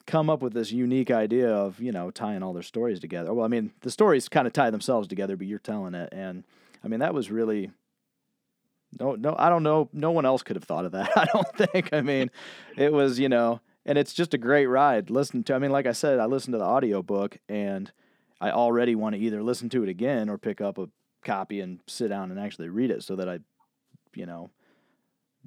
come 0.06 0.30
up 0.30 0.42
with 0.42 0.54
this 0.54 0.72
unique 0.72 1.12
idea 1.12 1.50
of 1.54 1.80
you 1.80 1.92
know 1.92 2.12
tying 2.12 2.44
all 2.44 2.54
their 2.54 2.64
stories 2.64 3.00
together. 3.00 3.34
Well, 3.34 3.46
I 3.46 3.50
mean 3.50 3.72
the 3.82 3.92
stories 3.92 4.30
kind 4.30 4.48
of 4.48 4.54
tie 4.54 4.70
themselves 4.70 5.08
together, 5.08 5.36
but 5.36 5.48
you're 5.48 5.60
telling 5.60 5.94
it, 5.94 6.10
and 6.12 6.44
I 6.84 6.88
mean 6.88 7.00
that 7.00 7.14
was 7.14 7.32
really 7.32 7.72
no 9.00 9.16
no 9.16 9.36
I 9.38 9.50
don't 9.50 9.64
know 9.64 9.90
no 9.94 10.12
one 10.12 10.26
else 10.26 10.44
could 10.44 10.56
have 10.56 10.64
thought 10.64 10.86
of 10.86 10.92
that. 10.94 11.12
I 11.18 11.26
don't 11.26 11.56
think. 11.56 11.94
I 11.94 12.02
mean 12.02 12.32
it 12.78 12.92
was 12.92 13.20
you 13.20 13.30
know 13.30 13.62
and 13.86 13.98
it's 13.98 14.14
just 14.14 14.34
a 14.34 14.38
great 14.38 14.68
ride. 14.68 15.10
Listen 15.10 15.44
to 15.44 15.56
I 15.56 15.60
mean 15.60 15.72
like 15.72 15.86
I 15.86 15.94
said 15.94 16.20
I 16.20 16.26
listened 16.26 16.54
to 16.54 16.60
the 16.60 16.66
audio 16.66 17.02
book 17.02 17.38
and 17.48 17.92
I 18.40 18.52
already 18.52 18.96
want 18.96 19.16
to 19.16 19.22
either 19.22 19.44
listen 19.44 19.70
to 19.70 19.84
it 19.84 19.90
again 19.90 20.30
or 20.30 20.38
pick 20.38 20.62
up 20.62 20.78
a 20.78 20.90
copy 21.24 21.60
and 21.60 21.80
sit 21.88 22.08
down 22.08 22.32
and 22.32 22.40
actually 22.40 22.70
read 22.70 22.92
it 22.92 23.04
so 23.04 23.16
that 23.16 23.30
I 23.30 23.40
you 24.16 24.26
know 24.26 24.50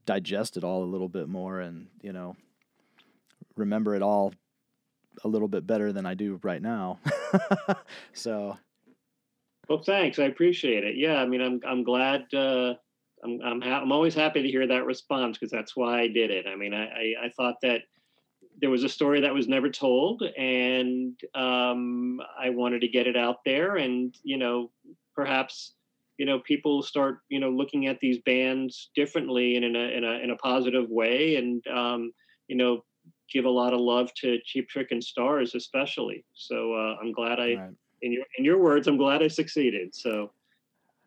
digest 0.07 0.57
it 0.57 0.65
all 0.65 0.85
a 0.85 0.87
little 0.87 1.09
bit 1.09 1.29
more 1.29 1.61
and 1.61 1.89
you 2.03 2.13
know 2.13 2.37
remember 3.57 3.95
it 3.95 4.03
all 4.03 4.33
a 5.23 5.29
little 5.29 5.49
bit 5.49 5.67
better 5.67 5.93
than 5.93 6.07
I 6.07 6.15
do 6.15 6.41
right 6.43 6.62
now. 6.62 6.99
so, 8.12 8.57
well, 9.69 9.83
thanks. 9.83 10.19
I 10.19 10.25
appreciate 10.25 10.85
it. 10.85 10.97
Yeah, 10.97 11.17
I 11.17 11.27
mean, 11.27 11.41
I'm 11.41 11.61
I'm 11.67 11.85
glad. 11.85 12.33
Uh, 12.33 12.75
I'm 13.25 13.41
I'm 13.43 13.61
ha- 13.61 13.81
I'm 13.81 13.93
always 13.93 14.15
happy 14.15 14.43
to 14.43 14.49
hear 14.49 14.67
that 14.67 14.87
response 14.87 15.39
because 15.39 15.51
that's 15.51 15.77
why 15.77 16.01
I 16.01 16.09
did 16.09 16.31
it. 16.31 16.47
I 16.47 16.57
mean, 16.57 16.75
I, 16.75 16.85
I, 16.85 17.15
I 17.25 17.29
thought 17.37 17.57
that 17.62 17.83
there 18.61 18.71
was 18.71 18.85
a 18.85 18.89
story 18.89 19.21
that 19.21 19.35
was 19.35 19.49
never 19.49 19.71
told, 19.71 20.23
and 20.23 21.19
um, 21.35 22.21
I 22.39 22.51
wanted 22.51 22.81
to 22.83 22.89
get 22.89 23.07
it 23.07 23.17
out 23.17 23.39
there, 23.45 23.77
and 23.77 24.15
you 24.23 24.39
know, 24.39 24.71
perhaps 25.15 25.75
you 26.19 26.27
know 26.27 26.41
people 26.41 26.83
start 26.83 27.19
you 27.29 27.41
know 27.41 27.51
looking 27.51 27.87
at 27.87 27.99
these 28.01 28.19
bands 28.25 28.91
differently 28.95 29.57
and 29.57 29.65
in 29.65 29.77
a 29.77 29.97
in 29.97 30.05
a 30.05 30.12
in 30.25 30.31
a 30.31 30.37
positive 30.37 30.89
way, 30.89 31.37
and 31.37 31.67
um, 31.69 32.12
you 32.49 32.57
know 32.57 32.85
give 33.33 33.45
a 33.45 33.51
lot 33.51 33.72
of 33.72 33.81
love 33.81 34.12
to 34.14 34.39
Cheap 34.45 34.68
Trick 34.68 34.89
and 34.91 35.03
Starz, 35.03 35.55
especially. 35.55 36.25
So 36.35 36.75
uh, 36.75 36.97
I'm 37.01 37.12
glad 37.12 37.41
I, 37.41 37.55
right. 37.55 37.70
in 38.03 38.12
your 38.12 38.25
in 38.39 38.45
your 38.45 38.59
words, 38.59 38.87
I'm 38.87 38.97
glad 38.97 39.22
I 39.22 39.29
succeeded. 39.29 39.95
So 39.95 40.31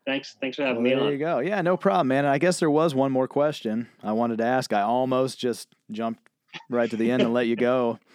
thanks 0.06 0.36
thanks 0.40 0.56
for 0.56 0.62
having 0.62 0.82
well, 0.82 0.84
me 0.84 0.90
there 0.90 1.04
on. 1.04 1.12
You 1.12 1.18
go. 1.18 1.38
Yeah, 1.40 1.60
no 1.62 1.76
problem, 1.76 2.08
man. 2.08 2.26
I 2.26 2.38
guess 2.38 2.58
there 2.58 2.70
was 2.70 2.94
one 2.94 3.12
more 3.12 3.28
question 3.28 3.88
I 4.02 4.12
wanted 4.12 4.38
to 4.38 4.44
ask. 4.44 4.72
I 4.72 4.82
almost 4.82 5.38
just 5.38 5.68
jumped 5.90 6.28
right 6.68 6.90
to 6.90 6.96
the 6.96 7.10
end 7.10 7.22
and 7.22 7.32
let 7.32 7.46
you 7.46 7.56
go. 7.56 7.98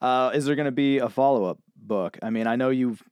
Uh, 0.00 0.30
is 0.32 0.46
there 0.46 0.54
going 0.54 0.64
to 0.64 0.72
be 0.72 0.96
a 0.96 1.10
follow 1.10 1.44
up 1.44 1.58
book? 1.76 2.16
I 2.22 2.30
mean, 2.30 2.46
I 2.46 2.56
know 2.56 2.70
you've 2.70 3.02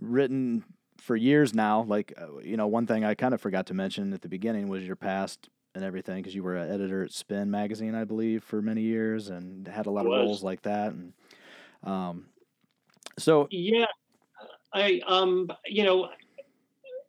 written 0.00 0.64
for 0.96 1.14
years 1.14 1.54
now. 1.54 1.82
Like, 1.82 2.14
uh, 2.18 2.38
you 2.38 2.56
know, 2.56 2.66
one 2.66 2.86
thing 2.86 3.04
I 3.04 3.14
kind 3.14 3.34
of 3.34 3.40
forgot 3.42 3.66
to 3.66 3.74
mention 3.74 4.12
at 4.14 4.22
the 4.22 4.28
beginning 4.30 4.68
was 4.68 4.86
your 4.86 4.96
past 4.96 5.50
and 5.74 5.84
everything 5.84 6.16
because 6.16 6.34
you 6.34 6.42
were 6.42 6.56
an 6.56 6.70
editor 6.70 7.04
at 7.04 7.12
Spin 7.12 7.50
magazine, 7.50 7.94
I 7.94 8.04
believe, 8.04 8.42
for 8.42 8.60
many 8.60 8.82
years 8.82 9.28
and 9.28 9.66
had 9.68 9.86
a 9.86 9.90
lot 9.90 10.06
of 10.06 10.12
roles 10.12 10.42
like 10.42 10.62
that. 10.62 10.92
And 10.92 11.12
um, 11.84 12.26
so 13.18 13.46
yeah, 13.50 13.86
I 14.72 15.00
um, 15.06 15.50
you 15.66 15.84
know, 15.84 16.08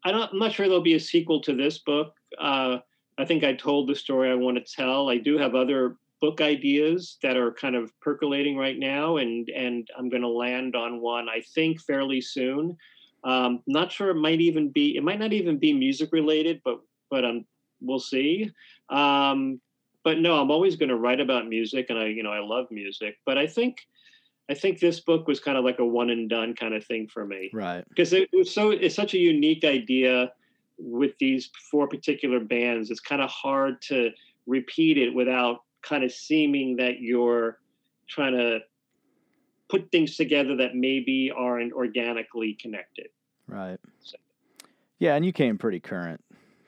I 0.03 0.11
don't, 0.11 0.31
I'm 0.31 0.39
not 0.39 0.53
sure 0.53 0.67
there'll 0.67 0.81
be 0.81 0.95
a 0.95 0.99
sequel 0.99 1.41
to 1.41 1.55
this 1.55 1.79
book. 1.79 2.15
Uh, 2.39 2.77
I 3.17 3.25
think 3.25 3.43
I 3.43 3.53
told 3.53 3.87
the 3.87 3.95
story 3.95 4.29
I 4.29 4.35
want 4.35 4.57
to 4.57 4.75
tell. 4.75 5.09
I 5.09 5.17
do 5.17 5.37
have 5.37 5.55
other 5.55 5.97
book 6.21 6.39
ideas 6.39 7.17
that 7.23 7.35
are 7.35 7.51
kind 7.51 7.75
of 7.75 7.99
percolating 7.99 8.57
right 8.57 8.77
now, 8.77 9.17
and 9.17 9.49
and 9.49 9.87
I'm 9.97 10.09
going 10.09 10.21
to 10.21 10.27
land 10.27 10.75
on 10.75 11.01
one 11.01 11.27
I 11.29 11.41
think 11.41 11.81
fairly 11.81 12.21
soon. 12.21 12.77
Um, 13.23 13.61
not 13.67 13.91
sure 13.91 14.09
it 14.09 14.15
might 14.15 14.41
even 14.41 14.69
be 14.69 14.95
it 14.97 15.03
might 15.03 15.19
not 15.19 15.33
even 15.33 15.57
be 15.57 15.73
music 15.73 16.11
related, 16.11 16.61
but 16.63 16.79
but 17.09 17.25
I'm 17.25 17.45
we'll 17.81 17.99
see. 17.99 18.51
Um, 18.89 19.59
but 20.03 20.19
no, 20.19 20.39
I'm 20.39 20.51
always 20.51 20.75
going 20.75 20.89
to 20.89 20.95
write 20.95 21.19
about 21.19 21.47
music, 21.47 21.87
and 21.89 21.99
I, 21.99 22.07
you 22.07 22.23
know, 22.23 22.31
I 22.31 22.39
love 22.39 22.67
music. 22.71 23.17
But 23.25 23.37
I 23.37 23.47
think, 23.47 23.87
I 24.49 24.53
think 24.53 24.79
this 24.79 24.99
book 24.99 25.27
was 25.27 25.39
kind 25.39 25.57
of 25.57 25.63
like 25.63 25.79
a 25.79 25.85
one 25.85 26.09
and 26.09 26.29
done 26.29 26.55
kind 26.55 26.73
of 26.73 26.85
thing 26.85 27.07
for 27.07 27.25
me, 27.25 27.49
right? 27.53 27.83
Because 27.89 28.13
it 28.13 28.29
was 28.33 28.53
so 28.53 28.71
it's 28.71 28.95
such 28.95 29.13
a 29.13 29.17
unique 29.17 29.63
idea 29.63 30.31
with 30.77 31.11
these 31.19 31.51
four 31.69 31.87
particular 31.87 32.39
bands. 32.39 32.89
It's 32.89 32.99
kind 32.99 33.21
of 33.21 33.29
hard 33.29 33.81
to 33.83 34.09
repeat 34.47 34.97
it 34.97 35.13
without 35.13 35.59
kind 35.83 36.03
of 36.03 36.11
seeming 36.11 36.75
that 36.77 36.99
you're 36.99 37.59
trying 38.09 38.33
to 38.33 38.59
put 39.69 39.89
things 39.91 40.17
together 40.17 40.55
that 40.57 40.75
maybe 40.75 41.31
aren't 41.35 41.71
organically 41.73 42.57
connected. 42.59 43.07
Right. 43.47 43.79
So. 44.01 44.17
Yeah, 44.99 45.15
and 45.15 45.25
you 45.25 45.31
came 45.31 45.57
pretty 45.57 45.79
current 45.79 46.21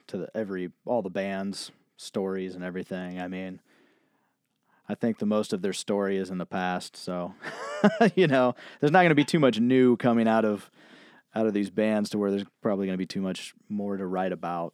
to 0.08 0.18
the, 0.18 0.30
every 0.36 0.72
all 0.86 1.02
the 1.02 1.10
bands 1.10 1.72
stories 1.98 2.56
and 2.56 2.64
everything. 2.64 3.20
I 3.20 3.28
mean, 3.28 3.60
I 4.88 4.96
think 4.96 5.20
the 5.20 5.26
most 5.26 5.54
of 5.54 5.62
their 5.62 5.74
story 5.74 6.18
is 6.18 6.30
in 6.30 6.38
the 6.38 6.46
past, 6.46 6.98
so 6.98 7.34
you 8.16 8.28
know, 8.28 8.56
there's 8.80 8.92
not 8.92 9.00
going 9.00 9.10
to 9.10 9.16
be 9.16 9.24
too 9.24 9.40
much 9.40 9.60
new 9.60 9.98
coming 9.98 10.28
out 10.28 10.46
of 10.46 10.70
out 11.36 11.48
of 11.48 11.54
these 11.54 11.70
bands 11.70 12.12
to 12.12 12.18
where 12.18 12.32
there's 12.32 12.46
probably 12.62 12.86
going 12.86 12.94
to 12.94 13.02
be 13.02 13.06
too 13.06 13.22
much 13.22 13.54
more 13.70 13.98
to 13.98 14.06
write 14.06 14.32
about. 14.32 14.74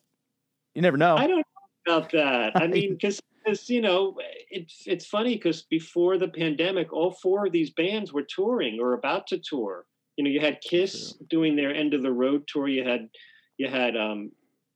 You 0.76 0.82
never 0.82 0.98
know. 0.98 1.16
I 1.16 1.28
don't 1.28 1.38
know 1.38 1.96
about 1.96 2.12
that. 2.12 2.52
I 2.56 2.68
mean, 2.68 2.98
because 3.00 3.22
you 3.68 3.82
know, 3.82 4.16
it's 4.50 4.84
it's 4.86 5.06
funny 5.06 5.36
because 5.36 5.64
before 5.64 6.18
the 6.18 6.28
pandemic, 6.28 6.92
all 6.94 7.12
four 7.12 7.46
of 7.46 7.52
these 7.52 7.72
bands 7.72 8.14
were 8.14 8.24
touring 8.24 8.80
or 8.80 8.94
about 8.94 9.28
to 9.28 9.40
tour. 9.40 9.86
You 10.18 10.24
know, 10.24 10.30
you 10.30 10.42
had 10.42 10.60
Kiss 10.62 11.14
doing 11.30 11.56
their 11.56 11.74
end 11.74 11.94
of 11.94 12.04
the 12.04 12.12
road 12.12 12.44
tour. 12.48 12.68
You 12.68 12.84
had 12.84 13.10
you 13.58 13.68
had 13.68 13.96
um, 13.96 14.32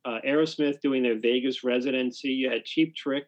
uh, 0.06 0.20
Aerosmith 0.26 0.82
doing 0.82 1.04
their 1.04 1.20
Vegas 1.20 1.64
residency. 1.64 2.30
You 2.30 2.50
had 2.50 2.66
Cheap 2.66 2.96
Trick, 2.96 3.28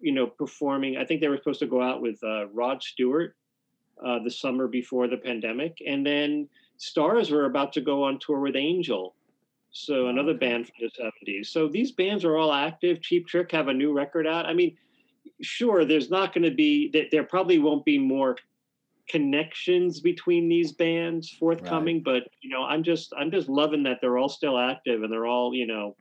you 0.00 0.12
know, 0.12 0.26
performing. 0.26 0.96
I 0.96 1.04
think 1.04 1.20
they 1.20 1.28
were 1.28 1.36
supposed 1.36 1.60
to 1.60 1.66
go 1.66 1.82
out 1.82 2.00
with 2.00 2.18
uh, 2.22 2.46
Rod 2.48 2.82
Stewart 2.82 3.36
uh, 4.04 4.18
the 4.22 4.30
summer 4.30 4.66
before 4.68 5.08
the 5.08 5.16
pandemic, 5.16 5.78
and 5.86 6.06
then 6.06 6.48
Starz 6.78 7.30
were 7.30 7.44
about 7.44 7.72
to 7.74 7.80
go 7.80 8.02
on 8.04 8.18
tour 8.18 8.40
with 8.40 8.56
Angel, 8.56 9.14
So 9.72 10.08
another 10.08 10.34
band 10.34 10.66
from 10.66 10.74
the 10.80 10.90
seventies. 10.90 11.50
So 11.50 11.68
these 11.68 11.92
bands 11.92 12.24
are 12.24 12.36
all 12.36 12.52
active. 12.52 13.02
Cheap 13.02 13.26
Trick 13.26 13.52
have 13.52 13.68
a 13.68 13.74
new 13.74 13.92
record 13.92 14.26
out. 14.26 14.46
I 14.46 14.54
mean, 14.54 14.76
sure, 15.42 15.84
there's 15.84 16.10
not 16.10 16.32
going 16.34 16.44
to 16.44 16.54
be 16.54 17.08
there 17.12 17.24
probably 17.24 17.58
won't 17.58 17.84
be 17.84 17.98
more 17.98 18.36
connections 19.10 20.00
between 20.00 20.48
these 20.48 20.72
bands 20.72 21.28
forthcoming, 21.30 22.02
but 22.02 22.22
you 22.42 22.50
know, 22.50 22.62
I'm 22.62 22.82
just 22.82 23.12
I'm 23.18 23.30
just 23.30 23.48
loving 23.48 23.82
that 23.82 23.98
they're 24.00 24.18
all 24.18 24.28
still 24.28 24.58
active 24.58 25.02
and 25.02 25.12
they're 25.12 25.26
all, 25.26 25.54
you 25.54 25.66
know, 25.66 25.96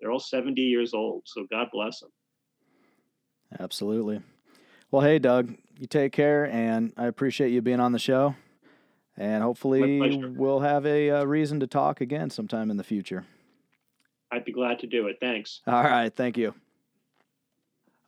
they're 0.00 0.10
all 0.10 0.18
70 0.18 0.60
years 0.60 0.94
old. 0.94 1.22
So 1.26 1.46
God 1.50 1.68
bless 1.72 2.00
them. 2.00 2.10
Absolutely. 3.58 4.22
Well, 4.90 5.02
hey, 5.02 5.18
Doug, 5.18 5.54
you 5.78 5.86
take 5.86 6.12
care, 6.12 6.46
and 6.46 6.92
I 6.96 7.06
appreciate 7.06 7.50
you 7.50 7.62
being 7.62 7.80
on 7.80 7.92
the 7.92 7.98
show. 7.98 8.34
And 9.16 9.42
hopefully, 9.42 10.24
we'll 10.36 10.60
have 10.60 10.86
a, 10.86 11.10
uh 11.10 11.24
reason 11.24 11.60
to 11.60 11.66
talk 11.66 12.00
again 12.00 12.30
sometime 12.30 12.70
in 12.70 12.76
the 12.76 12.84
future. 12.84 13.26
I'd 14.32 14.44
be 14.44 14.52
glad 14.52 14.78
to 14.80 14.86
do 14.86 15.08
it. 15.08 15.18
Thanks. 15.20 15.60
All 15.66 15.82
right. 15.82 16.14
Thank 16.14 16.38
you. 16.38 16.54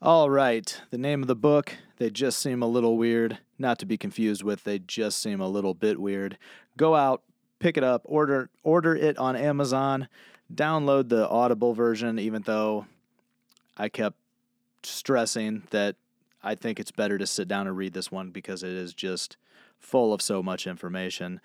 All 0.01 0.31
right. 0.31 0.81
The 0.91 0.99
name 0.99 1.23
of 1.23 1.29
the 1.29 1.37
book, 1.37 1.77
They 1.99 2.11
Just 2.11 2.39
Seem 2.39 2.63
a 2.63 2.67
Little 2.67 2.97
Weird. 2.97 3.39
Not 3.63 3.79
to 3.79 3.87
be 3.87 3.97
confused 3.97 4.43
with 4.43 4.65
They 4.65 4.81
Just 4.81 5.23
Seem 5.23 5.41
a 5.41 5.47
Little 5.47 5.73
Bit 5.73 6.01
Weird. 6.01 6.37
Go 6.77 6.97
out, 6.97 7.23
pick 7.61 7.77
it 7.77 7.85
up, 7.85 8.03
order 8.05 8.51
order 8.65 8.97
it 8.97 9.17
on 9.19 9.37
Amazon, 9.37 10.09
download 10.53 11.09
the 11.09 11.29
Audible 11.29 11.73
version, 11.73 12.19
even 12.19 12.43
though 12.43 12.87
I 13.79 13.89
kept 13.89 14.17
stressing 14.83 15.63
that 15.71 15.95
I 16.43 16.57
think 16.57 16.81
it's 16.81 16.91
better 16.91 17.19
to 17.19 17.27
sit 17.27 17.47
down 17.47 17.69
and 17.69 17.77
read 17.77 17.93
this 17.93 18.11
one 18.11 18.31
because 18.31 18.65
it 18.65 18.73
is 18.73 18.93
just 18.93 19.37
full 19.79 20.13
of 20.13 20.21
so 20.21 20.43
much 20.43 20.67
information. 20.67 21.41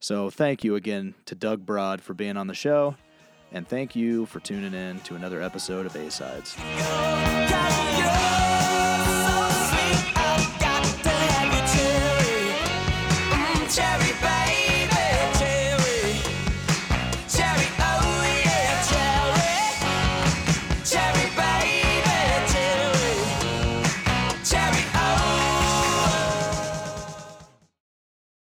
So 0.00 0.30
thank 0.30 0.64
you 0.64 0.74
again 0.74 1.16
to 1.26 1.34
Doug 1.34 1.66
Brod 1.66 2.00
for 2.00 2.14
being 2.14 2.38
on 2.38 2.46
the 2.46 2.54
show. 2.54 2.96
And 3.52 3.68
thank 3.68 3.94
you 3.94 4.24
for 4.24 4.40
tuning 4.40 4.72
in 4.72 5.00
to 5.00 5.16
another 5.16 5.42
episode 5.42 5.84
of 5.84 5.94
A 5.96 6.10
Sides. 6.10 6.56